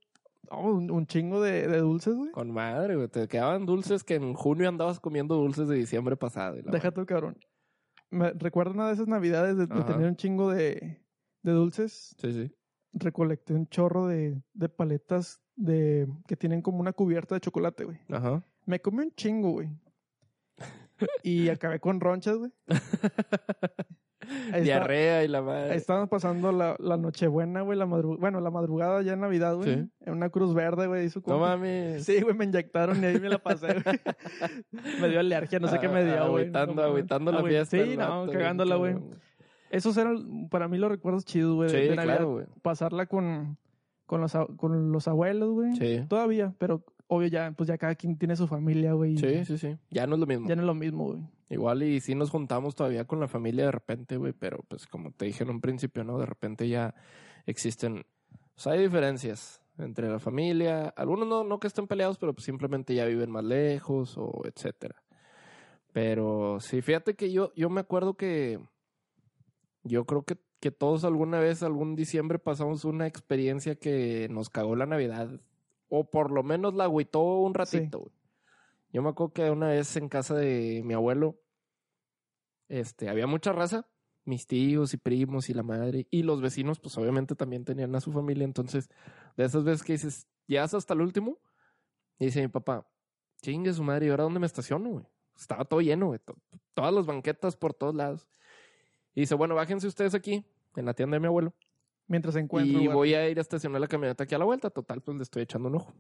oh, 0.50 0.70
un, 0.70 0.90
un 0.90 1.06
chingo 1.06 1.42
de, 1.42 1.66
de 1.66 1.78
dulces, 1.78 2.14
güey. 2.14 2.30
Con 2.30 2.52
madre, 2.52 2.94
güey. 2.96 3.08
Te 3.08 3.26
quedaban 3.26 3.66
dulces 3.66 4.04
que 4.04 4.14
en 4.14 4.34
junio 4.34 4.68
andabas 4.68 5.00
comiendo 5.00 5.34
dulces 5.34 5.66
de 5.68 5.74
diciembre 5.76 6.16
pasado. 6.16 6.58
y 6.58 6.62
la 6.62 6.70
Deja 6.70 6.92
tu 6.92 7.04
cabrón. 7.04 7.36
Me 8.10 8.30
recuerdo 8.32 8.72
una 8.72 8.86
de 8.86 8.94
esas 8.94 9.08
navidades 9.08 9.56
de, 9.56 9.66
de 9.66 9.82
tener 9.84 10.06
un 10.08 10.16
chingo 10.16 10.50
de, 10.52 11.02
de 11.42 11.52
dulces. 11.52 12.14
Sí, 12.20 12.32
sí. 12.32 12.54
recolecté 12.92 13.52
un 13.54 13.66
chorro 13.68 14.06
de, 14.06 14.40
de 14.52 14.68
paletas 14.68 15.40
de 15.56 16.06
que 16.28 16.36
tienen 16.36 16.62
como 16.62 16.78
una 16.78 16.92
cubierta 16.92 17.34
de 17.34 17.40
chocolate, 17.40 17.84
güey. 17.84 17.98
Ajá. 18.10 18.44
Me 18.66 18.81
comí 18.81 18.98
un 19.05 19.12
chingo, 19.14 19.51
güey. 19.53 19.68
Y 21.25 21.48
acabé 21.48 21.81
con 21.81 22.01
ronchas, 22.01 22.37
güey. 22.37 22.53
Ahí, 24.29 24.37
está- 24.53 24.61
Diarrea 24.61 25.25
y 25.25 25.29
la 25.29 25.42
madre. 25.42 25.75
estábamos 25.75 26.09
pasando 26.09 26.53
la, 26.53 26.77
la 26.79 26.96
Nochebuena, 26.96 27.62
güey, 27.62 27.77
la 27.77 27.87
madrugada, 27.87 28.20
bueno, 28.20 28.40
la 28.40 28.51
madrugada 28.51 29.03
ya 29.03 29.14
en 29.14 29.20
Navidad, 29.20 29.57
güey. 29.57 29.75
Sí. 29.75 29.88
En 30.03 30.12
una 30.12 30.31
cruz 30.31 30.55
verde, 30.55 30.87
güey, 30.87 31.09
No 31.27 31.38
mames. 31.40 32.05
Sí, 32.05 32.20
güey, 32.20 32.37
me 32.37 32.44
inyectaron 32.44 33.03
y 33.03 33.07
ahí 33.07 33.18
me 33.18 33.29
la 33.29 33.38
pasé, 33.38 33.66
güey. 33.83 34.01
me 35.01 35.09
dio 35.09 35.18
alergia, 35.18 35.59
no 35.59 35.66
sé 35.66 35.81
qué 35.81 35.88
me 35.88 36.05
dio, 36.05 36.31
güey. 36.31 36.44
Agüitando, 36.44 36.75
No 36.75 36.83
agüitando 36.83 37.33
la 37.33 37.40
Agüi- 37.40 37.48
fiesta. 37.48 37.77
Sí, 37.85 37.96
no, 37.96 38.27
cagándola, 38.31 38.77
güey. 38.77 38.94
Esos 39.70 39.96
eran 39.96 40.48
para 40.51 40.68
mí 40.68 40.79
los 40.79 40.90
recuerdos 40.90 41.25
chidos, 41.25 41.55
güey, 41.57 41.70
Sí, 41.70 41.77
de 41.77 41.96
Navidad. 41.96 42.05
claro, 42.05 42.31
güey. 42.33 42.46
pasarla 42.62 43.07
con, 43.07 43.59
con, 44.07 44.20
los, 44.20 44.33
con 44.57 44.92
los 44.92 45.09
abuelos, 45.09 45.51
güey. 45.51 45.75
Sí. 45.77 46.05
Todavía, 46.09 46.55
pero 46.59 46.85
obvio 47.12 47.29
ya, 47.29 47.53
pues 47.53 47.68
ya 47.68 47.77
cada 47.77 47.94
quien 47.94 48.16
tiene 48.16 48.37
su 48.37 48.46
familia, 48.46 48.94
güey. 48.94 49.18
Sí, 49.18 49.44
sí, 49.44 49.59
sí. 49.59 49.77
Ya 49.90 50.07
no 50.07 50.14
es 50.14 50.20
lo 50.20 50.27
mismo. 50.27 50.48
Ya 50.48 50.57
no 50.57 50.62
es 50.62 50.66
lo 50.66 50.75
mismo, 50.75 51.05
güey. 51.09 51.20
Igual 51.51 51.83
y 51.83 52.01
sí 52.01 52.14
nos 52.14 52.31
juntamos 52.31 52.75
todavía 52.75 53.05
con 53.05 53.20
la 53.20 53.29
familia 53.29 53.66
de 53.66 53.72
repente, 53.72 54.16
güey, 54.16 54.33
pero 54.33 54.64
pues 54.66 54.87
como 54.87 55.12
te 55.12 55.27
dije 55.27 55.44
en 55.44 55.51
un 55.51 55.61
principio, 55.61 56.03
¿no? 56.05 56.18
De 56.18 56.25
repente 56.25 56.66
ya 56.68 56.94
existen, 57.44 58.07
o 58.57 58.61
sea, 58.61 58.72
hay 58.72 58.81
diferencias 58.81 59.62
entre 59.77 60.09
la 60.09 60.18
familia, 60.18 60.88
algunos 60.96 61.29
no, 61.29 61.44
no 61.44 61.61
que 61.61 61.66
estén 61.66 61.87
peleados, 61.87 62.16
pero 62.16 62.33
pues 62.33 62.46
simplemente 62.46 62.94
ya 62.94 63.05
viven 63.05 63.31
más 63.31 63.44
lejos 63.44 64.16
o 64.16 64.42
etcétera. 64.46 65.03
Pero 65.92 66.59
sí, 66.61 66.81
fíjate 66.81 67.14
que 67.14 67.31
yo, 67.31 67.53
yo 67.55 67.68
me 67.68 67.81
acuerdo 67.81 68.14
que 68.14 68.59
yo 69.83 70.07
creo 70.07 70.22
que, 70.22 70.38
que 70.61 70.70
todos 70.70 71.05
alguna 71.05 71.38
vez, 71.38 71.62
algún 71.62 71.96
diciembre 71.96 72.38
pasamos 72.38 72.87
una 72.87 73.07
experiencia 73.07 73.75
que 73.75 74.29
nos 74.31 74.48
cagó 74.48 74.75
la 74.75 74.87
Navidad, 74.87 75.38
o 75.94 76.05
por 76.05 76.31
lo 76.31 76.42
menos 76.42 76.72
la 76.72 76.85
agüitó 76.85 77.20
un 77.20 77.52
ratito, 77.52 77.98
güey. 77.98 78.12
Yo 78.94 79.02
me 79.02 79.11
acuerdo 79.11 79.35
que 79.35 79.50
una 79.50 79.68
vez 79.68 79.94
en 79.96 80.09
casa 80.09 80.35
de 80.35 80.81
mi 80.85 80.94
abuelo, 80.94 81.38
este, 82.68 83.11
había 83.11 83.26
mucha 83.26 83.52
raza, 83.52 83.87
mis 84.24 84.46
tíos 84.46 84.94
y 84.94 84.96
primos 84.96 85.50
y 85.50 85.55
la 85.55 85.62
madre, 85.62 86.07
y 86.11 86.22
los 86.22 86.40
vecinos, 86.40 86.81
pues 86.81 86.96
obviamente 86.96 87.35
también 87.35 87.66
tenían 87.66 87.94
a 87.94 88.00
su 88.00 88.11
familia, 88.11 88.44
entonces, 88.44 88.88
de 89.37 89.44
esas 89.44 89.64
veces 89.64 89.83
que 89.83 89.92
dices, 89.92 90.26
llegas 90.46 90.72
hasta 90.72 90.94
el 90.94 91.02
último, 91.02 91.38
y 92.18 92.26
dice 92.26 92.40
mi 92.40 92.48
papá, 92.48 92.87
chingue 93.42 93.72
su 93.74 93.83
madre, 93.83 94.07
¿y 94.07 94.09
ahora 94.09 94.24
dónde 94.24 94.40
me 94.40 94.46
estaciono, 94.46 94.88
güey? 94.88 95.05
Estaba 95.37 95.66
todo 95.66 95.83
lleno, 95.83 96.07
güey, 96.07 96.20
to- 96.20 96.37
todas 96.72 96.94
las 96.94 97.05
banquetas 97.05 97.55
por 97.55 97.74
todos 97.74 97.94
lados. 97.94 98.26
Y 99.14 99.20
dice, 99.22 99.35
bueno, 99.35 99.55
bájense 99.55 99.87
ustedes 99.87 100.14
aquí, 100.14 100.46
en 100.74 100.87
la 100.87 100.94
tienda 100.94 101.16
de 101.16 101.20
mi 101.20 101.26
abuelo, 101.26 101.52
Mientras 102.06 102.34
se 102.34 102.40
encuentra. 102.40 102.80
y 102.80 102.88
voy 102.88 103.14
a 103.14 103.28
ir 103.28 103.38
a 103.38 103.40
estacionar 103.40 103.80
la 103.80 103.88
camioneta 103.88 104.24
aquí 104.24 104.34
a 104.34 104.38
la 104.38 104.44
vuelta. 104.44 104.70
Total, 104.70 105.00
pues 105.00 105.16
le 105.16 105.22
estoy 105.22 105.42
echando 105.42 105.68
un 105.68 105.76
ojo. 105.76 105.94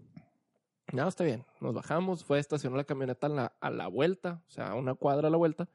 No, 0.92 1.08
está 1.08 1.24
bien. 1.24 1.44
Nos 1.60 1.74
bajamos, 1.74 2.24
fue 2.24 2.36
a 2.36 2.40
estacionar 2.40 2.76
la 2.76 2.84
camioneta 2.84 3.26
a 3.26 3.30
la, 3.30 3.56
a 3.60 3.70
la 3.70 3.86
vuelta, 3.88 4.42
o 4.46 4.50
sea, 4.50 4.68
a 4.68 4.74
una 4.74 4.94
cuadra 4.94 5.28
a 5.28 5.30
la 5.30 5.38
vuelta. 5.38 5.68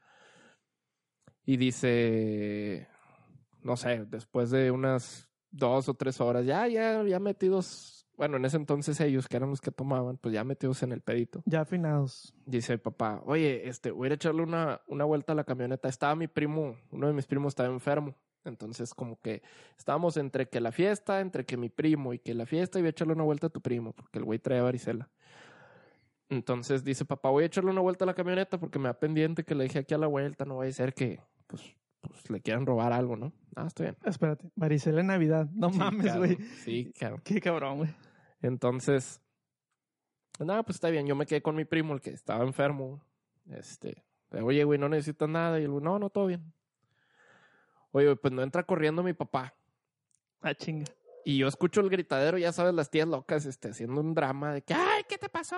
Y 1.44 1.58
dice, 1.58 2.88
no 3.64 3.78
sé, 3.78 4.06
después 4.06 4.52
de 4.52 4.70
unas 4.70 5.30
dos 5.50 5.90
o 5.90 5.94
tres 5.94 6.20
horas, 6.22 6.46
ya, 6.46 6.68
ya, 6.68 7.04
ya 7.04 7.20
metidos, 7.20 7.97
bueno, 8.18 8.38
en 8.38 8.46
ese 8.46 8.58
entonces 8.58 9.00
ellos, 9.00 9.28
que 9.28 9.38
eran 9.38 9.50
los 9.50 9.62
que 9.62 9.72
tomaban, 9.72 10.18
pues 10.18 10.34
ya 10.34 10.44
metidos 10.44 10.82
en 10.84 10.92
el 10.92 11.02
pedito. 11.02 11.44
Ya 11.46 11.62
afinados. 11.62 12.34
Dice 12.46 12.78
papá, 12.78 13.22
oye, 13.26 13.68
este, 13.70 13.92
voy 13.92 14.06
a 14.06 14.08
ir 14.08 14.12
a 14.14 14.16
echarle 14.16 14.42
una, 14.42 14.82
una 14.88 15.06
vuelta 15.06 15.34
a 15.34 15.36
la 15.36 15.44
camioneta. 15.44 15.88
Estaba 15.88 16.16
mi 16.16 16.28
primo, 16.28 16.76
uno 16.92 17.08
de 17.08 17.14
mis 17.14 17.28
primos 17.28 17.52
estaba 17.52 17.70
enfermo. 17.70 18.16
Entonces, 18.44 18.94
como 18.94 19.20
que 19.20 19.42
estábamos 19.78 20.18
entre 20.18 20.48
que 20.50 20.62
la 20.62 20.72
fiesta, 20.72 21.20
entre 21.20 21.46
que 21.46 21.58
mi 21.58 21.70
primo 21.70 22.14
y 22.14 22.20
que 22.20 22.34
la 22.34 22.46
fiesta, 22.46 22.80
y 22.80 22.82
voy 22.82 22.88
a 22.88 22.90
echarle 22.92 23.14
una 23.14 23.24
vuelta 23.24 23.48
a 23.48 23.50
tu 23.50 23.62
primo, 23.62 23.94
porque 23.94 24.20
el 24.20 24.26
güey 24.26 24.40
traía 24.40 24.64
varicela. 24.64 25.10
Entonces 26.30 26.84
dice, 26.84 27.06
papá, 27.06 27.30
voy 27.30 27.44
a 27.44 27.48
echarle 27.48 27.72
una 27.72 27.82
vuelta 27.82 28.04
a 28.04 28.08
la 28.08 28.14
camioneta 28.14 28.60
porque 28.60 28.80
me 28.80 28.86
da 28.90 28.94
pendiente 29.00 29.44
que 29.44 29.56
le 29.56 29.64
dije 29.66 29.80
aquí 29.80 29.94
a 29.94 29.98
la 29.98 30.08
vuelta, 30.08 30.44
no 30.46 30.58
vaya 30.58 30.70
a 30.70 30.74
ser 30.74 30.94
que, 30.94 31.22
pues, 31.48 31.62
pues 32.02 32.30
le 32.30 32.42
quieran 32.42 32.66
robar 32.66 32.92
algo, 32.94 33.16
¿no? 33.16 33.32
Ah, 33.56 33.66
está 33.68 33.84
bien. 33.84 33.98
Espérate, 34.04 34.50
varicela 34.56 35.02
en 35.02 35.08
Navidad. 35.08 35.50
No 35.54 35.72
Sí, 35.72 35.78
mames, 35.80 36.18
güey. 36.18 36.38
Sí, 36.64 36.94
cabrón. 37.00 37.22
Qué 37.24 37.40
cabrón, 37.40 37.78
güey. 37.78 37.90
Entonces, 38.42 39.22
nada, 40.40 40.64
pues 40.64 40.76
está 40.76 40.90
bien. 40.90 41.08
Yo 41.08 41.16
me 41.16 41.26
quedé 41.26 41.42
con 41.42 41.56
mi 41.56 41.66
primo, 41.66 41.94
el 41.94 42.02
que 42.02 42.12
estaba 42.12 42.44
enfermo. 42.44 43.04
Este, 43.50 44.04
oye, 44.32 44.64
güey, 44.64 44.80
no 44.80 44.90
necesitas 44.90 45.30
nada. 45.30 45.60
Y 45.60 45.64
el 45.64 45.72
güey, 45.72 45.84
no, 45.84 46.00
no, 46.00 46.10
todo 46.10 46.28
bien. 46.28 46.54
Oye, 47.92 48.16
pues 48.16 48.34
no 48.34 48.44
entra 48.44 48.64
corriendo 48.64 49.04
mi 49.04 49.14
papá. 49.14 49.56
Ah, 50.42 50.54
chinga. 50.54 50.86
Y 51.26 51.38
yo 51.38 51.48
escucho 51.48 51.82
el 51.82 51.90
gritadero, 51.90 52.38
ya 52.38 52.54
sabes, 52.54 52.74
las 52.74 52.90
tías 52.90 53.08
locas, 53.08 53.46
este, 53.46 53.70
haciendo 53.70 54.00
un 54.00 54.14
drama 54.14 54.54
de 54.54 54.62
que, 54.62 54.74
ay, 54.74 55.04
¿qué 55.10 55.18
te 55.18 55.28
pasó? 55.28 55.58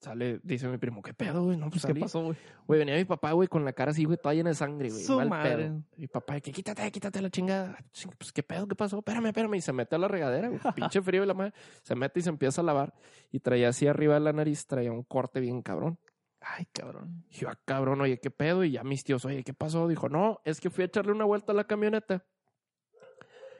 Sale, 0.00 0.40
dice 0.42 0.68
mi 0.68 0.76
primo, 0.76 1.02
¿qué 1.02 1.14
pedo, 1.14 1.44
güey? 1.44 1.56
No, 1.56 1.70
pues 1.70 1.82
¿Qué 1.82 1.88
salí. 1.88 2.00
pasó, 2.02 2.22
güey? 2.22 2.36
Güey, 2.66 2.78
venía 2.80 2.96
mi 2.96 3.04
papá, 3.06 3.32
güey, 3.32 3.48
con 3.48 3.64
la 3.64 3.72
cara 3.72 3.90
así, 3.92 4.04
güey, 4.04 4.18
toda 4.18 4.34
llena 4.34 4.50
de 4.50 4.54
sangre, 4.54 4.90
güey. 4.90 5.02
Su 5.02 5.16
mal 5.16 5.28
madre. 5.30 5.56
pedo. 5.56 5.82
Mi 5.96 6.06
papá, 6.06 6.38
que 6.40 6.52
quítate, 6.52 6.90
quítate 6.92 7.22
la 7.22 7.30
chingada. 7.30 7.78
Ching, 7.92 8.12
Pues, 8.18 8.30
¿qué 8.30 8.42
pedo? 8.42 8.68
¿Qué 8.68 8.74
pasó? 8.76 8.98
Espérame, 8.98 9.26
espérame. 9.26 9.54
Y 9.54 9.60
se 9.62 9.72
mete 9.72 9.96
a 9.96 9.98
la 9.98 10.06
regadera, 10.08 10.48
güey. 10.48 10.60
Pinche 10.76 11.00
frío 11.00 11.24
y 11.24 11.26
la 11.26 11.34
madre. 11.34 11.54
Se 11.82 11.94
mete 11.94 12.20
y 12.20 12.22
se 12.22 12.28
empieza 12.28 12.60
a 12.60 12.64
lavar. 12.64 12.94
Y 13.32 13.40
traía 13.40 13.70
así 13.70 13.86
arriba 13.86 14.14
de 14.14 14.20
la 14.20 14.32
nariz, 14.34 14.66
traía 14.66 14.92
un 14.92 15.02
corte 15.02 15.40
bien 15.40 15.62
cabrón. 15.62 15.98
Ay, 16.40 16.66
cabrón. 16.72 17.24
Y 17.30 17.36
yo, 17.38 17.48
ah, 17.48 17.58
cabrón, 17.64 18.00
oye, 18.02 18.20
¿qué 18.20 18.30
pedo? 18.30 18.62
Y 18.64 18.72
ya 18.72 18.84
mis 18.84 19.02
tíos, 19.02 19.24
oye, 19.24 19.42
¿qué 19.42 19.54
pasó? 19.54 19.88
Dijo, 19.88 20.08
no, 20.10 20.40
es 20.44 20.60
que 20.60 20.68
fui 20.70 20.82
a 20.82 20.86
echarle 20.86 21.12
una 21.12 21.24
vuelta 21.24 21.52
a 21.52 21.54
la 21.56 21.64
camioneta. 21.64 22.24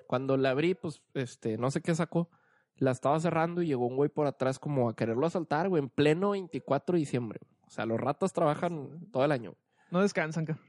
Cuando 0.06 0.36
la 0.36 0.50
abrí, 0.50 0.74
pues, 0.74 1.02
este, 1.14 1.56
no 1.58 1.70
sé 1.70 1.80
qué 1.80 1.94
sacó. 1.94 2.30
La 2.78 2.90
estaba 2.90 3.18
cerrando 3.20 3.62
y 3.62 3.66
llegó 3.66 3.86
un 3.86 3.96
güey 3.96 4.10
por 4.10 4.26
atrás 4.26 4.58
como 4.58 4.88
a 4.88 4.96
quererlo 4.96 5.26
asaltar, 5.26 5.68
güey, 5.68 5.82
en 5.82 5.88
pleno 5.88 6.30
24 6.30 6.94
de 6.94 6.98
diciembre. 7.00 7.40
güey. 7.42 7.56
O 7.66 7.70
sea, 7.70 7.86
los 7.86 7.98
ratas 7.98 8.32
trabajan 8.32 9.08
todo 9.10 9.24
el 9.24 9.32
año. 9.32 9.54
No 9.90 10.02
descansan, 10.02 10.44
cabrón. 10.44 10.64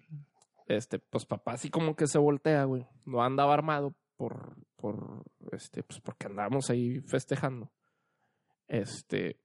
Este, 0.67 0.99
pues 0.99 1.25
papá 1.25 1.53
así 1.53 1.69
como 1.69 1.95
que 1.95 2.07
se 2.07 2.17
voltea, 2.17 2.63
güey. 2.65 2.85
No 3.05 3.23
andaba 3.23 3.53
armado 3.53 3.95
por, 4.17 4.55
por, 4.75 5.23
este, 5.51 5.83
pues 5.83 5.99
porque 6.01 6.27
andábamos 6.27 6.69
ahí 6.69 6.99
festejando. 7.01 7.71
Este, 8.67 9.39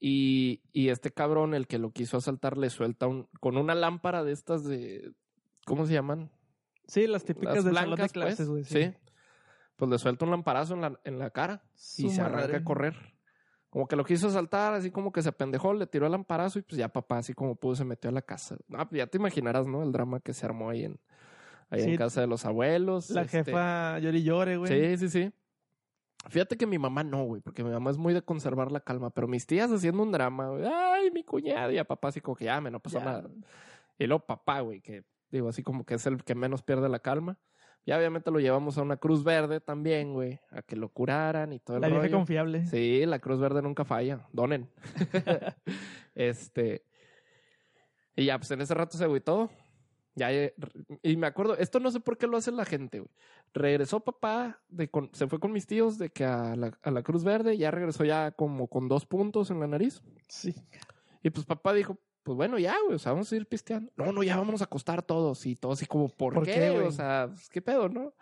y, 0.00 0.62
y 0.72 0.88
este 0.88 1.12
cabrón, 1.12 1.54
el 1.54 1.66
que 1.68 1.78
lo 1.78 1.90
quiso 1.90 2.16
asaltar, 2.16 2.58
le 2.58 2.70
suelta 2.70 3.06
un, 3.06 3.28
con 3.40 3.56
una 3.56 3.74
lámpara 3.74 4.24
de 4.24 4.32
estas 4.32 4.64
de, 4.64 5.12
¿cómo 5.64 5.86
se 5.86 5.92
llaman? 5.92 6.30
Sí, 6.88 7.06
las 7.06 7.24
típicas 7.24 7.54
Las 7.56 7.64
del 7.64 7.74
salón 7.74 7.90
de 7.90 7.96
blancas, 7.96 8.12
clases, 8.12 8.48
güey. 8.48 8.64
pues. 8.64 8.72
Sí. 8.72 8.96
Pues 9.76 9.90
le 9.90 9.98
suelta 9.98 10.24
un 10.24 10.30
lamparazo 10.30 10.74
en 10.74 10.80
la, 10.82 11.00
en 11.04 11.18
la 11.18 11.30
cara 11.30 11.62
y 11.98 12.08
se 12.10 12.20
arranca 12.20 12.40
madre. 12.42 12.56
a 12.58 12.64
correr. 12.64 12.94
Como 13.70 13.88
que 13.88 13.96
lo 13.96 14.04
quiso 14.04 14.28
asaltar, 14.28 14.74
así 14.74 14.90
como 14.90 15.12
que 15.12 15.22
se 15.22 15.30
apendejó, 15.30 15.72
le 15.72 15.86
tiró 15.86 16.04
el 16.06 16.12
lamparazo 16.12 16.58
y 16.58 16.62
pues 16.62 16.76
ya 16.76 16.88
papá, 16.90 17.18
así 17.18 17.32
como 17.32 17.56
pudo, 17.56 17.74
se 17.74 17.84
metió 17.86 18.10
a 18.10 18.12
la 18.12 18.20
casa. 18.22 18.56
Ah, 18.74 18.86
ya 18.92 19.06
te 19.06 19.16
imaginarás, 19.16 19.66
¿no? 19.66 19.82
El 19.82 19.92
drama 19.92 20.20
que 20.20 20.34
se 20.34 20.44
armó 20.44 20.68
ahí 20.68 20.84
en, 20.84 21.00
ahí 21.70 21.82
en 21.82 21.96
casa 21.96 22.20
de 22.20 22.26
los 22.26 22.44
abuelos. 22.44 23.08
La 23.10 23.22
este, 23.22 23.44
jefa 23.44 23.98
llore 23.98 24.18
y 24.18 24.22
llore, 24.24 24.56
güey. 24.58 24.96
Sí, 24.96 24.98
sí, 24.98 25.08
sí. 25.08 25.32
Fíjate 26.28 26.56
que 26.56 26.66
mi 26.66 26.78
mamá 26.78 27.02
no, 27.02 27.24
güey, 27.24 27.40
porque 27.40 27.64
mi 27.64 27.70
mamá 27.70 27.90
es 27.90 27.96
muy 27.96 28.12
de 28.14 28.22
conservar 28.22 28.70
la 28.70 28.80
calma, 28.80 29.10
pero 29.10 29.26
mis 29.26 29.46
tías 29.46 29.72
haciendo 29.72 30.02
un 30.02 30.12
drama, 30.12 30.50
güey, 30.50 30.64
ay, 30.66 31.10
mi 31.10 31.24
cuñada, 31.24 31.72
y 31.72 31.78
a 31.78 31.84
papá 31.84 32.08
así 32.08 32.20
como 32.20 32.36
que 32.36 32.44
ya, 32.44 32.60
me 32.60 32.70
no 32.70 32.78
pasó 32.78 32.98
Ya. 32.98 33.04
nada. 33.06 33.30
Y 33.98 34.06
luego 34.06 34.24
papá, 34.24 34.60
güey, 34.60 34.80
que 34.80 35.02
digo, 35.30 35.48
así 35.48 35.62
como 35.62 35.84
que 35.84 35.94
es 35.94 36.06
el 36.06 36.22
que 36.22 36.34
menos 36.34 36.62
pierde 36.62 36.88
la 36.88 37.00
calma. 37.00 37.38
Ya 37.84 37.98
obviamente 37.98 38.30
lo 38.30 38.38
llevamos 38.38 38.78
a 38.78 38.82
una 38.82 38.96
Cruz 38.96 39.24
Verde 39.24 39.60
también, 39.60 40.12
güey, 40.12 40.38
a 40.50 40.62
que 40.62 40.76
lo 40.76 40.88
curaran 40.88 41.52
y 41.52 41.58
todo 41.58 41.76
el 41.76 41.80
La 41.82 41.88
vieja 41.88 42.02
rollo. 42.02 42.16
confiable. 42.18 42.66
Sí, 42.66 43.04
la 43.06 43.18
Cruz 43.18 43.40
Verde 43.40 43.60
nunca 43.62 43.84
falla. 43.84 44.28
Donen. 44.32 44.70
este. 46.14 46.84
Y 48.16 48.26
ya, 48.26 48.38
pues 48.38 48.50
en 48.50 48.60
ese 48.60 48.74
rato 48.74 48.96
se 48.96 49.04
agüitó. 49.04 49.50
Ya, 50.14 50.30
eh, 50.30 50.54
y 51.02 51.16
me 51.16 51.26
acuerdo, 51.26 51.56
esto 51.56 51.80
no 51.80 51.90
sé 51.90 51.98
por 51.98 52.18
qué 52.18 52.26
lo 52.26 52.36
hace 52.36 52.52
la 52.52 52.66
gente, 52.66 52.98
güey. 52.98 53.10
Regresó 53.54 54.00
papá, 54.00 54.60
de 54.68 54.88
con- 54.88 55.08
se 55.14 55.26
fue 55.26 55.40
con 55.40 55.52
mis 55.52 55.66
tíos 55.66 55.96
de 55.98 56.10
que 56.10 56.24
a 56.24 56.54
la, 56.54 56.78
a 56.82 56.90
la 56.90 57.02
Cruz 57.02 57.24
Verde, 57.24 57.56
ya 57.56 57.70
regresó 57.70 58.04
ya 58.04 58.30
como 58.32 58.68
con 58.68 58.88
dos 58.88 59.06
puntos 59.06 59.50
en 59.50 59.58
la 59.60 59.66
nariz. 59.66 60.02
Sí. 60.28 60.54
Y 61.22 61.30
pues 61.30 61.46
papá 61.46 61.72
dijo, 61.72 61.98
pues 62.22 62.36
bueno, 62.36 62.58
ya, 62.58 62.74
güey, 62.84 62.96
o 62.96 62.98
sea, 62.98 63.12
vamos 63.12 63.32
a 63.32 63.36
ir 63.36 63.46
pisteando. 63.46 63.92
No, 63.96 64.12
no, 64.12 64.22
ya 64.22 64.36
vamos 64.36 64.60
a 64.60 64.64
acostar 64.64 65.02
todos. 65.02 65.44
Y 65.46 65.56
todos 65.56 65.78
así 65.78 65.86
como, 65.86 66.08
¿por, 66.08 66.34
¿Por 66.34 66.44
qué? 66.44 66.54
qué, 66.54 66.70
güey? 66.70 66.86
o 66.86 66.92
sea, 66.92 67.28
pues, 67.28 67.48
¿qué 67.48 67.60
pedo, 67.60 67.88
no? 67.88 68.12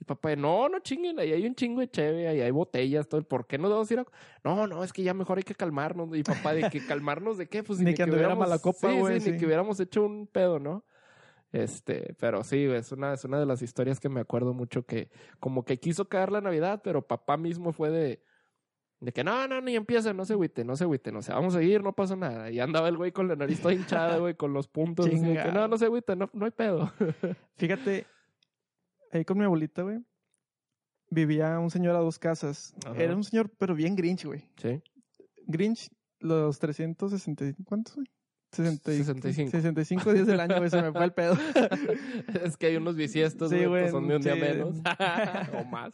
Y 0.00 0.04
papá, 0.04 0.34
no, 0.34 0.68
no 0.70 0.78
chinguen, 0.78 1.18
ahí 1.18 1.32
hay 1.32 1.46
un 1.46 1.54
chingo 1.54 1.80
de 1.80 1.90
cheve, 1.90 2.26
ahí 2.26 2.40
hay 2.40 2.50
botellas, 2.50 3.06
todo. 3.06 3.22
¿Por 3.22 3.46
qué 3.46 3.58
no 3.58 3.68
vamos 3.68 3.90
a 3.90 3.94
ir 3.94 4.00
a...? 4.00 4.06
No, 4.42 4.66
no, 4.66 4.82
es 4.82 4.94
que 4.94 5.02
ya 5.02 5.12
mejor 5.12 5.36
hay 5.36 5.44
que 5.44 5.54
calmarnos. 5.54 6.16
Y 6.16 6.22
papá, 6.22 6.54
¿de 6.54 6.70
que 6.70 6.84
calmarnos 6.86 7.36
de 7.36 7.48
qué? 7.48 7.62
Pues 7.62 7.80
Ni 7.80 7.92
que 7.92 8.02
anduviera 8.04 8.34
mala 8.34 8.58
copa, 8.58 8.90
sí, 8.90 8.98
güey, 8.98 9.20
Sí, 9.20 9.26
sí. 9.26 9.32
ni 9.32 9.38
que 9.38 9.46
hubiéramos 9.46 9.78
hecho 9.78 10.04
un 10.04 10.26
pedo, 10.26 10.58
¿no? 10.58 10.84
Este, 11.52 12.14
pero 12.18 12.44
sí, 12.44 12.64
es 12.64 12.92
una, 12.92 13.12
es 13.12 13.24
una 13.24 13.40
de 13.40 13.46
las 13.46 13.60
historias 13.60 13.98
que 14.00 14.08
me 14.08 14.20
acuerdo 14.20 14.54
mucho 14.54 14.86
que 14.86 15.10
como 15.40 15.64
que 15.64 15.78
quiso 15.80 16.08
caer 16.08 16.30
la 16.30 16.40
Navidad, 16.40 16.80
pero 16.82 17.06
papá 17.06 17.36
mismo 17.36 17.72
fue 17.72 17.90
de, 17.90 18.22
de 19.00 19.12
que 19.12 19.24
no, 19.24 19.48
no, 19.48 19.60
ni 19.62 19.76
empieza, 19.76 20.12
no 20.12 20.24
se 20.24 20.34
agüite, 20.34 20.64
no 20.64 20.76
se 20.76 20.84
agüite, 20.84 21.10
no 21.10 21.22
se, 21.22 21.32
vamos 21.32 21.54
a 21.54 21.58
seguir, 21.58 21.82
no 21.82 21.94
pasa 21.94 22.16
nada. 22.16 22.50
Y 22.50 22.60
andaba 22.60 22.88
el 22.88 22.96
güey 22.98 23.12
con 23.12 23.28
la 23.28 23.36
nariz 23.36 23.60
toda 23.60 23.72
hinchada, 23.74 24.18
güey, 24.18 24.34
con 24.34 24.52
los 24.52 24.68
puntos, 24.68 25.06
así 25.06 25.18
de 25.18 25.42
que 25.42 25.52
no, 25.52 25.66
no 25.68 25.78
se 25.78 25.86
agüite, 25.86 26.14
no, 26.16 26.28
no 26.32 26.44
hay 26.44 26.50
pedo. 26.50 26.92
Fíjate, 27.56 28.06
ahí 29.12 29.24
con 29.24 29.38
mi 29.38 29.44
abuelita, 29.44 29.82
güey, 29.82 29.98
vivía 31.08 31.58
un 31.58 31.70
señor 31.70 31.96
a 31.96 32.00
dos 32.00 32.18
casas. 32.18 32.74
Ajá. 32.84 33.02
Era 33.02 33.16
un 33.16 33.24
señor, 33.24 33.50
pero 33.58 33.74
bien 33.74 33.96
Grinch, 33.96 34.26
güey. 34.26 34.44
Sí. 34.56 34.82
Grinch, 35.46 35.90
los 36.18 36.58
360, 36.58 37.46
y- 37.46 37.54
¿cuántos, 37.64 37.94
güey? 37.96 38.06
60 38.52 38.92
y- 38.92 38.96
65. 38.98 39.50
65 39.50 40.12
días 40.12 40.26
del 40.26 40.40
año, 40.40 40.56
güey, 40.58 40.70
se 40.70 40.82
me 40.82 40.92
fue 40.92 41.04
el 41.04 41.12
pedo. 41.12 41.34
es 42.44 42.56
que 42.56 42.66
hay 42.66 42.76
unos 42.76 42.96
bisiestos, 42.96 43.50
güey, 43.52 43.66
güey, 43.66 43.82
pues 43.82 43.92
son 43.92 44.08
de 44.08 44.16
un 44.16 44.22
día 44.22 44.34
menos. 44.34 44.76
o 45.58 45.64
más. 45.64 45.92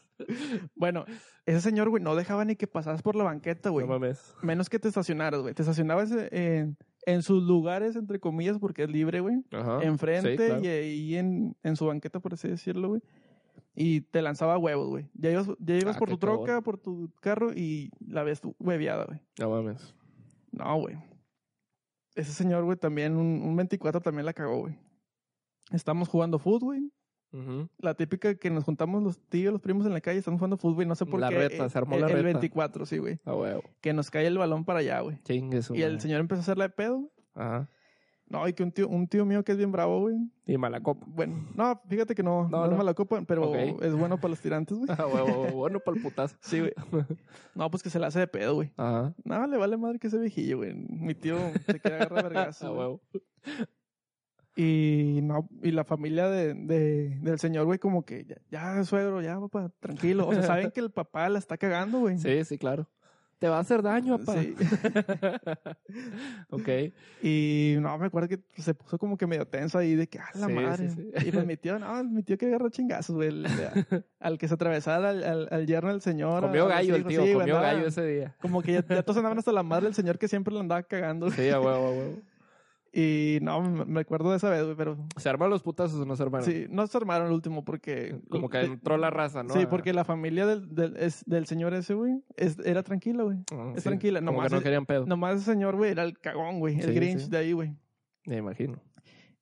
Bueno, 0.75 1.05
ese 1.45 1.61
señor, 1.61 1.91
güey, 1.91 2.03
no 2.03 2.15
dejaba 2.17 2.45
ni 2.45 2.57
que 2.57 2.67
pasaras 2.67 3.03
por 3.03 3.15
la 3.17 3.25
banqueta, 3.25 3.71
güey. 3.71 3.87
No 3.87 3.93
mames. 3.93 4.35
Menos 4.43 4.69
que 4.71 4.79
te 4.79 4.89
estacionaras, 4.89 5.41
güey. 5.43 5.55
Te 5.55 5.63
estacionabas 5.63 6.11
en, 6.31 6.77
en 7.05 7.23
sus 7.23 7.43
lugares, 7.43 7.95
entre 7.97 8.19
comillas, 8.21 8.59
porque 8.59 8.85
es 8.85 8.91
libre, 8.91 9.21
güey. 9.21 9.37
Ajá. 9.53 9.83
Enfrente 9.83 10.31
Sí, 10.31 10.37
claro. 10.37 10.63
y 10.65 10.67
ahí 10.69 11.17
en, 11.17 11.57
en 11.63 11.77
su 11.77 11.87
banqueta, 11.87 12.21
por 12.21 12.35
así 12.35 12.49
decirlo, 12.49 12.89
güey. 12.89 13.03
Y 13.75 14.01
te 14.01 14.23
lanzaba 14.23 14.57
huevos, 14.57 14.89
güey. 14.89 15.07
Ya 15.13 15.31
ibas, 15.31 15.49
ya 15.59 15.75
ibas 15.77 15.97
Ah, 15.97 15.99
por 15.99 16.09
tu 16.09 16.17
troca, 16.17 16.47
cabrón. 16.47 16.63
por 16.65 16.79
tu 16.79 17.11
carro 17.21 17.53
y 17.53 17.91
la 18.07 18.23
ves 18.23 18.41
hueveada, 18.59 19.05
güey. 19.05 19.21
No 19.39 19.51
mames. 19.51 19.95
No, 20.53 20.81
güey. 20.81 20.97
Ese 22.17 22.33
señor, 22.33 22.65
güey, 22.65 22.77
también, 22.77 23.17
un, 23.17 23.43
un 23.43 23.55
24 23.57 24.01
también 24.01 24.27
la 24.27 24.33
cagó, 24.33 24.59
güey. 24.61 24.77
Estamos 25.71 26.09
jugando 26.09 26.39
fútbol, 26.41 26.61
güey. 26.79 26.91
La 27.79 27.93
típica 27.95 28.35
que 28.37 28.49
nos 28.49 28.65
juntamos 28.65 29.03
los 29.03 29.19
tíos, 29.29 29.53
los 29.53 29.61
primos 29.61 29.85
en 29.85 29.93
la 29.93 30.01
calle, 30.01 30.19
estamos 30.19 30.39
jugando 30.39 30.57
fútbol 30.57 30.85
y 30.85 30.87
no 30.87 30.95
sé 30.95 31.05
por 31.05 31.21
La 31.21 31.29
qué. 31.29 31.37
reta, 31.37 31.67
eh, 31.67 31.71
se 31.71 31.77
armó 31.77 31.97
el, 31.97 32.01
la 32.01 32.07
el 32.07 32.13
reta. 32.15 32.25
24, 32.39 32.87
sí, 32.87 32.97
güey. 32.97 33.21
A 33.27 33.35
huevo. 33.35 33.63
Que 33.83 33.93
nos 33.93 34.11
cae 34.11 34.27
el 34.27 34.39
balón 34.39 34.65
para 34.65 34.79
allá, 34.79 35.01
güey. 35.01 35.19
Y 35.29 35.83
el 35.83 36.01
señor 36.01 36.21
empezó 36.21 36.41
a 36.41 36.43
hacerle 36.43 36.65
de 36.65 36.71
pedo. 36.71 37.11
Ajá. 37.35 37.69
No, 38.29 38.49
y 38.49 38.53
que 38.55 38.65
un 38.65 38.73
tío, 38.73 38.89
un 38.89 39.07
tío 39.07 39.25
mío 39.25 39.45
que 39.45 39.53
es 39.53 39.59
bien 39.59 39.71
bravo, 39.71 40.01
güey. 40.01 40.17
Y 40.47 40.59
mala 40.59 40.81
copa. 40.81 41.07
Bueno, 41.09 41.47
no, 41.55 41.81
fíjate 41.89 42.15
que 42.17 42.25
no, 42.25 42.49
No, 42.49 42.59
no, 42.63 42.67
no. 42.67 42.73
es 42.73 42.79
mala 42.79 42.93
copa, 42.95 43.23
pero 43.27 43.55
es 43.55 43.95
bueno 43.95 44.17
para 44.17 44.31
los 44.31 44.41
tirantes, 44.41 44.77
güey. 44.79 44.89
A 44.99 45.07
huevo, 45.07 45.47
bueno 45.53 45.79
para 45.79 45.97
el 45.97 46.03
putazo. 46.03 46.37
Sí, 46.41 46.59
güey. 46.61 46.73
No, 47.55 47.71
pues 47.71 47.83
que 47.85 47.91
se 47.91 48.01
la 48.01 48.09
hace 48.09 48.19
de 48.19 48.27
pedo, 48.27 48.55
güey. 48.55 48.73
Ajá. 48.77 49.15
No, 49.25 49.47
le 49.47 49.57
vale 49.57 49.77
madre 49.77 49.99
que 50.01 50.09
ese 50.09 50.19
viejillo, 50.19 50.57
güey. 50.59 50.75
Mi 50.75 51.15
tío 51.15 51.37
se 51.67 51.79
quiere 51.79 51.97
agarrar 51.99 52.19
A 52.19 52.23
vergazo. 52.29 52.67
güey. 52.75 52.79
huevo. 52.81 53.01
Y 54.59 55.21
no, 55.23 55.49
y 55.63 55.71
la 55.71 55.85
familia 55.85 56.29
de, 56.31 56.55
de- 56.55 57.19
del 57.21 57.39
señor, 57.39 57.67
güey, 57.67 57.79
como 57.79 58.05
que 58.07 58.25
ya, 58.25 58.37
ya, 58.51 58.85
suegro, 58.85 59.21
ya, 59.21 59.39
papá, 59.39 59.71
tranquilo. 59.81 60.27
O 60.27 60.33
sea, 60.33 60.43
saben 60.45 60.71
que 60.71 60.81
el 60.81 60.91
papá 60.91 61.29
la 61.29 61.39
está 61.39 61.59
cagando, 61.59 61.99
güey. 62.01 62.17
Sí, 62.19 62.43
sí, 62.45 62.57
claro. 62.57 62.89
Te 63.39 63.49
va 63.49 63.59
a 63.59 63.61
hacer 63.61 63.83
daño, 63.83 64.19
papá. 64.19 64.41
Sí. 64.41 64.55
ok. 66.51 66.69
Y 67.23 67.77
no, 67.81 67.97
me 67.99 68.07
acuerdo 68.07 68.29
que 68.29 68.41
se 68.63 68.75
puso 68.75 68.99
como 68.99 69.17
que 69.17 69.27
medio 69.27 69.47
tenso 69.47 69.79
ahí 69.79 69.95
de 69.95 70.07
que, 70.09 70.19
ah, 70.19 70.29
la 70.35 70.47
Sí, 70.47 70.53
madre. 70.53 70.89
sí. 70.91 71.11
Y 71.27 71.33
pues 71.33 71.47
mi 71.47 71.57
tío, 71.57 71.79
no, 71.79 72.03
mi 72.05 72.23
tío 72.23 72.39
que 72.39 72.47
agarró 72.47 72.71
chingazos, 72.71 73.15
güey. 73.17 73.29
el- 73.29 73.47
al 74.21 74.39
que 74.39 74.49
se 74.49 74.55
atravesara 74.55 75.11
al, 75.11 75.23
al, 75.25 75.49
al 75.51 75.67
yerno 75.67 75.91
del 75.91 76.01
señor. 76.01 76.43
Comió 76.43 76.67
gallo 76.67 76.97
el 76.97 77.05
tío, 77.05 77.21
comió 77.21 77.41
andaba- 77.57 77.73
gallo 77.73 77.87
ese 77.87 78.07
día. 78.07 78.35
Como 78.41 78.63
que 78.63 78.73
ya, 78.73 78.85
ya 78.87 79.03
todos 79.03 79.19
andaban 79.19 79.39
hasta 79.39 79.53
la 79.53 79.63
madre 79.63 79.85
del 79.85 79.95
señor 79.95 80.19
que 80.19 80.29
siempre 80.29 80.55
le 80.55 80.61
andaba 80.61 80.83
cagando. 80.83 81.31
Sí, 81.31 81.49
a 81.51 81.61
huevo, 81.61 81.87
a 81.87 81.91
huevo. 81.91 82.15
Y 82.99 83.41
no, 83.43 83.61
me 83.61 84.01
acuerdo 84.01 84.31
de 84.31 84.39
esa 84.39 84.49
vez, 84.49 84.65
güey, 84.65 84.75
pero 84.75 84.97
¿Se 85.19 85.29
arman 85.29 85.51
los 85.51 85.63
putazos 85.63 86.01
o 86.01 86.07
no 86.07 86.17
se 86.17 86.23
armaron? 86.23 86.47
sí, 86.51 86.65
no 86.71 86.87
se 86.87 86.97
armaron 86.97 87.27
el 87.27 87.35
último 87.35 87.63
porque... 87.63 88.19
Como 88.31 88.49
que 88.49 88.61
entró 88.63 88.97
la 88.97 89.11
raza, 89.11 89.43
¿no? 89.43 89.53
Sí, 89.53 89.67
porque 89.67 89.93
la 89.93 90.05
familia 90.07 90.47
del, 90.47 90.75
del, 90.75 90.97
es- 90.97 91.23
del 91.27 91.45
señor 91.47 91.75
ese, 91.75 91.93
güey, 91.93 92.23
es- 92.37 92.59
era 92.61 92.83
tranquila, 92.83 93.25
güey. 93.25 93.37
Ah, 93.53 93.73
es 93.77 93.83
sí, 93.83 93.89
tranquila, 93.91 94.21
Como 94.21 94.33
nomás 94.33 94.49
que 94.49 94.57
no 94.57 94.63
querían 94.63 94.87
pedo. 94.87 95.05
Nomás 95.05 95.37
ese 95.37 95.53
señor, 95.53 95.77
güey, 95.77 95.91
era 95.91 96.05
el 96.05 96.19
cagón, 96.19 96.59
güey, 96.59 96.77
el 96.81 96.85
Sí, 96.89 96.93
Grinch 96.95 97.21
sí. 97.25 97.31
de 97.31 97.37
ahí, 97.37 97.53
güey. 97.53 97.77
Me 98.25 98.39
imagino. 98.39 98.81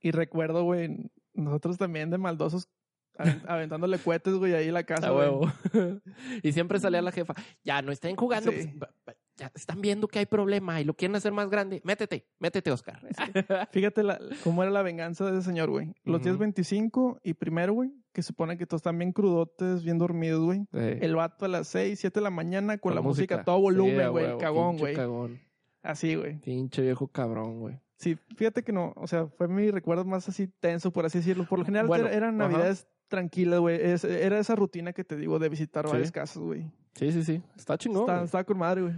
Y 0.00 0.10
recuerdo, 0.10 0.64
güey, 0.64 1.12
nosotros 1.32 1.78
también 1.78 2.10
de 2.10 2.18
maldosos 2.18 2.68
aven- 3.16 3.40
aventándole 3.48 3.98
cohetes, 3.98 4.34
güey, 4.34 4.54
ahí 4.54 4.66
en 4.66 4.74
la 4.74 4.82
casa, 4.82 5.06
A 5.08 5.14
huevo. 5.14 5.48
y 6.42 6.50
siempre 6.50 6.80
salía 6.80 7.02
la 7.02 7.12
jefa. 7.12 7.34
Ya, 7.62 7.82
no 7.82 7.92
estén 7.92 8.16
jugando. 8.16 8.50
Sí. 8.50 8.66
pues, 9.04 9.16
ya 9.36 9.50
están 9.54 9.80
viendo 9.80 10.06
que 10.08 10.20
hay 10.20 10.26
problema 10.26 10.80
y 10.80 10.84
lo 10.84 10.94
quieren 10.94 11.16
hacer 11.16 11.32
más 11.32 11.50
grande. 11.50 11.80
Métete, 11.84 12.26
métete, 12.38 12.70
Oscar. 12.70 13.00
Fíjate 13.72 14.02
la- 14.02 14.18
cómo 14.44 14.62
era 14.62 14.70
la 14.70 14.82
venganza 14.82 15.24
de 15.30 15.38
ese 15.38 15.46
señor, 15.48 15.70
güey. 15.70 15.92
Los 16.04 16.22
días 16.22 16.34
Ujú. 16.34 16.40
25 16.42 17.20
y 17.24 17.34
primero, 17.34 17.72
güey, 17.72 17.90
que 18.12 18.22
se 18.22 18.28
supone 18.28 18.56
que 18.56 18.66
todos 18.66 18.80
están 18.80 18.98
bien 18.98 19.12
crudotes, 19.12 19.82
bien 19.82 19.98
dormidos, 19.98 20.42
güey. 20.44 20.60
Sí. 20.72 20.98
El 21.00 21.16
vato 21.16 21.44
a 21.44 21.48
las 21.48 21.66
6, 21.68 21.98
7 21.98 22.20
de 22.20 22.24
la 22.24 22.30
mañana 22.30 22.78
con, 22.78 22.90
Con 22.90 22.94
la 22.94 23.00
música, 23.02 23.36
a 23.40 23.44
todo 23.44 23.60
volumen, 23.60 24.10
güey. 24.10 24.38
cagón, 24.38 24.76
güey. 24.78 24.94
Cagón. 24.94 25.40
Así, 25.82 26.14
güey. 26.14 26.38
Pinche 26.40 26.82
viejo 26.82 27.08
cabrón, 27.08 27.60
güey. 27.60 27.80
Sí, 27.98 28.16
fíjate 28.36 28.62
que 28.62 28.72
no, 28.72 28.92
o 28.96 29.06
sea, 29.06 29.26
fue 29.26 29.48
mi 29.48 29.70
recuerdo 29.70 30.04
más 30.04 30.28
así 30.28 30.48
tenso, 30.48 30.90
por 30.92 31.06
así 31.06 31.18
decirlo. 31.18 31.44
Por 31.46 31.58
lo 31.60 31.64
general 31.64 31.86
Bueno, 31.86 32.08
eran 32.08 32.40
ajá. 32.40 32.50
navidades 32.50 32.86
tranquilas, 33.08 33.60
güey. 33.60 33.78
Era 33.80 34.38
esa 34.38 34.54
rutina 34.56 34.92
que 34.92 35.04
te 35.04 35.16
digo 35.16 35.38
de 35.38 35.48
visitar 35.48 35.86
Sí. 35.86 35.92
varias 35.92 36.10
casas, 36.12 36.42
güey. 36.42 36.70
Sí, 36.94 37.12
sí, 37.12 37.22
sí. 37.22 37.42
Está 37.56 37.76
chingón. 37.78 38.02
Está-. 38.02 38.24
Estaba 38.24 38.44
con 38.44 38.58
madre, 38.58 38.82
güey. 38.82 38.94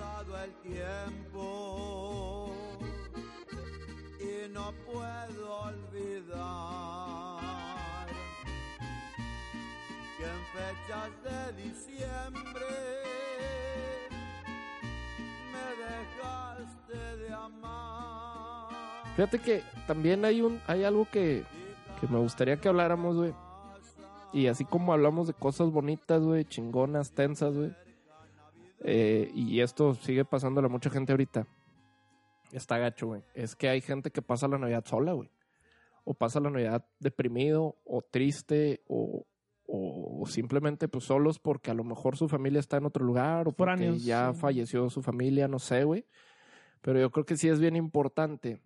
Pasado 0.00 0.32
el 0.44 0.52
tiempo 0.72 2.50
y 4.18 4.48
no 4.50 4.72
puedo 4.86 5.60
olvidar 5.60 7.40
que 10.16 10.24
en 10.24 10.40
fechas 10.54 11.10
de 11.22 11.52
diciembre 11.62 12.70
me 15.52 15.66
dejaste 15.84 17.00
de 17.18 17.28
amar. 17.34 18.70
Fíjate 19.16 19.38
que 19.38 19.62
también 19.86 20.24
hay 20.24 20.40
un, 20.40 20.62
hay 20.66 20.84
algo 20.84 21.06
que, 21.10 21.44
que 22.00 22.08
me 22.08 22.18
gustaría 22.20 22.56
que 22.56 22.70
habláramos, 22.70 23.16
güey. 23.16 23.34
Y 24.32 24.46
así 24.46 24.64
como 24.64 24.94
hablamos 24.94 25.26
de 25.26 25.34
cosas 25.34 25.70
bonitas, 25.70 26.22
güey, 26.22 26.46
chingonas, 26.46 27.12
tensas, 27.12 27.54
güey. 27.54 27.74
Eh, 28.80 29.30
y 29.34 29.60
esto 29.60 29.94
sigue 29.94 30.24
pasándole 30.24 30.66
a 30.66 30.70
mucha 30.70 30.90
gente 30.90 31.12
ahorita. 31.12 31.46
Está 32.52 32.78
gacho, 32.78 33.08
güey. 33.08 33.22
Es 33.34 33.54
que 33.54 33.68
hay 33.68 33.80
gente 33.80 34.10
que 34.10 34.22
pasa 34.22 34.48
la 34.48 34.58
Navidad 34.58 34.84
sola, 34.84 35.12
güey. 35.12 35.30
O 36.04 36.14
pasa 36.14 36.40
la 36.40 36.50
Navidad 36.50 36.84
deprimido, 36.98 37.76
o 37.84 38.02
triste, 38.02 38.82
o, 38.88 39.26
o 39.66 40.26
simplemente 40.26 40.88
pues 40.88 41.04
solos 41.04 41.38
porque 41.38 41.70
a 41.70 41.74
lo 41.74 41.84
mejor 41.84 42.16
su 42.16 42.28
familia 42.28 42.58
está 42.58 42.78
en 42.78 42.86
otro 42.86 43.04
lugar, 43.04 43.42
o 43.42 43.52
porque 43.52 43.56
Foráneos, 43.56 44.04
ya 44.04 44.32
sí. 44.32 44.40
falleció 44.40 44.90
su 44.90 45.02
familia, 45.02 45.46
no 45.46 45.58
sé, 45.58 45.84
güey. 45.84 46.06
Pero 46.80 46.98
yo 46.98 47.10
creo 47.10 47.24
que 47.24 47.36
sí 47.36 47.48
es 47.48 47.60
bien 47.60 47.76
importante 47.76 48.60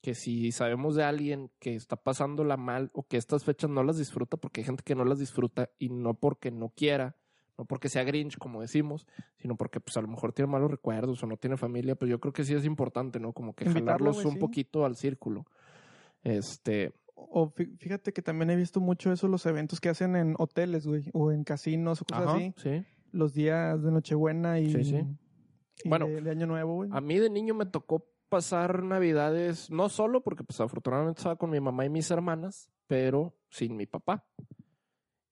que 0.00 0.14
si 0.14 0.52
sabemos 0.52 0.94
de 0.94 1.04
alguien 1.04 1.50
que 1.58 1.74
está 1.74 1.96
pasándola 1.96 2.56
mal 2.56 2.90
o 2.92 3.02
que 3.02 3.16
estas 3.16 3.44
fechas 3.44 3.70
no 3.70 3.82
las 3.82 3.98
disfruta, 3.98 4.36
porque 4.36 4.60
hay 4.60 4.66
gente 4.66 4.84
que 4.84 4.94
no 4.94 5.04
las 5.04 5.18
disfruta 5.18 5.70
y 5.78 5.88
no 5.88 6.14
porque 6.14 6.50
no 6.50 6.68
quiera, 6.68 7.16
no 7.58 7.64
porque 7.66 7.88
sea 7.88 8.04
Grinch, 8.04 8.38
como 8.38 8.60
decimos, 8.62 9.06
sino 9.36 9.56
porque 9.56 9.80
pues 9.80 9.96
a 9.96 10.00
lo 10.00 10.08
mejor 10.08 10.32
tiene 10.32 10.50
malos 10.50 10.70
recuerdos 10.70 11.22
o 11.22 11.26
no 11.26 11.36
tiene 11.36 11.56
familia, 11.56 11.96
pues 11.96 12.08
yo 12.10 12.20
creo 12.20 12.32
que 12.32 12.44
sí 12.44 12.54
es 12.54 12.64
importante, 12.64 13.18
¿no? 13.20 13.32
Como 13.32 13.52
que 13.54 13.64
Invitarlo, 13.64 14.06
jalarlos 14.12 14.24
un 14.24 14.32
sí. 14.34 14.38
poquito 14.38 14.84
al 14.86 14.96
círculo. 14.96 15.44
Este, 16.22 16.92
O 17.14 17.50
fí- 17.52 17.76
fíjate 17.78 18.12
que 18.12 18.22
también 18.22 18.48
he 18.50 18.56
visto 18.56 18.80
mucho 18.80 19.12
eso, 19.12 19.26
los 19.28 19.44
eventos 19.46 19.80
que 19.80 19.88
hacen 19.88 20.14
en 20.14 20.34
hoteles, 20.38 20.86
güey, 20.86 21.10
o 21.12 21.32
en 21.32 21.42
casinos 21.42 22.00
o 22.00 22.04
cosas 22.04 22.28
ajá, 22.28 22.36
así. 22.36 22.54
sí. 22.56 22.84
Los 23.10 23.34
días 23.34 23.82
de 23.82 23.90
Nochebuena 23.90 24.60
y, 24.60 24.70
Sí, 24.72 24.84
sí. 24.84 25.04
y 25.82 25.88
Bueno, 25.88 26.06
de, 26.06 26.20
de 26.20 26.30
Año 26.30 26.46
Nuevo, 26.46 26.74
güey. 26.76 26.90
A 26.92 27.00
mí 27.00 27.18
de 27.18 27.28
niño 27.28 27.54
me 27.54 27.66
tocó 27.66 28.06
pasar 28.28 28.82
navidades, 28.84 29.70
no 29.70 29.88
solo 29.88 30.22
porque 30.22 30.44
pues 30.44 30.60
afortunadamente 30.60 31.18
estaba 31.20 31.36
con 31.36 31.50
mi 31.50 31.58
mamá 31.60 31.84
y 31.86 31.88
mis 31.88 32.08
hermanas, 32.10 32.70
pero 32.86 33.34
sin 33.50 33.76
mi 33.76 33.86
papá. 33.86 34.24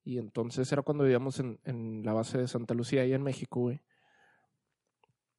Y 0.06 0.18
entonces 0.18 0.70
era 0.70 0.82
cuando 0.82 1.02
vivíamos 1.02 1.40
en, 1.40 1.58
en 1.64 2.04
la 2.04 2.12
base 2.12 2.38
de 2.38 2.46
Santa 2.46 2.74
Lucía, 2.74 3.02
ahí 3.02 3.12
en 3.12 3.24
México, 3.24 3.58
güey. 3.58 3.82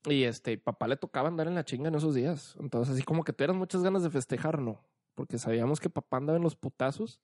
Y 0.03 0.23
este, 0.23 0.57
papá 0.57 0.89
le 0.89 0.97
tocaba 0.97 1.29
andar 1.29 1.47
en 1.47 1.55
la 1.55 1.63
chinga 1.63 1.87
en 1.87 1.95
esos 1.95 2.13
días. 2.13 2.57
Entonces, 2.59 2.93
así 2.95 3.03
como 3.03 3.23
que 3.23 3.31
tuvieras 3.31 3.55
muchas 3.55 3.81
ganas 3.81 4.03
de 4.03 4.09
festejar, 4.09 4.59
no. 4.61 4.85
Porque 5.15 5.37
sabíamos 5.37 5.79
que 5.79 5.89
papá 5.89 6.17
andaba 6.17 6.35
en 6.35 6.43
los 6.43 6.57
putazos. 6.57 7.21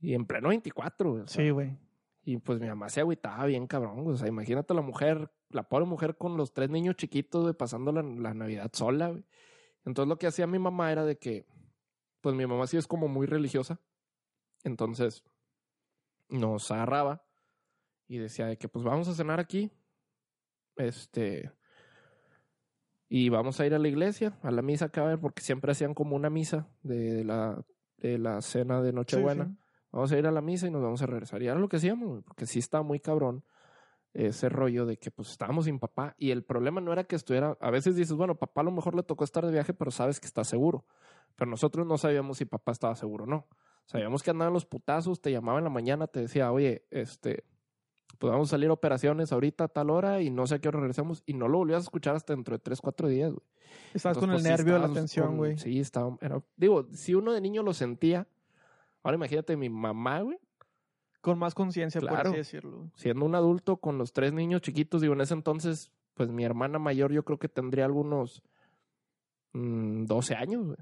Y 0.00 0.14
en 0.14 0.26
pleno 0.26 0.48
24, 0.48 1.10
güey. 1.12 1.22
o 1.22 1.28
sea, 1.28 1.44
Sí, 1.44 1.50
güey. 1.50 1.78
y 2.24 2.38
pues 2.38 2.58
mi 2.58 2.66
mamá 2.66 2.88
se 2.88 2.98
agüitaba 3.00 3.46
bien 3.46 3.68
cabrón. 3.68 4.04
O 4.04 4.16
sea, 4.16 4.26
imagínate 4.26 4.74
la 4.74 4.82
mujer, 4.82 5.30
la 5.48 5.68
pobre 5.68 5.86
mujer 5.86 6.16
con 6.16 6.36
los 6.36 6.52
tres 6.52 6.70
niños 6.70 6.96
chiquitos, 6.96 7.42
güey, 7.42 7.54
pasando 7.54 7.92
la, 7.92 8.02
la 8.02 8.34
Navidad 8.34 8.68
sola, 8.72 9.10
güey. 9.10 9.24
Entonces 9.84 10.08
lo 10.08 10.18
que 10.18 10.26
hacía 10.26 10.48
mi 10.48 10.58
mamá 10.58 10.90
era 10.90 11.04
de 11.04 11.18
que, 11.18 11.46
pues 12.20 12.34
mi 12.34 12.44
mamá 12.46 12.66
sí 12.66 12.78
es 12.78 12.88
como 12.88 13.06
muy 13.06 13.26
religiosa. 13.26 13.80
Entonces 14.64 15.22
nos 16.32 16.70
agarraba 16.70 17.24
y 18.08 18.18
decía 18.18 18.46
de 18.46 18.58
que 18.58 18.68
pues 18.68 18.84
vamos 18.84 19.08
a 19.08 19.14
cenar 19.14 19.40
aquí. 19.40 19.70
Este. 20.76 21.52
Y 23.08 23.28
vamos 23.28 23.60
a 23.60 23.66
ir 23.66 23.74
a 23.74 23.78
la 23.78 23.88
iglesia, 23.88 24.38
a 24.42 24.50
la 24.50 24.62
misa 24.62 24.88
que 24.88 25.00
va 25.00 25.06
a 25.06 25.10
haber, 25.10 25.20
porque 25.20 25.42
siempre 25.42 25.72
hacían 25.72 25.94
como 25.94 26.16
una 26.16 26.30
misa 26.30 26.68
de 26.82 27.24
la, 27.24 27.62
de 27.98 28.18
la 28.18 28.40
cena 28.40 28.80
de 28.80 28.92
Nochebuena 28.92 29.44
sí. 29.44 29.58
vamos 29.92 30.12
a 30.12 30.18
ir 30.18 30.26
a 30.26 30.30
la 30.30 30.40
misa 30.40 30.66
y 30.66 30.70
nos 30.70 30.82
vamos 30.82 31.02
a 31.02 31.06
regresar. 31.06 31.42
Y 31.42 31.46
era 31.46 31.58
lo 31.58 31.68
que 31.68 31.76
hacíamos, 31.76 32.24
porque 32.24 32.46
sí 32.46 32.58
estaba 32.58 32.82
muy 32.82 33.00
cabrón 33.00 33.44
ese 34.14 34.48
rollo 34.48 34.86
de 34.86 34.98
que 34.98 35.10
pues 35.10 35.30
estábamos 35.30 35.66
sin 35.66 35.78
papá. 35.78 36.14
Y 36.18 36.30
el 36.30 36.44
problema 36.44 36.80
no 36.80 36.92
era 36.92 37.04
que 37.04 37.16
estuviera, 37.16 37.56
a 37.60 37.70
veces 37.70 37.96
dices, 37.96 38.14
bueno, 38.14 38.38
papá 38.38 38.62
a 38.62 38.64
lo 38.64 38.70
mejor 38.70 38.94
le 38.94 39.02
tocó 39.02 39.24
estar 39.24 39.44
de 39.44 39.52
viaje, 39.52 39.74
pero 39.74 39.90
sabes 39.90 40.20
que 40.20 40.26
está 40.26 40.44
seguro. 40.44 40.86
Pero 41.36 41.50
nosotros 41.50 41.86
no 41.86 41.98
sabíamos 41.98 42.38
si 42.38 42.44
papá 42.44 42.72
estaba 42.72 42.94
seguro 42.94 43.24
o 43.24 43.26
no. 43.26 43.48
Sabíamos 43.86 44.22
que 44.22 44.30
andaban 44.30 44.54
los 44.54 44.64
putazos, 44.64 45.20
te 45.20 45.30
llamaba 45.30 45.58
en 45.58 45.64
la 45.64 45.70
mañana, 45.70 46.06
te 46.06 46.20
decía, 46.20 46.50
oye, 46.52 46.86
este, 46.90 47.44
pues 48.18 48.30
vamos 48.32 48.48
a 48.48 48.52
salir 48.52 48.70
a 48.70 48.72
operaciones 48.72 49.32
ahorita 49.32 49.64
a 49.64 49.68
tal 49.68 49.90
hora 49.90 50.22
y 50.22 50.30
no 50.30 50.46
sé 50.46 50.54
a 50.54 50.58
qué 50.60 50.68
hora 50.68 50.78
regresamos. 50.80 51.22
Y 51.26 51.34
no 51.34 51.48
lo 51.48 51.58
volvías 51.58 51.78
a 51.78 51.82
escuchar 51.82 52.14
hasta 52.16 52.32
dentro 52.34 52.54
de 52.56 52.60
3, 52.60 52.80
4 52.80 53.08
días, 53.08 53.32
güey. 53.32 53.44
Estabas 53.94 54.18
con 54.18 54.30
el 54.30 54.36
pues, 54.36 54.44
sí 54.44 54.48
nervio, 54.48 54.78
la 54.78 54.92
tensión, 54.92 55.36
güey. 55.36 55.58
Sí, 55.58 55.78
estaba. 55.80 56.16
era- 56.20 56.42
digo, 56.56 56.86
si 56.92 57.14
uno 57.14 57.32
de 57.32 57.40
niño 57.40 57.62
lo 57.62 57.74
sentía, 57.74 58.26
ahora 59.02 59.16
imagínate 59.16 59.56
mi 59.56 59.68
mamá, 59.68 60.20
güey, 60.20 60.38
Con 61.20 61.38
más 61.38 61.54
conciencia, 61.54 62.00
por 62.00 62.10
Claro. 62.10 62.30
así 62.30 62.38
decirlo. 62.38 62.90
siendo 62.96 63.24
un 63.24 63.34
adulto 63.36 63.76
con 63.76 63.96
los 63.96 64.12
tres 64.12 64.32
niños 64.32 64.60
chiquitos, 64.62 65.00
digo, 65.02 65.14
en 65.14 65.20
ese 65.20 65.34
entonces, 65.34 65.92
pues 66.14 66.30
mi 66.30 66.44
hermana 66.44 66.78
mayor 66.80 67.12
yo 67.12 67.24
creo 67.24 67.38
que 67.38 67.48
tendría 67.48 67.84
algunos 67.84 68.42
mm, 69.52 70.04
12 70.06 70.34
años, 70.34 70.64
güey. 70.66 70.78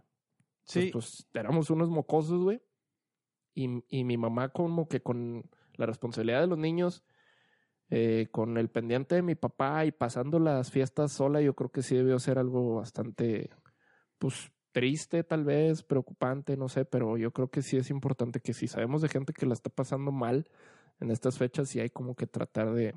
Sí, 0.65 0.91
Pues, 0.93 1.27
pues 1.29 1.29
éramos 1.35 1.69
unos 1.71 1.91
mocosos, 1.91 2.43
güey. 2.43 2.61
Y, 3.55 3.85
y 3.89 4.05
mi 4.05 4.17
mamá 4.17 4.51
como 4.51 4.89
que 4.89 5.03
con 5.03 5.45
la 5.75 5.87
responsabilidad 5.87 6.41
de 6.41 6.47
los 6.47 6.59
niños, 6.59 7.05
eh, 7.89 8.29
con 8.31 8.57
el 8.57 8.69
pendiente 8.69 9.17
de 9.17 9.23
mi 9.23 9.35
papá 9.35 9.85
y 9.85 9.91
pasando 9.91 10.39
las 10.39 10.71
fiestas 10.71 11.13
sola, 11.13 11.41
yo 11.41 11.55
creo 11.55 11.71
que 11.71 11.83
sí 11.83 11.97
debió 11.97 12.19
ser 12.19 12.39
algo 12.39 12.77
bastante, 12.77 13.51
pues 14.19 14.53
triste 14.73 15.25
tal 15.25 15.45
vez, 15.45 15.83
preocupante, 15.83 16.57
no 16.57 16.69
sé, 16.69 16.85
pero 16.85 17.17
yo 17.17 17.33
creo 17.33 17.51
que 17.51 17.63
sí 17.63 17.77
es 17.77 17.91
importante 17.91 18.41
que 18.41 18.53
si 18.53 18.69
sabemos 18.69 19.03
de 19.03 19.09
gente 19.09 19.33
que 19.33 19.47
la 19.47 19.55
está 19.55 19.71
pasando 19.71 20.13
mal 20.13 20.49
en 21.01 21.11
estas 21.11 21.39
fechas, 21.39 21.69
sí 21.69 21.81
hay 21.81 21.91
como 21.91 22.15
que 22.15 22.27
tratar 22.27 22.73
de, 22.73 22.95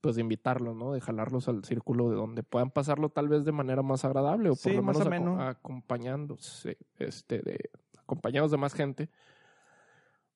pues 0.00 0.16
de 0.16 0.22
invitarlos, 0.22 0.74
¿no? 0.74 0.92
De 0.92 1.00
jalarlos 1.00 1.48
al 1.48 1.64
círculo 1.64 2.10
de 2.10 2.16
donde 2.16 2.42
puedan 2.42 2.70
pasarlo 2.70 3.10
tal 3.10 3.28
vez 3.28 3.44
de 3.44 3.52
manera 3.52 3.82
más 3.82 4.04
agradable 4.04 4.50
o 4.50 4.54
por 4.54 4.58
Sí, 4.58 4.72
lo 4.72 4.82
más 4.82 5.08
menos 5.08 5.40
acompañándose, 5.40 6.78
este, 6.98 7.42
de, 7.42 7.70
acompañados 8.00 8.50
de 8.50 8.56
más 8.56 8.74
gente. 8.74 9.08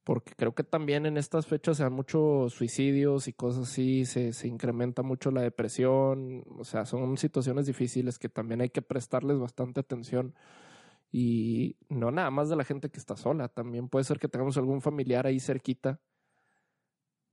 Porque 0.08 0.32
creo 0.34 0.54
que 0.54 0.64
también 0.64 1.04
en 1.04 1.18
estas 1.18 1.46
fechas 1.46 1.76
se 1.76 1.82
dan 1.82 1.92
muchos 1.92 2.54
suicidios 2.54 3.28
y 3.28 3.34
cosas 3.34 3.68
así, 3.68 4.06
se, 4.06 4.32
se 4.32 4.48
incrementa 4.48 5.02
mucho 5.02 5.30
la 5.30 5.42
depresión, 5.42 6.44
o 6.58 6.64
sea, 6.64 6.86
son 6.86 7.18
situaciones 7.18 7.66
difíciles 7.66 8.18
que 8.18 8.30
también 8.30 8.62
hay 8.62 8.70
que 8.70 8.80
prestarles 8.80 9.38
bastante 9.38 9.80
atención. 9.80 10.34
Y 11.12 11.76
no 11.90 12.10
nada 12.10 12.30
más 12.30 12.48
de 12.48 12.56
la 12.56 12.64
gente 12.64 12.88
que 12.88 12.98
está 12.98 13.18
sola, 13.18 13.48
también 13.48 13.90
puede 13.90 14.04
ser 14.06 14.18
que 14.18 14.28
tengamos 14.28 14.56
algún 14.56 14.80
familiar 14.80 15.26
ahí 15.26 15.40
cerquita 15.40 16.00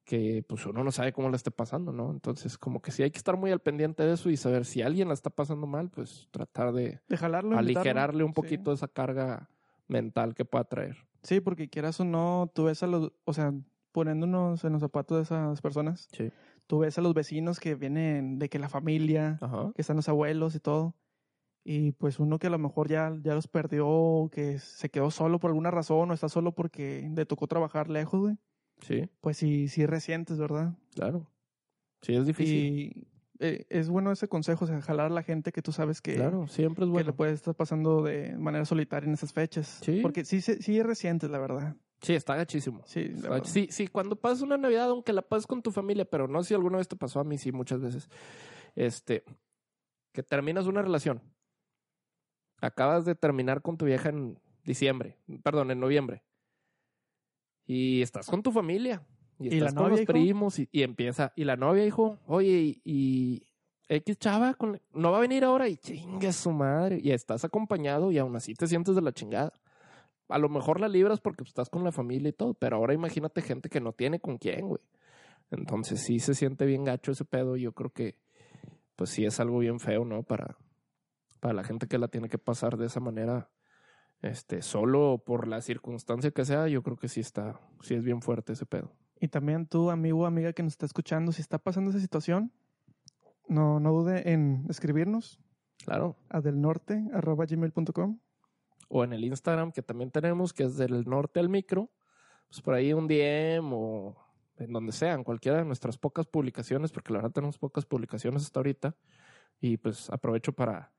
que 0.03 0.43
pues 0.45 0.65
uno 0.65 0.83
no 0.83 0.91
sabe 0.91 1.13
cómo 1.13 1.29
la 1.29 1.37
esté 1.37 1.51
pasando, 1.51 1.93
¿no? 1.93 2.11
Entonces, 2.11 2.57
como 2.57 2.81
que 2.81 2.91
sí 2.91 3.03
hay 3.03 3.11
que 3.11 3.19
estar 3.19 3.37
muy 3.37 3.51
al 3.51 3.61
pendiente 3.61 4.03
de 4.03 4.15
eso 4.15 4.29
y 4.29 4.35
saber 4.35 4.65
si 4.65 4.81
alguien 4.81 5.07
la 5.07 5.13
está 5.13 5.29
pasando 5.29 5.65
mal, 5.65 5.89
pues 5.89 6.27
tratar 6.29 6.73
de 6.73 6.99
de 7.07 7.15
jalarlo. 7.17 7.51
invitarlo. 7.55 7.79
aligerarle 7.79 8.23
un 8.25 8.31
Sí. 8.31 8.35
poquito 8.35 8.73
esa 8.73 8.89
carga 8.89 9.49
mental 9.87 10.35
que 10.35 10.43
pueda 10.43 10.65
traer. 10.65 10.97
Sí, 11.25 11.41
porque 11.41 11.69
quieras 11.69 11.99
o 11.99 12.05
no, 12.05 12.51
tú 12.53 12.65
ves 12.65 12.81
a 12.83 12.87
los, 12.87 13.11
o 13.25 13.33
sea, 13.33 13.51
poniéndonos 13.91 14.63
en 14.63 14.73
los 14.73 14.81
zapatos 14.81 15.17
de 15.17 15.23
esas 15.23 15.59
personas, 15.61 16.07
Sí. 16.11 16.29
tú 16.67 16.79
ves 16.79 16.97
a 16.97 17.01
los 17.01 17.13
vecinos 17.13 17.59
que 17.59 17.75
vienen 17.75 18.37
de 18.39 18.47
que 18.47 18.59
la 18.59 18.69
familia, 18.69 19.37
Ajá. 19.41 19.71
que 19.75 19.81
están 19.81 19.95
los 19.95 20.07
abuelos 20.07 20.53
y 20.55 20.59
todo. 20.59 20.95
Y 21.63 21.93
pues 21.93 22.19
uno 22.19 22.37
que 22.37 22.45
a 22.47 22.51
lo 22.51 22.59
mejor 22.59 22.87
ya, 22.89 23.11
ya 23.23 23.33
los 23.33 23.47
perdió, 23.47 24.29
que 24.31 24.59
se 24.59 24.89
quedó 24.89 25.09
solo 25.09 25.39
por 25.39 25.49
alguna 25.49 25.71
razón 25.71 26.11
o 26.11 26.13
está 26.13 26.29
solo 26.29 26.53
porque 26.53 27.09
le 27.15 27.25
tocó 27.25 27.47
trabajar 27.47 27.89
lejos, 27.89 28.19
güey. 28.21 28.37
Sí, 28.81 29.09
Pues 29.21 29.37
sí, 29.37 29.67
sí 29.67 29.85
resientes, 29.87 30.37
¿verdad? 30.37 30.77
claro. 30.93 31.31
Sí, 32.01 32.13
es 32.13 32.27
difícil. 32.27 32.55
Y 32.55 33.07
eh, 33.39 33.65
es 33.69 33.89
bueno 33.89 34.11
ese 34.11 34.27
consejo, 34.27 34.65
o 34.65 34.67
sea, 34.67 34.81
jalar 34.81 35.07
a 35.07 35.13
la 35.13 35.23
gente 35.23 35.51
que 35.51 35.61
tú 35.61 35.71
sabes 35.71 36.01
que, 36.01 36.15
claro, 36.15 36.47
siempre 36.47 36.85
es 36.85 36.87
que 36.87 36.93
bueno. 36.93 37.07
le 37.07 37.13
puede 37.13 37.33
estar 37.33 37.55
pasando 37.55 38.03
de 38.03 38.37
manera 38.37 38.65
solitaria 38.65 39.07
en 39.07 39.13
esas 39.13 39.33
fechas. 39.33 39.79
Sí. 39.83 39.99
Porque 40.01 40.25
sí, 40.25 40.41
sí 40.41 40.81
resientes, 40.81 41.29
la 41.29 41.39
verdad. 41.39 41.75
Sí, 42.01 42.13
está 42.13 42.35
gachísimo. 42.35 42.83
Sí, 42.85 43.11
Está 43.15 43.43
Sí, 43.43 43.67
sí, 43.71 43.87
cuando 43.87 44.15
pasas 44.15 44.41
una 44.41 44.57
Navidad, 44.57 44.89
aunque 44.89 45.13
la 45.13 45.21
pases 45.21 45.47
con 45.47 45.61
tu 45.61 45.71
familia, 45.71 46.05
pero 46.05 46.27
no 46.27 46.43
sé 46.43 46.49
si 46.49 46.53
alguna 46.53 46.77
vez 46.77 46.87
te 46.87 46.95
pasó 46.95 47.19
a 47.19 47.23
mí, 47.23 47.37
sí, 47.37 47.51
muchas 47.51 47.81
veces. 47.81 48.09
Este, 48.75 49.23
que 50.13 50.23
terminas 50.23 50.67
una 50.67 50.81
relación. 50.81 51.21
Acabas 52.61 53.05
de 53.05 53.15
terminar 53.15 53.61
con 53.61 53.77
tu 53.77 53.85
vieja 53.85 54.09
en 54.09 54.39
diciembre, 54.63 55.17
perdón, 55.43 55.71
en 55.71 55.79
noviembre. 55.79 56.23
Y 57.65 58.01
estás 58.01 58.27
con 58.27 58.43
tu 58.43 58.51
familia. 58.51 59.05
Y 59.39 59.47
¿Y 59.47 59.59
la 59.59 59.67
estás 59.67 59.73
con 59.73 59.83
novia, 59.83 59.91
los 59.91 60.01
hijo? 60.01 60.13
primos 60.13 60.59
y, 60.59 60.69
y 60.71 60.83
empieza. 60.83 61.33
Y 61.35 61.43
la 61.43 61.55
novia, 61.57 61.85
hijo, 61.85 62.19
oye, 62.25 62.49
y, 62.51 62.81
y 62.85 63.43
X 63.89 64.17
chava 64.17 64.53
con- 64.53 64.81
no 64.93 65.11
va 65.11 65.17
a 65.17 65.21
venir 65.21 65.43
ahora 65.43 65.67
y 65.67 65.77
chingue 65.77 66.31
su 66.33 66.51
madre. 66.51 66.99
Y 67.03 67.11
estás 67.11 67.43
acompañado 67.45 68.11
y 68.11 68.17
aún 68.17 68.35
así 68.35 68.53
te 68.53 68.67
sientes 68.67 68.95
de 68.95 69.01
la 69.01 69.11
chingada. 69.11 69.53
A 70.29 70.39
lo 70.39 70.49
mejor 70.49 70.79
la 70.79 70.87
libras 70.87 71.19
porque 71.21 71.39
pues, 71.43 71.49
estás 71.49 71.69
con 71.69 71.83
la 71.83 71.91
familia 71.91 72.29
y 72.29 72.33
todo, 72.33 72.53
pero 72.55 72.77
ahora 72.77 72.93
imagínate 72.93 73.41
gente 73.41 73.69
que 73.69 73.79
no 73.81 73.91
tiene 73.93 74.19
con 74.19 74.37
quién, 74.37 74.67
güey. 74.67 74.81
Entonces 75.51 76.01
sí 76.01 76.19
se 76.19 76.33
siente 76.33 76.65
bien 76.65 76.83
gacho 76.83 77.11
ese 77.11 77.25
pedo. 77.25 77.57
Yo 77.57 77.73
creo 77.73 77.91
que, 77.91 78.17
pues 78.95 79.11
sí 79.11 79.25
es 79.25 79.39
algo 79.39 79.59
bien 79.59 79.79
feo, 79.79 80.03
¿no? 80.05 80.23
Para, 80.23 80.57
para 81.39 81.53
la 81.53 81.63
gente 81.63 81.87
que 81.87 81.99
la 81.99 82.07
tiene 82.07 82.29
que 82.29 82.39
pasar 82.39 82.77
de 82.77 82.87
esa 82.87 82.99
manera, 82.99 83.51
este, 84.21 84.63
solo 84.63 85.21
por 85.23 85.47
la 85.47 85.61
circunstancia 85.61 86.31
que 86.31 86.45
sea, 86.45 86.67
yo 86.67 86.81
creo 86.81 86.97
que 86.97 87.07
sí 87.07 87.19
está, 87.19 87.59
sí 87.81 87.93
es 87.93 88.03
bien 88.03 88.21
fuerte 88.23 88.53
ese 88.53 88.65
pedo. 88.65 88.91
Y 89.19 89.27
también 89.29 89.67
tú, 89.67 89.91
amigo 89.91 90.21
o 90.21 90.25
amiga 90.25 90.53
que 90.53 90.63
nos 90.63 90.73
está 90.73 90.85
escuchando, 90.85 91.31
si 91.31 91.41
está 91.41 91.57
pasando 91.57 91.89
esa 91.89 91.99
situación, 91.99 92.51
no, 93.47 93.79
no 93.79 93.91
dude 93.93 94.31
en 94.31 94.65
escribirnos 94.69 95.39
Claro. 95.83 96.17
a 96.29 96.41
delnorte.gmail.com. 96.41 98.19
O 98.87 99.03
en 99.03 99.13
el 99.13 99.23
Instagram 99.23 99.71
que 99.71 99.81
también 99.81 100.11
tenemos, 100.11 100.53
que 100.53 100.63
es 100.63 100.77
del 100.77 101.05
norte 101.05 101.39
al 101.39 101.49
micro, 101.49 101.91
pues 102.47 102.61
por 102.61 102.73
ahí 102.73 102.93
un 102.93 103.07
DM 103.07 103.71
o 103.73 104.15
en 104.57 104.71
donde 104.71 104.91
sean, 104.91 105.23
cualquiera 105.23 105.57
de 105.57 105.65
nuestras 105.65 105.97
pocas 105.97 106.27
publicaciones, 106.27 106.91
porque 106.91 107.11
la 107.11 107.19
verdad 107.19 107.31
tenemos 107.31 107.57
pocas 107.57 107.85
publicaciones 107.85 108.43
hasta 108.43 108.59
ahorita. 108.59 108.95
Y 109.59 109.77
pues 109.77 110.09
aprovecho 110.09 110.53
para 110.53 110.91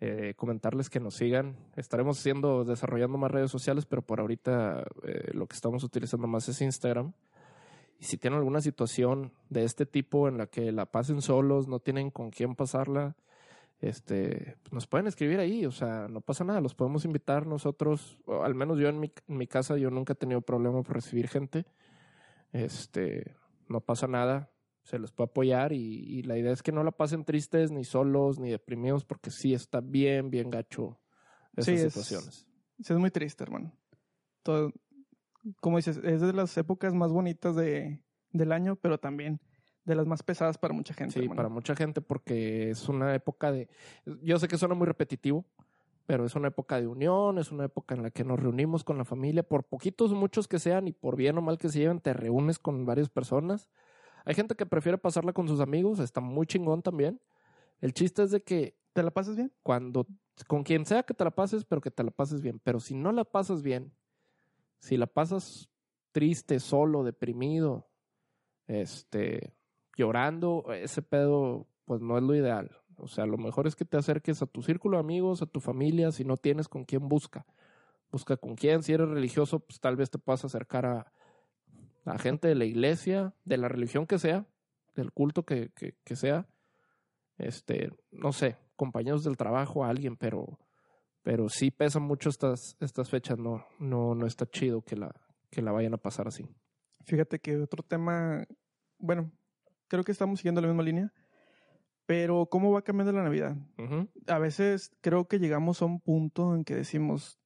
eh, 0.00 0.34
comentarles 0.36 0.90
que 0.90 1.00
nos 1.00 1.14
sigan. 1.14 1.56
Estaremos 1.76 2.18
haciendo, 2.18 2.64
desarrollando 2.64 3.18
más 3.18 3.30
redes 3.30 3.50
sociales, 3.50 3.86
pero 3.86 4.02
por 4.02 4.20
ahorita 4.20 4.84
eh, 5.04 5.30
lo 5.32 5.46
que 5.46 5.54
estamos 5.54 5.82
utilizando 5.84 6.26
más 6.26 6.48
es 6.48 6.60
Instagram. 6.60 7.12
Y 8.00 8.04
si 8.06 8.16
tienen 8.16 8.38
alguna 8.38 8.60
situación 8.62 9.32
de 9.50 9.62
este 9.64 9.86
tipo 9.86 10.26
en 10.26 10.38
la 10.38 10.46
que 10.46 10.72
la 10.72 10.86
pasen 10.86 11.20
solos, 11.22 11.68
no 11.68 11.78
tienen 11.80 12.10
con 12.10 12.30
quién 12.30 12.56
pasarla, 12.56 13.14
este, 13.80 14.56
nos 14.72 14.86
pueden 14.86 15.06
escribir 15.06 15.38
ahí, 15.38 15.64
o 15.66 15.70
sea, 15.70 16.08
no 16.08 16.20
pasa 16.20 16.42
nada, 16.44 16.60
los 16.60 16.74
podemos 16.74 17.04
invitar 17.04 17.46
nosotros, 17.46 18.18
o 18.26 18.42
al 18.42 18.54
menos 18.54 18.78
yo 18.78 18.88
en 18.88 18.98
mi, 19.00 19.12
en 19.28 19.36
mi 19.36 19.46
casa, 19.46 19.76
yo 19.76 19.90
nunca 19.90 20.14
he 20.14 20.16
tenido 20.16 20.40
problema 20.40 20.82
por 20.82 20.94
recibir 20.96 21.28
gente, 21.28 21.66
este, 22.52 23.36
no 23.68 23.80
pasa 23.80 24.06
nada, 24.06 24.50
se 24.82 24.98
les 24.98 25.12
puede 25.12 25.30
apoyar 25.30 25.72
y, 25.72 25.78
y 25.78 26.22
la 26.22 26.36
idea 26.38 26.52
es 26.52 26.62
que 26.62 26.72
no 26.72 26.82
la 26.84 26.90
pasen 26.90 27.24
tristes, 27.24 27.70
ni 27.70 27.84
solos, 27.84 28.38
ni 28.38 28.50
deprimidos, 28.50 29.04
porque 29.04 29.30
sí 29.30 29.54
está 29.54 29.80
bien, 29.80 30.30
bien 30.30 30.50
gacho 30.50 30.98
esas 31.52 31.66
Sí, 31.66 31.72
es- 31.74 31.92
situaciones. 31.92 32.46
Sí, 32.82 32.92
es 32.94 32.98
muy 32.98 33.10
triste, 33.10 33.44
hermano. 33.44 33.72
Todo, 34.42 34.72
como 35.60 35.76
dices, 35.76 36.00
es 36.02 36.20
de 36.20 36.32
las 36.32 36.56
épocas 36.56 36.94
más 36.94 37.12
bonitas 37.12 37.56
de, 37.56 38.02
del 38.32 38.52
año, 38.52 38.76
pero 38.76 38.98
también 38.98 39.40
de 39.84 39.94
las 39.94 40.06
más 40.06 40.22
pesadas 40.22 40.58
para 40.58 40.74
mucha 40.74 40.94
gente. 40.94 41.14
Sí, 41.14 41.20
hermano. 41.20 41.36
para 41.36 41.48
mucha 41.48 41.74
gente 41.74 42.00
porque 42.00 42.70
es 42.70 42.88
una 42.88 43.14
época 43.14 43.50
de... 43.50 43.68
Yo 44.22 44.38
sé 44.38 44.48
que 44.48 44.58
suena 44.58 44.74
muy 44.74 44.86
repetitivo, 44.86 45.44
pero 46.06 46.24
es 46.24 46.34
una 46.34 46.48
época 46.48 46.80
de 46.80 46.86
unión, 46.86 47.38
es 47.38 47.50
una 47.50 47.64
época 47.64 47.94
en 47.94 48.02
la 48.02 48.10
que 48.10 48.24
nos 48.24 48.38
reunimos 48.38 48.84
con 48.84 48.98
la 48.98 49.04
familia, 49.04 49.42
por 49.42 49.64
poquitos 49.64 50.12
muchos 50.12 50.48
que 50.48 50.58
sean 50.58 50.88
y 50.88 50.92
por 50.92 51.16
bien 51.16 51.38
o 51.38 51.42
mal 51.42 51.58
que 51.58 51.68
se 51.68 51.78
lleven, 51.78 52.00
te 52.00 52.12
reúnes 52.12 52.58
con 52.58 52.84
varias 52.84 53.08
personas. 53.08 53.68
Hay 54.24 54.34
gente 54.34 54.54
que 54.54 54.66
prefiere 54.66 54.98
pasarla 54.98 55.32
con 55.32 55.48
sus 55.48 55.60
amigos, 55.60 55.98
está 55.98 56.20
muy 56.20 56.46
chingón 56.46 56.82
también. 56.82 57.20
El 57.80 57.94
chiste 57.94 58.22
es 58.22 58.30
de 58.30 58.42
que 58.42 58.76
¿Te 58.92 59.02
la 59.02 59.10
pasas 59.10 59.36
bien? 59.36 59.52
cuando, 59.62 60.06
con 60.48 60.64
quien 60.64 60.84
sea 60.84 61.04
que 61.04 61.14
te 61.14 61.24
la 61.24 61.30
pases, 61.30 61.64
pero 61.64 61.80
que 61.80 61.90
te 61.90 62.02
la 62.02 62.10
pases 62.10 62.40
bien. 62.40 62.60
Pero 62.62 62.80
si 62.80 62.94
no 62.94 63.12
la 63.12 63.24
pasas 63.24 63.62
bien, 63.62 63.92
si 64.80 64.96
la 64.96 65.06
pasas 65.06 65.70
triste, 66.12 66.58
solo, 66.58 67.04
deprimido, 67.04 67.88
este, 68.66 69.54
llorando, 69.96 70.64
ese 70.72 71.02
pedo, 71.02 71.66
pues 71.84 72.00
no 72.00 72.18
es 72.18 72.24
lo 72.24 72.34
ideal. 72.34 72.70
O 72.96 73.08
sea, 73.08 73.26
lo 73.26 73.38
mejor 73.38 73.66
es 73.66 73.76
que 73.76 73.84
te 73.84 73.96
acerques 73.96 74.42
a 74.42 74.46
tu 74.46 74.62
círculo 74.62 74.96
de 74.96 75.02
amigos, 75.02 75.40
a 75.40 75.46
tu 75.46 75.60
familia, 75.60 76.12
si 76.12 76.24
no 76.24 76.36
tienes 76.36 76.68
con 76.68 76.84
quién 76.84 77.08
busca. 77.08 77.46
Busca 78.10 78.36
con 78.36 78.56
quién, 78.56 78.82
si 78.82 78.92
eres 78.92 79.08
religioso, 79.08 79.60
pues 79.60 79.80
tal 79.80 79.96
vez 79.96 80.10
te 80.10 80.18
puedas 80.18 80.44
acercar 80.44 80.84
a, 80.84 81.12
a 82.04 82.18
gente 82.18 82.48
de 82.48 82.56
la 82.56 82.64
iglesia, 82.64 83.34
de 83.44 83.56
la 83.56 83.68
religión 83.68 84.06
que 84.06 84.18
sea, 84.18 84.46
del 84.96 85.12
culto 85.12 85.44
que, 85.44 85.70
que, 85.70 85.94
que 86.04 86.16
sea 86.16 86.48
este, 87.40 87.90
no 88.10 88.32
sé, 88.32 88.56
compañeros 88.76 89.24
del 89.24 89.36
trabajo, 89.36 89.84
a 89.84 89.88
alguien, 89.88 90.16
pero, 90.16 90.58
pero 91.30 91.48
sí 91.48 91.70
pesan 91.70 92.02
mucho 92.02 92.28
estas, 92.28 92.76
estas 92.80 93.08
fechas, 93.08 93.38
no, 93.38 93.64
no, 93.78 94.16
no 94.16 94.26
está 94.26 94.50
chido 94.50 94.82
que 94.82 94.96
la, 94.96 95.14
que 95.48 95.62
la 95.62 95.70
vayan 95.70 95.94
a 95.94 95.96
pasar 95.96 96.26
así. 96.26 96.44
Fíjate 97.04 97.38
que 97.38 97.56
otro 97.56 97.84
tema, 97.84 98.44
bueno, 98.98 99.30
creo 99.86 100.02
que 100.02 100.10
estamos 100.10 100.40
siguiendo 100.40 100.60
la 100.60 100.66
misma 100.66 100.82
línea, 100.82 101.12
pero 102.04 102.46
¿cómo 102.46 102.72
va 102.72 102.82
cambiando 102.82 103.12
la 103.12 103.22
Navidad? 103.22 103.56
A 104.26 104.38
veces 104.40 104.90
creo 105.02 105.28
que 105.28 105.38
llegamos 105.38 105.82
a 105.82 105.84
un 105.84 106.00
punto 106.00 106.52
en 106.52 106.64
que 106.64 106.74
decimos, 106.74 107.38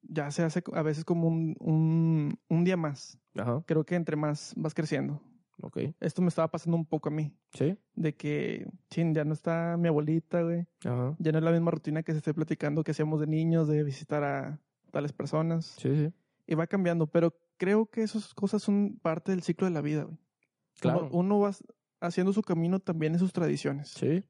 ya 0.00 0.30
se 0.30 0.42
hace 0.42 0.62
a 0.72 0.80
veces 0.80 1.04
como 1.04 1.28
un, 1.28 1.56
un, 1.60 2.40
un 2.48 2.64
día 2.64 2.78
más. 2.78 3.20
Ajá, 3.34 3.62
Creo 3.66 3.84
que 3.84 3.96
entre 3.96 4.16
más 4.16 4.54
vas 4.56 4.72
creciendo. 4.72 5.20
Ok. 5.62 5.78
Esto 6.00 6.22
me 6.22 6.28
estaba 6.28 6.48
pasando 6.50 6.76
un 6.76 6.84
poco 6.86 7.08
a 7.08 7.12
mí, 7.12 7.32
Sí, 7.52 7.76
de 7.94 8.14
que, 8.14 8.66
chin, 8.90 9.14
ya 9.14 9.24
no 9.24 9.32
está 9.32 9.76
mi 9.78 9.88
abuelita, 9.88 10.42
güey. 10.42 10.66
ajá. 10.84 11.16
Ya 11.18 11.32
no 11.32 11.38
es 11.38 11.44
la 11.44 11.52
misma 11.52 11.70
rutina 11.70 12.02
que 12.02 12.12
se 12.12 12.18
esté 12.18 12.34
platicando 12.34 12.84
que 12.84 12.90
hacíamos 12.92 13.20
de 13.20 13.26
niños, 13.26 13.68
de 13.68 13.82
visitar 13.84 14.22
a 14.24 14.60
tales 14.90 15.12
personas. 15.12 15.76
Sí, 15.78 15.94
sí. 15.96 16.12
Y 16.46 16.54
va 16.54 16.66
cambiando, 16.66 17.06
pero 17.06 17.34
creo 17.56 17.86
que 17.86 18.02
esas 18.02 18.32
cosas 18.34 18.62
son 18.62 18.98
parte 19.02 19.32
del 19.32 19.42
ciclo 19.42 19.66
de 19.66 19.72
la 19.72 19.80
vida, 19.80 20.04
güey. 20.04 20.18
Claro. 20.80 21.08
Uno, 21.12 21.18
uno 21.18 21.38
va 21.40 21.52
haciendo 22.00 22.32
su 22.32 22.42
camino 22.42 22.78
también 22.80 23.14
en 23.14 23.18
sus 23.18 23.32
tradiciones, 23.32 23.88
Sí, 23.88 24.22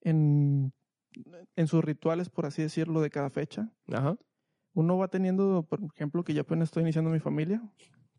en, 0.00 0.72
en 1.56 1.66
sus 1.66 1.84
rituales, 1.84 2.30
por 2.30 2.46
así 2.46 2.62
decirlo, 2.62 3.00
de 3.00 3.10
cada 3.10 3.30
fecha. 3.30 3.70
ajá. 3.92 4.16
Uno 4.74 4.96
va 4.96 5.08
teniendo, 5.08 5.64
por 5.68 5.80
ejemplo, 5.94 6.22
que 6.22 6.34
yo 6.34 6.42
apenas 6.42 6.68
estoy 6.68 6.82
iniciando 6.84 7.10
mi 7.10 7.18
familia, 7.18 7.60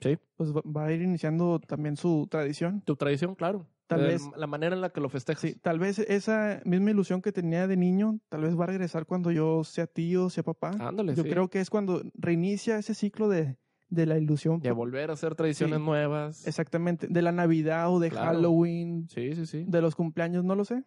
Sí. 0.01 0.17
pues 0.35 0.53
va, 0.53 0.85
a 0.85 0.91
ir 0.93 1.01
iniciando 1.01 1.59
también 1.59 1.97
su 1.97 2.27
tradición. 2.29 2.81
Tu 2.81 2.95
tradición, 2.95 3.35
claro. 3.35 3.67
Tal 3.87 4.01
El- 4.01 4.07
vez- 4.07 4.29
La 4.37 4.47
manera 4.47 4.75
en 4.75 4.81
la 4.81 4.91
que 4.91 5.01
lo 5.01 5.09
festejas. 5.09 5.41
Sí, 5.41 5.55
tal 5.55 5.79
vez 5.79 5.99
esa 5.99 6.61
misma 6.63 6.91
ilusión 6.91 7.21
que 7.21 7.31
tenía 7.31 7.67
de 7.67 7.75
niño, 7.75 8.19
tal 8.29 8.41
vez 8.41 8.57
va 8.57 8.63
a 8.65 8.67
regresar 8.67 9.05
cuando 9.05 9.31
yo 9.31 9.63
sea 9.63 9.87
tío, 9.87 10.29
sea 10.29 10.43
papá. 10.43 10.71
Ándale, 10.79 11.15
yo 11.15 11.23
sí. 11.23 11.29
creo 11.29 11.49
que 11.49 11.59
es 11.59 11.69
cuando 11.69 12.01
reinicia 12.13 12.77
ese 12.77 12.93
ciclo 12.93 13.27
de, 13.29 13.57
de 13.89 14.05
la 14.05 14.17
ilusión. 14.19 14.59
De 14.59 14.71
volver 14.71 15.09
a 15.09 15.13
hacer 15.13 15.33
tradiciones 15.35 15.79
Sí. 15.79 15.83
nuevas. 15.85 16.45
Exactamente, 16.47 17.07
de 17.09 17.21
la 17.23 17.31
Navidad 17.31 17.91
o 17.91 17.99
de 17.99 18.09
Claro. 18.11 18.27
Halloween, 18.27 19.09
Sí, 19.09 19.33
sí, 19.35 19.45
sí. 19.47 19.65
de 19.67 19.81
los 19.81 19.95
cumpleaños, 19.95 20.43
no 20.45 20.55
lo 20.55 20.63
sé. 20.65 20.83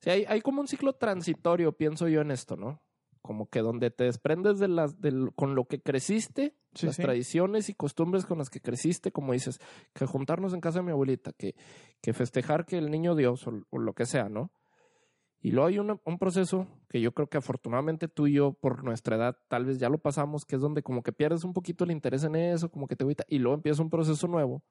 Sí, 0.00 0.10
hay, 0.10 0.24
hay 0.28 0.40
como 0.40 0.60
un 0.60 0.68
ciclo 0.68 0.94
transitorio, 0.94 1.72
pienso 1.72 2.08
yo 2.08 2.20
en 2.22 2.30
esto, 2.30 2.56
¿no? 2.56 2.82
Como 3.26 3.48
que 3.50 3.60
donde 3.60 3.90
te 3.90 4.04
desprendes 4.04 4.58
de 4.60 4.68
las, 4.68 5.00
del, 5.00 5.30
con 5.34 5.54
lo 5.54 5.64
que 5.66 5.80
creciste, 5.82 6.54
Sí, 6.74 6.86
las 6.86 6.96
sí. 6.96 7.02
tradiciones 7.02 7.68
y 7.68 7.74
costumbres 7.74 8.24
con 8.24 8.38
las 8.38 8.50
que 8.50 8.60
creciste, 8.60 9.10
como 9.10 9.32
dices, 9.32 9.58
que 9.94 10.06
juntarnos 10.06 10.54
en 10.54 10.60
casa 10.60 10.78
de 10.78 10.84
mi 10.84 10.92
abuelita, 10.92 11.32
que, 11.32 11.54
que 12.02 12.12
festejar 12.12 12.66
que 12.66 12.78
el 12.78 12.90
niño 12.90 13.14
Dios 13.16 13.46
o, 13.46 13.62
o 13.70 13.78
lo 13.78 13.94
que 13.94 14.06
sea, 14.06 14.28
¿no? 14.28 14.52
Y 15.40 15.50
luego 15.50 15.68
hay 15.68 15.78
una- 15.78 15.98
un 16.04 16.18
proceso 16.18 16.66
que 16.88 17.00
yo 17.00 17.12
creo 17.12 17.28
que 17.28 17.38
afortunadamente 17.38 18.08
tú 18.08 18.26
y 18.26 18.34
yo, 18.34 18.52
por 18.52 18.84
nuestra 18.84 19.16
edad, 19.16 19.36
tal 19.48 19.64
vez 19.64 19.78
ya 19.78 19.88
lo 19.88 19.98
pasamos, 19.98 20.44
que 20.44 20.56
es 20.56 20.62
donde 20.62 20.82
como 20.82 21.02
que 21.02 21.12
pierdes 21.12 21.44
un 21.44 21.52
poquito 21.52 21.84
el 21.84 21.90
interés 21.90 22.24
en 22.24 22.36
eso, 22.36 22.70
como 22.70 22.86
que 22.86 22.96
te 22.96 23.04
agüita, 23.04 23.24
y 23.28 23.38
luego 23.38 23.54
empieza 23.56 23.82
un 23.82 23.90
proceso 23.90 24.28
nuevo, 24.28 24.62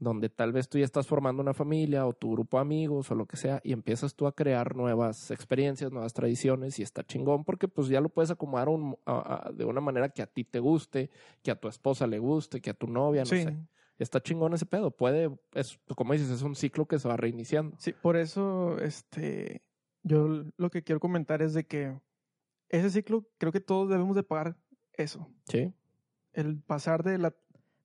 donde 0.00 0.28
tal 0.28 0.52
vez 0.52 0.68
tú 0.68 0.78
ya 0.78 0.84
estás 0.84 1.06
formando 1.06 1.42
una 1.42 1.54
familia 1.54 2.06
o 2.06 2.12
tu 2.12 2.30
grupo 2.32 2.56
de 2.58 2.62
amigos 2.62 3.10
o 3.10 3.14
lo 3.16 3.26
que 3.26 3.36
sea, 3.36 3.60
y 3.64 3.72
empiezas 3.72 4.14
tú 4.14 4.26
a 4.26 4.32
crear 4.34 4.76
nuevas 4.76 5.30
experiencias, 5.32 5.90
nuevas 5.90 6.12
tradiciones, 6.14 6.78
y 6.78 6.82
está 6.82 7.04
chingón, 7.04 7.44
porque 7.44 7.66
pues 7.68 7.88
ya 7.88 8.00
lo 8.00 8.08
puedes 8.08 8.30
acomodar 8.30 8.68
un- 8.68 8.96
a- 9.06 9.48
a- 9.48 9.52
de 9.52 9.64
una 9.64 9.80
manera 9.80 10.08
que 10.08 10.22
a 10.22 10.26
ti 10.26 10.44
te 10.44 10.60
guste, 10.60 11.10
que 11.42 11.50
a 11.50 11.56
tu 11.58 11.66
esposa 11.68 12.06
le 12.06 12.18
guste, 12.20 12.60
que 12.60 12.70
a 12.70 12.74
tu 12.74 12.86
novia, 12.86 13.22
no 13.22 13.26
sí, 13.26 13.42
sé. 13.42 13.56
Está 13.98 14.22
chingón 14.22 14.54
ese 14.54 14.64
pedo. 14.66 14.92
Puede, 14.92 15.36
es, 15.54 15.80
como 15.96 16.12
dices, 16.12 16.30
es 16.30 16.42
un 16.42 16.54
ciclo 16.54 16.86
que 16.86 17.00
se 17.00 17.08
va 17.08 17.16
reiniciando. 17.16 17.76
sí, 17.80 17.92
por 17.92 18.16
eso, 18.16 18.78
este, 18.78 19.62
Yo 20.04 20.44
lo 20.56 20.70
que 20.70 20.84
quiero 20.84 21.00
comentar 21.00 21.42
es 21.42 21.52
de 21.54 21.66
que 21.66 21.98
ese 22.68 22.90
ciclo 22.90 23.26
creo 23.38 23.50
que 23.50 23.58
todos 23.60 23.88
debemos 23.90 24.14
de 24.14 24.22
pagar 24.22 24.56
eso. 24.92 25.28
Sí, 25.48 25.72
El 26.32 26.60
pasar 26.60 27.02
de 27.02 27.18
la 27.18 27.34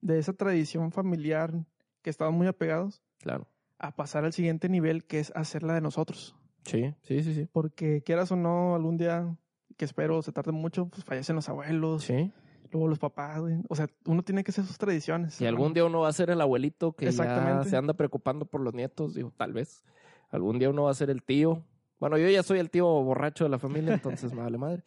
de 0.02 0.20
esa 0.20 0.34
tradición 0.34 0.92
familiar 0.92 1.66
que 2.04 2.12
estaban 2.12 2.36
muy 2.36 2.46
apegados 2.46 3.02
claro. 3.20 3.48
a 3.80 3.96
pasar 3.96 4.26
al 4.26 4.34
siguiente 4.34 4.70
nivel 4.70 5.06
que 5.06 5.20
es 5.20 5.32
hacerla 5.36 5.74
de 5.74 5.82
nosotros. 5.82 6.36
Sí, 6.66 6.94
sí, 7.02 7.24
sí, 7.24 7.34
sí. 7.34 7.48
Porque 7.52 8.04
quieras 8.04 8.32
o 8.32 8.36
no, 8.36 8.76
algún 8.76 8.98
día 8.98 9.36
que 9.76 9.86
espero 9.86 10.22
se 10.22 10.32
tarde 10.32 10.52
mucho, 10.52 10.88
pues 10.88 11.04
fallecen 11.04 11.36
los 11.36 11.50
abuelos, 11.50 12.04
Sí. 12.04 12.32
luego 12.72 12.88
los 12.88 13.00
papás, 13.00 13.42
güey. 13.42 13.56
O 13.70 13.76
sea, 13.76 13.88
uno 14.06 14.22
tiene 14.24 14.44
que 14.44 14.52
hacer 14.52 14.66
sus 14.66 14.78
tradiciones. 14.78 15.42
Y 15.42 15.46
algún 15.48 15.74
día 15.74 15.84
uno 15.86 16.02
va 16.02 16.10
a 16.10 16.14
ser 16.14 16.30
el 16.30 16.40
abuelito 16.42 16.94
que 16.94 17.12
ya 17.12 17.64
se 17.64 17.76
anda 17.78 17.94
preocupando 17.96 18.46
por 18.46 18.62
los 18.62 18.74
nietos, 18.74 19.14
digo, 19.16 19.32
tal 19.36 19.54
vez. 19.54 19.84
Algún 20.30 20.60
día 20.60 20.70
uno 20.70 20.84
va 20.84 20.92
a 20.92 20.96
ser 20.96 21.10
el 21.10 21.24
tío. 21.24 21.64
Bueno, 22.00 22.18
yo 22.18 22.28
ya 22.30 22.44
soy 22.44 22.60
el 22.60 22.70
tío 22.70 22.86
borracho 22.86 23.44
de 23.46 23.50
la 23.50 23.60
familia, 23.60 23.94
entonces 24.22 24.34
me 24.34 24.42
vale 24.42 24.58
madre. 24.58 24.84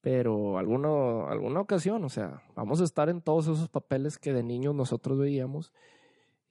Pero 0.00 0.58
alguno, 0.58 1.28
alguna 1.28 1.60
ocasión, 1.60 2.04
o 2.04 2.08
sea, 2.10 2.42
vamos 2.54 2.80
a 2.80 2.84
estar 2.84 3.08
en 3.08 3.22
todos 3.22 3.44
esos 3.46 3.68
papeles 3.70 4.18
que 4.18 4.32
de 4.34 4.42
niños 4.42 4.74
nosotros 4.74 5.18
veíamos. 5.18 5.72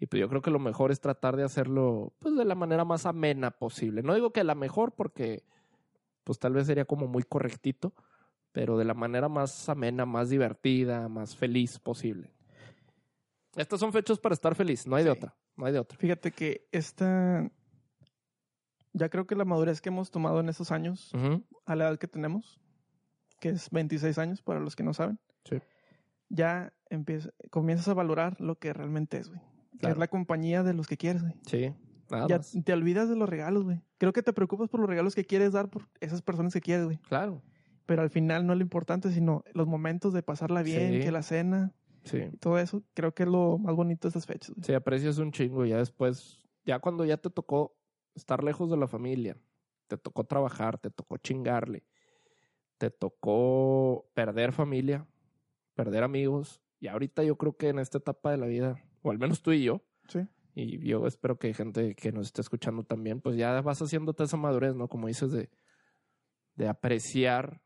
Y 0.03 0.05
pues 0.05 0.19
yo 0.19 0.27
creo 0.27 0.41
que 0.41 0.51
lo 0.51 0.59
mejor 0.59 0.91
es 0.91 0.99
tratar 0.99 1.37
de 1.37 1.43
hacerlo 1.43 2.11
pues 2.19 2.35
de 2.35 2.43
la 2.43 2.55
manera 2.55 2.83
más 2.83 3.05
amena 3.05 3.51
posible. 3.51 4.03
No 4.03 4.13
digo 4.13 4.33
que 4.33 4.43
la 4.43 4.53
mejor 4.53 4.91
porque 4.91 5.45
pues 6.25 6.39
tal 6.39 6.51
vez 6.51 6.67
sería 6.67 6.83
como 6.83 7.07
muy 7.07 7.23
correctito, 7.23 7.93
pero 8.51 8.77
de 8.77 8.83
la 8.83 8.95
manera 8.95 9.29
más 9.29 9.69
amena, 9.69 10.05
más 10.05 10.29
divertida, 10.29 11.07
más 11.07 11.37
feliz 11.37 11.79
posible. 11.79 12.33
Estas 13.55 13.79
son 13.79 13.93
fechas 13.93 14.19
para 14.19 14.33
estar 14.33 14.55
feliz, 14.55 14.85
no 14.85 14.97
hay 14.97 15.05
de 15.05 15.09
otra, 15.11 15.35
no 15.55 15.65
hay 15.65 15.71
de 15.71 15.79
otra. 15.79 15.97
Fíjate 15.97 16.31
que 16.33 16.67
esta. 16.73 17.49
Ya 18.91 19.07
creo 19.07 19.25
que 19.25 19.35
la 19.37 19.45
madurez 19.45 19.79
que 19.79 19.87
hemos 19.87 20.11
tomado 20.11 20.41
en 20.41 20.49
estos 20.49 20.73
años, 20.73 21.13
a 21.65 21.75
la 21.77 21.85
edad 21.87 21.97
que 21.97 22.09
tenemos, 22.09 22.59
que 23.39 23.47
es 23.51 23.69
26 23.69 24.17
años 24.17 24.41
para 24.41 24.59
los 24.59 24.75
que 24.75 24.83
no 24.83 24.93
saben, 24.93 25.17
Sí. 25.45 25.61
ya 26.27 26.73
empieza, 26.89 27.29
comienzas 27.51 27.87
a 27.87 27.93
valorar 27.93 28.41
lo 28.41 28.59
que 28.59 28.73
realmente 28.73 29.17
es, 29.17 29.29
güey. 29.29 29.39
Claro. 29.79 29.93
es 29.93 29.99
la 29.99 30.07
compañía 30.07 30.63
de 30.63 30.73
los 30.73 30.87
que 30.87 30.97
quieres, 30.97 31.21
güey. 31.23 31.35
Sí, 31.45 31.73
nada 32.11 32.27
Ya 32.27 32.37
más. 32.37 32.55
te 32.63 32.73
olvidas 32.73 33.09
de 33.09 33.15
los 33.15 33.27
regalos, 33.29 33.63
güey. 33.63 33.81
Creo 33.97 34.13
que 34.13 34.21
te 34.23 34.33
preocupas 34.33 34.69
por 34.69 34.79
los 34.79 34.89
regalos 34.89 35.15
que 35.15 35.25
quieres 35.25 35.51
dar 35.53 35.69
por 35.69 35.87
esas 35.99 36.21
personas 36.21 36.53
que 36.53 36.61
quieres, 36.61 36.85
güey. 36.85 36.97
Claro, 37.09 37.41
Pero 37.85 38.01
al 38.01 38.09
final 38.09 38.47
no 38.47 38.53
es 38.53 38.59
lo 38.59 38.63
importante, 38.63 39.11
sino 39.11 39.43
los 39.53 39.67
momentos 39.67 40.13
de 40.13 40.23
pasarla 40.23 40.63
bien, 40.63 40.93
Sí. 40.93 40.99
que 41.01 41.11
la 41.11 41.21
cena 41.21 41.73
sí. 42.03 42.17
y 42.31 42.37
todo 42.37 42.57
eso. 42.57 42.81
Creo 42.93 43.13
que 43.13 43.23
es 43.23 43.29
lo 43.29 43.57
más 43.57 43.75
bonito 43.75 44.07
de 44.07 44.09
estas 44.09 44.25
fechas, 44.25 44.51
güey. 44.55 44.63
Sí, 44.63 44.73
aprecias 44.73 45.17
un 45.17 45.31
chingo. 45.31 45.65
Ya 45.65 45.77
después, 45.79 46.39
ya 46.65 46.79
cuando 46.79 47.03
ya 47.03 47.17
te 47.17 47.29
tocó 47.29 47.75
estar 48.15 48.41
lejos 48.43 48.69
de 48.69 48.77
la 48.77 48.87
familia, 48.87 49.37
te 49.87 49.97
tocó 49.97 50.23
trabajar, 50.23 50.77
te 50.77 50.91
tocó 50.91 51.17
chingarle, 51.17 51.83
te 52.77 52.89
tocó 52.89 54.09
perder 54.13 54.53
familia, 54.53 55.05
perder 55.75 56.03
amigos. 56.03 56.61
Y 56.79 56.87
ahorita 56.87 57.23
yo 57.23 57.37
creo 57.37 57.57
que 57.57 57.69
en 57.69 57.79
esta 57.79 57.97
etapa 57.97 58.31
de 58.31 58.37
la 58.37 58.45
vida, 58.45 58.77
o 59.03 59.11
al 59.11 59.19
menos 59.19 59.41
tú 59.41 59.51
y 59.51 59.63
yo, 59.63 59.81
Sí. 60.07 60.27
y 60.55 60.79
yo 60.87 61.05
espero 61.07 61.37
que 61.37 61.53
gente 61.53 61.95
que 61.95 62.11
nos 62.11 62.27
esté 62.27 62.41
escuchando 62.41 62.83
también, 62.83 63.21
pues 63.21 63.35
ya 63.37 63.61
vas 63.61 63.81
haciéndote 63.81 64.23
esa 64.23 64.37
madurez, 64.37 64.75
¿no? 64.75 64.87
Como 64.87 65.07
dices, 65.07 65.31
de, 65.31 65.49
de 66.55 66.67
apreciar 66.67 67.61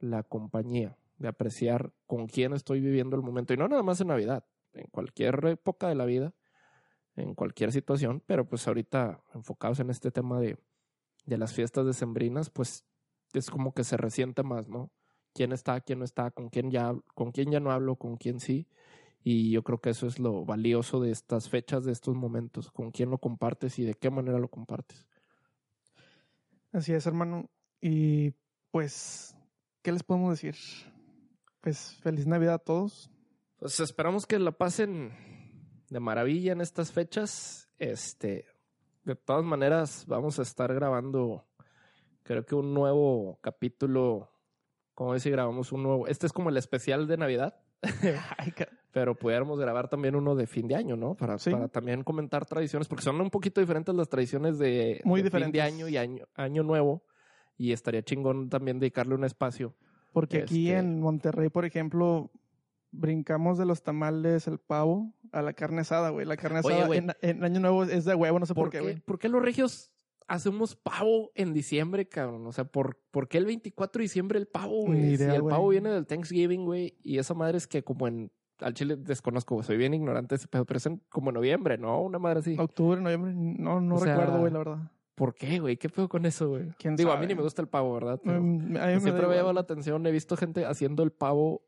la 0.00 0.22
compañía, 0.22 0.96
de 1.18 1.28
apreciar 1.28 1.92
con 2.06 2.26
quién 2.26 2.52
estoy 2.52 2.80
viviendo 2.80 3.16
el 3.16 3.22
momento. 3.22 3.54
Y 3.54 3.56
no 3.56 3.68
nada 3.68 3.82
más 3.82 4.00
en 4.00 4.08
Navidad, 4.08 4.44
en 4.72 4.86
cualquier 4.90 5.44
época 5.46 5.88
de 5.88 5.94
la 5.94 6.04
vida, 6.04 6.34
en 7.16 7.34
cualquier 7.34 7.72
situación, 7.72 8.22
pero 8.26 8.48
pues 8.48 8.66
ahorita 8.68 9.22
enfocados 9.34 9.80
en 9.80 9.90
este 9.90 10.10
tema 10.10 10.40
de, 10.40 10.58
de 11.26 11.38
las 11.38 11.52
fiestas 11.52 11.84
decembrinas, 11.84 12.50
pues 12.50 12.84
es 13.32 13.50
como 13.50 13.74
que 13.74 13.82
se 13.84 13.96
resiente 13.96 14.42
más, 14.42 14.68
¿no? 14.68 14.92
¿Quién 15.34 15.52
está, 15.52 15.80
quién 15.80 15.98
no 15.98 16.04
está, 16.04 16.30
con 16.30 16.48
quién 16.48 16.70
ya, 16.70 16.94
con 17.14 17.32
quién 17.32 17.50
ya 17.50 17.60
no 17.60 17.72
hablo, 17.72 17.96
con 17.96 18.16
quién 18.16 18.40
sí? 18.40 18.68
Y 19.22 19.50
yo 19.50 19.62
creo 19.62 19.80
que 19.80 19.90
eso 19.90 20.06
es 20.06 20.18
lo 20.18 20.44
valioso 20.44 21.00
de 21.00 21.10
estas 21.10 21.48
fechas, 21.48 21.84
de 21.84 21.92
estos 21.92 22.14
momentos, 22.14 22.70
con 22.70 22.90
quién 22.90 23.10
lo 23.10 23.18
compartes 23.18 23.78
y 23.78 23.84
de 23.84 23.94
qué 23.94 24.10
manera 24.10 24.38
lo 24.38 24.48
compartes. 24.48 25.06
Así 26.72 26.92
es, 26.92 27.06
hermano. 27.06 27.50
Y 27.80 28.32
pues, 28.70 29.36
¿qué 29.82 29.92
les 29.92 30.02
podemos 30.02 30.30
decir? 30.30 30.56
Pues 31.60 31.96
feliz 32.02 32.26
Navidad 32.26 32.54
a 32.54 32.58
todos. 32.58 33.10
Pues 33.58 33.80
esperamos 33.80 34.26
que 34.26 34.38
la 34.38 34.52
pasen 34.52 35.12
de 35.90 36.00
maravilla 36.00 36.52
en 36.52 36.60
estas 36.60 36.92
fechas. 36.92 37.68
Este, 37.78 38.46
de 39.04 39.16
todas 39.16 39.44
maneras, 39.44 40.04
vamos 40.06 40.38
a 40.38 40.42
estar 40.42 40.72
grabando, 40.74 41.46
creo 42.22 42.44
que 42.44 42.54
un 42.54 42.74
nuevo 42.74 43.38
capítulo. 43.40 44.30
Como 44.94 45.14
decir, 45.14 45.32
grabamos 45.32 45.72
un 45.72 45.82
nuevo. 45.82 46.06
Este 46.06 46.26
es 46.26 46.32
como 46.32 46.50
el 46.50 46.56
especial 46.56 47.06
de 47.06 47.16
Navidad, 47.16 47.60
pero 48.92 49.14
pudiéramos 49.14 49.58
grabar 49.60 49.88
también 49.88 50.16
uno 50.16 50.34
de 50.34 50.46
fin 50.46 50.66
de 50.66 50.74
año, 50.74 50.96
¿no? 50.96 51.14
Para, 51.14 51.38
Sí. 51.38 51.50
para 51.50 51.68
también 51.68 52.02
comentar 52.02 52.44
tradiciones, 52.46 52.88
porque 52.88 53.02
son 53.04 53.20
un 53.20 53.30
poquito 53.30 53.60
diferentes 53.60 53.94
las 53.94 54.08
tradiciones 54.08 54.58
de, 54.58 55.00
Muy 55.04 55.22
de 55.22 55.30
fin 55.30 55.52
de 55.52 55.60
año 55.62 55.88
y 55.88 55.96
año, 55.96 56.26
año 56.34 56.62
nuevo. 56.62 57.02
Y 57.56 57.72
estaría 57.72 58.02
chingón 58.02 58.48
también 58.48 58.78
dedicarle 58.78 59.14
un 59.14 59.24
espacio. 59.24 59.74
Porque 60.12 60.38
aquí 60.42 60.68
Este- 60.68 60.78
en 60.78 61.00
Monterrey, 61.00 61.48
por 61.48 61.64
ejemplo, 61.64 62.30
brincamos 62.90 63.58
de 63.58 63.66
los 63.66 63.82
tamales, 63.82 64.46
el 64.46 64.58
pavo, 64.58 65.12
a 65.32 65.42
la 65.42 65.52
carne 65.52 65.82
asada, 65.82 66.10
güey. 66.10 66.24
La 66.24 66.36
carne 66.36 66.60
asada 66.60 66.94
en, 66.96 67.12
en 67.20 67.44
Año 67.44 67.60
Nuevo 67.60 67.84
es 67.84 68.04
de 68.04 68.14
huevo, 68.14 68.38
no 68.38 68.46
sé 68.46 68.54
por, 68.54 68.64
¿Por 68.64 68.70
qué, 68.70 68.78
qué, 68.78 68.82
güey. 68.82 69.00
por 69.00 69.18
qué 69.18 69.28
los 69.28 69.42
regios 69.42 69.92
hacemos 70.28 70.76
pavo 70.76 71.30
en 71.34 71.52
diciembre, 71.52 72.06
cabrón? 72.08 72.46
O 72.46 72.52
sea, 72.52 72.64
¿por, 72.64 72.98
por 73.10 73.28
qué 73.28 73.38
el 73.38 73.46
24 73.46 73.98
de 73.98 74.02
diciembre 74.04 74.38
el 74.38 74.46
pavo, 74.46 74.86
güey? 74.86 75.16
Si 75.16 75.24
el 75.24 75.42
pavo 75.44 75.68
viene 75.68 75.90
del 75.90 76.06
Thanksgiving, 76.06 76.64
güey, 76.64 76.96
y 77.02 77.18
esa 77.18 77.34
madre 77.34 77.58
es 77.58 77.66
que 77.66 77.82
como 77.82 78.06
en... 78.06 78.30
Al 78.60 78.74
chile 78.74 78.96
desconozco, 78.96 79.62
soy 79.62 79.76
bien 79.76 79.94
ignorante 79.94 80.34
de 80.34 80.36
ese 80.38 80.48
pedo, 80.48 80.64
pero 80.64 80.78
es 80.78 80.86
en- 80.86 81.00
como 81.08 81.30
en 81.30 81.34
noviembre, 81.34 81.78
¿no? 81.78 82.02
Una 82.02 82.18
madre 82.18 82.40
así. 82.40 82.56
Octubre, 82.58 83.00
noviembre, 83.00 83.32
no, 83.34 83.80
no 83.80 83.94
O 83.94 83.98
sea, 83.98 84.16
recuerdo, 84.16 84.40
güey, 84.40 84.52
la 84.52 84.58
verdad. 84.58 84.78
¿Por 85.14 85.34
qué, 85.34 85.58
güey? 85.60 85.76
¿Qué 85.76 85.88
pedo 85.88 86.08
con 86.08 86.26
eso, 86.26 86.48
güey? 86.48 86.68
¿Quién 86.78 86.94
Digo, 86.96 87.12
a 87.12 87.16
mí 87.18 87.26
ni 87.26 87.34
me 87.36 87.42
gusta 87.42 87.62
el 87.62 87.68
pavo, 87.68 87.94
¿verdad? 87.94 88.20
Pero 88.22 88.40
Mm, 88.40 88.44
a 88.44 88.62
mí 88.64 88.68
me 88.72 88.78
da 88.78 88.88
siempre 89.00 89.12
me 89.14 89.18
igual. 89.22 89.36
llama 89.38 89.52
la 89.52 89.60
atención. 89.60 90.04
He 90.06 90.10
visto 90.10 90.36
gente 90.36 90.64
haciendo 90.66 91.02
el 91.04 91.12
pavo 91.12 91.62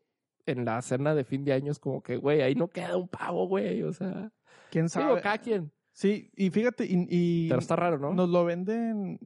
en 0.45 0.65
la 0.65 0.81
cena 0.81 1.15
de 1.15 1.23
fin 1.23 1.43
de 1.45 1.53
año. 1.53 1.71
Es 1.71 1.79
como 1.79 2.01
que, 2.03 2.17
güey, 2.17 2.41
ahí 2.41 2.55
no 2.55 2.67
queda 2.67 2.97
un 2.97 3.07
pavo, 3.07 3.47
güey. 3.47 3.83
O 3.83 3.93
sea, 3.93 4.31
¿Quién 4.69 4.85
digo, 4.87 4.89
sabe? 4.89 5.21
cada 5.21 5.37
quien. 5.37 5.71
Sí, 5.93 6.31
y 6.35 6.49
fíjate, 6.49 6.85
y, 6.85 7.05
y 7.09 7.47
Pero 7.49 7.59
está 7.59 7.75
raro, 7.75 7.97
¿no? 7.99 8.13
nos 8.13 8.29
lo 8.29 8.45
venden, 8.45 9.19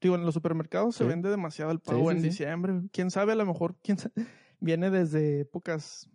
digo, 0.00 0.14
en 0.16 0.24
los 0.24 0.34
supermercados 0.34 0.94
se 0.96 1.04
vende 1.04 1.30
demasiado 1.30 1.70
el 1.72 1.80
pavo 1.80 2.10
sí, 2.10 2.16
en 2.16 2.22
diciembre. 2.22 2.80
¿Quién 2.92 3.10
sabe? 3.10 3.32
A 3.32 3.36
lo 3.36 3.46
mejor 3.46 3.76
quién 3.82 3.98
sa- 3.98 4.10
viene 4.60 4.90
desde 4.90 5.40
épocas 5.40 6.10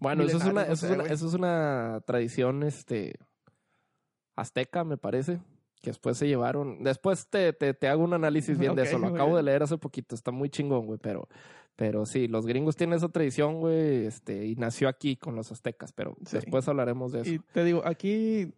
Bueno, 0.00 0.24
eso 0.24 0.38
es, 0.38 0.44
una, 0.44 0.62
eso, 0.64 0.86
es 0.86 0.92
una, 0.92 1.02
güey. 1.02 1.12
eso 1.12 1.28
es 1.28 1.34
una 1.34 2.02
tradición 2.06 2.62
este, 2.64 3.14
azteca, 4.36 4.84
me 4.84 4.96
parece, 4.96 5.38
que 5.80 5.90
después 5.90 6.16
se 6.16 6.26
llevaron. 6.26 6.82
Después 6.82 7.28
te, 7.28 7.52
te, 7.52 7.74
te 7.74 7.88
hago 7.88 8.02
un 8.04 8.14
análisis 8.14 8.58
bien 8.58 8.74
de 8.76 8.82
eso. 8.82 8.98
Lo 8.98 9.08
acabo 9.08 9.36
de 9.36 9.42
leer 9.42 9.62
hace 9.62 9.78
poquito. 9.78 10.14
Está 10.14 10.30
muy 10.30 10.48
chingón, 10.50 10.86
güey. 10.86 10.98
Pero, 11.00 11.28
pero 11.76 12.06
sí, 12.06 12.28
los 12.28 12.46
gringos 12.46 12.76
tienen 12.76 12.96
esa 12.96 13.08
tradición, 13.08 13.60
güey. 13.60 14.06
Este, 14.06 14.46
y 14.46 14.56
nació 14.56 14.88
aquí 14.88 15.16
con 15.16 15.34
los 15.36 15.52
aztecas. 15.52 15.92
Pero 15.92 16.16
Sí. 16.26 16.36
después 16.38 16.66
hablaremos 16.68 17.12
de 17.12 17.20
eso. 17.22 17.30
Y 17.30 17.38
te 17.52 17.64
digo, 17.64 17.82
aquí 17.84 18.52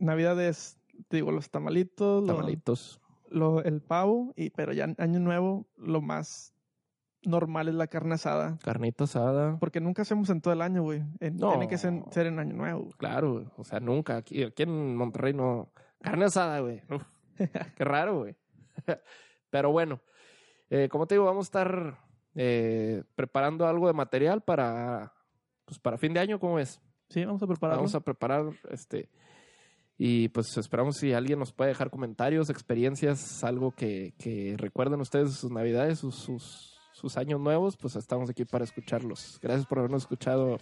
Navidad 0.00 0.40
es, 0.42 0.78
te 1.08 1.16
digo, 1.16 1.32
los 1.32 1.50
tamalitos, 1.50 2.26
Tamalitos. 2.26 3.00
lo- 3.28 3.62
el 3.62 3.80
pavo, 3.80 4.32
y 4.36 4.50
pero 4.50 4.72
ya 4.72 4.84
en 4.84 4.94
Año 4.98 5.20
Nuevo 5.20 5.66
lo 5.76 6.00
más 6.00 6.52
normal 7.22 7.68
es 7.68 7.74
la 7.74 7.86
carne 7.88 8.14
asada. 8.14 8.56
Carnita 8.62 9.04
asada. 9.04 9.58
Porque 9.58 9.80
nunca 9.80 10.02
hacemos 10.02 10.30
en 10.30 10.40
todo 10.40 10.52
el 10.54 10.62
año, 10.62 10.82
güey. 10.82 11.02
No. 11.32 11.50
Tiene 11.50 11.66
que 11.68 11.76
ser, 11.78 12.02
ser 12.12 12.26
en 12.26 12.38
Año 12.38 12.54
Nuevo. 12.54 12.82
güey. 12.82 12.92
Claro, 12.98 13.32
güey. 13.34 13.46
O 13.56 13.64
sea, 13.64 13.80
nunca. 13.80 14.16
Aquí, 14.18 14.44
aquí 14.44 14.62
en 14.62 14.94
Monterrey 14.96 15.34
no. 15.34 15.70
Carne 16.00 16.26
asada, 16.26 16.60
güey. 16.60 16.82
Uf, 16.88 17.02
Qué 17.76 17.84
raro, 17.84 18.20
güey. 18.20 18.36
Pero 19.50 19.70
bueno, 19.72 20.00
eh, 20.70 20.88
como 20.90 21.06
te 21.06 21.14
digo, 21.16 21.24
vamos 21.24 21.46
a 21.46 21.48
estar 21.48 21.98
eh, 22.34 23.02
preparando 23.16 23.66
algo 23.66 23.86
de 23.88 23.92
material 23.94 24.42
para, 24.42 25.12
pues, 25.64 25.78
para 25.80 25.98
fin 25.98 26.12
de 26.14 26.20
año, 26.20 26.38
¿cómo 26.38 26.54
ves? 26.56 26.80
Sí, 27.08 27.24
vamos 27.24 27.42
a 27.42 27.46
prepararlo. 27.46 27.78
Vamos 27.78 27.94
a 27.94 28.00
preparar 28.00 28.46
este. 28.70 29.08
Y 29.98 30.28
pues 30.28 30.56
esperamos 30.58 30.96
si 30.96 31.12
alguien 31.12 31.38
nos 31.38 31.52
puede 31.52 31.70
dejar 31.70 31.90
comentarios, 31.90 32.50
experiencias, 32.50 33.42
algo 33.44 33.72
que, 33.72 34.12
que 34.18 34.54
recuerden 34.58 35.00
ustedes 35.00 35.28
de 35.28 35.34
sus 35.34 35.50
navidades, 35.50 36.00
sus, 36.00 36.76
sus, 36.92 37.16
años 37.16 37.40
nuevos, 37.40 37.76
pues 37.76 37.96
estamos 37.96 38.28
aquí 38.28 38.44
para 38.44 38.64
escucharlos. 38.64 39.38
Gracias 39.40 39.66
por 39.66 39.78
habernos 39.78 40.02
escuchado 40.02 40.58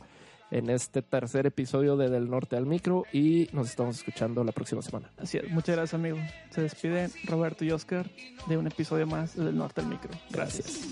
en 0.50 0.70
este 0.70 1.02
tercer 1.02 1.46
episodio 1.46 1.96
de 1.96 2.10
Del 2.10 2.30
Norte 2.30 2.56
al 2.56 2.66
Micro 2.66 3.04
y 3.12 3.48
nos 3.52 3.70
estamos 3.70 3.96
escuchando 3.98 4.44
la 4.44 4.52
próxima 4.52 4.82
semana. 4.82 5.10
Así 5.16 5.38
es. 5.38 5.50
Muchas 5.50 5.74
gracias, 5.74 5.94
amigo. 5.94 6.18
Se 6.50 6.62
despiden 6.62 7.10
Roberto 7.24 7.64
y 7.64 7.72
Oscar 7.72 8.08
de 8.46 8.56
un 8.56 8.68
episodio 8.68 9.06
más 9.06 9.34
del 9.34 9.56
Norte 9.56 9.80
al 9.80 9.88
Micro. 9.88 10.10
Gracias. 10.30 10.86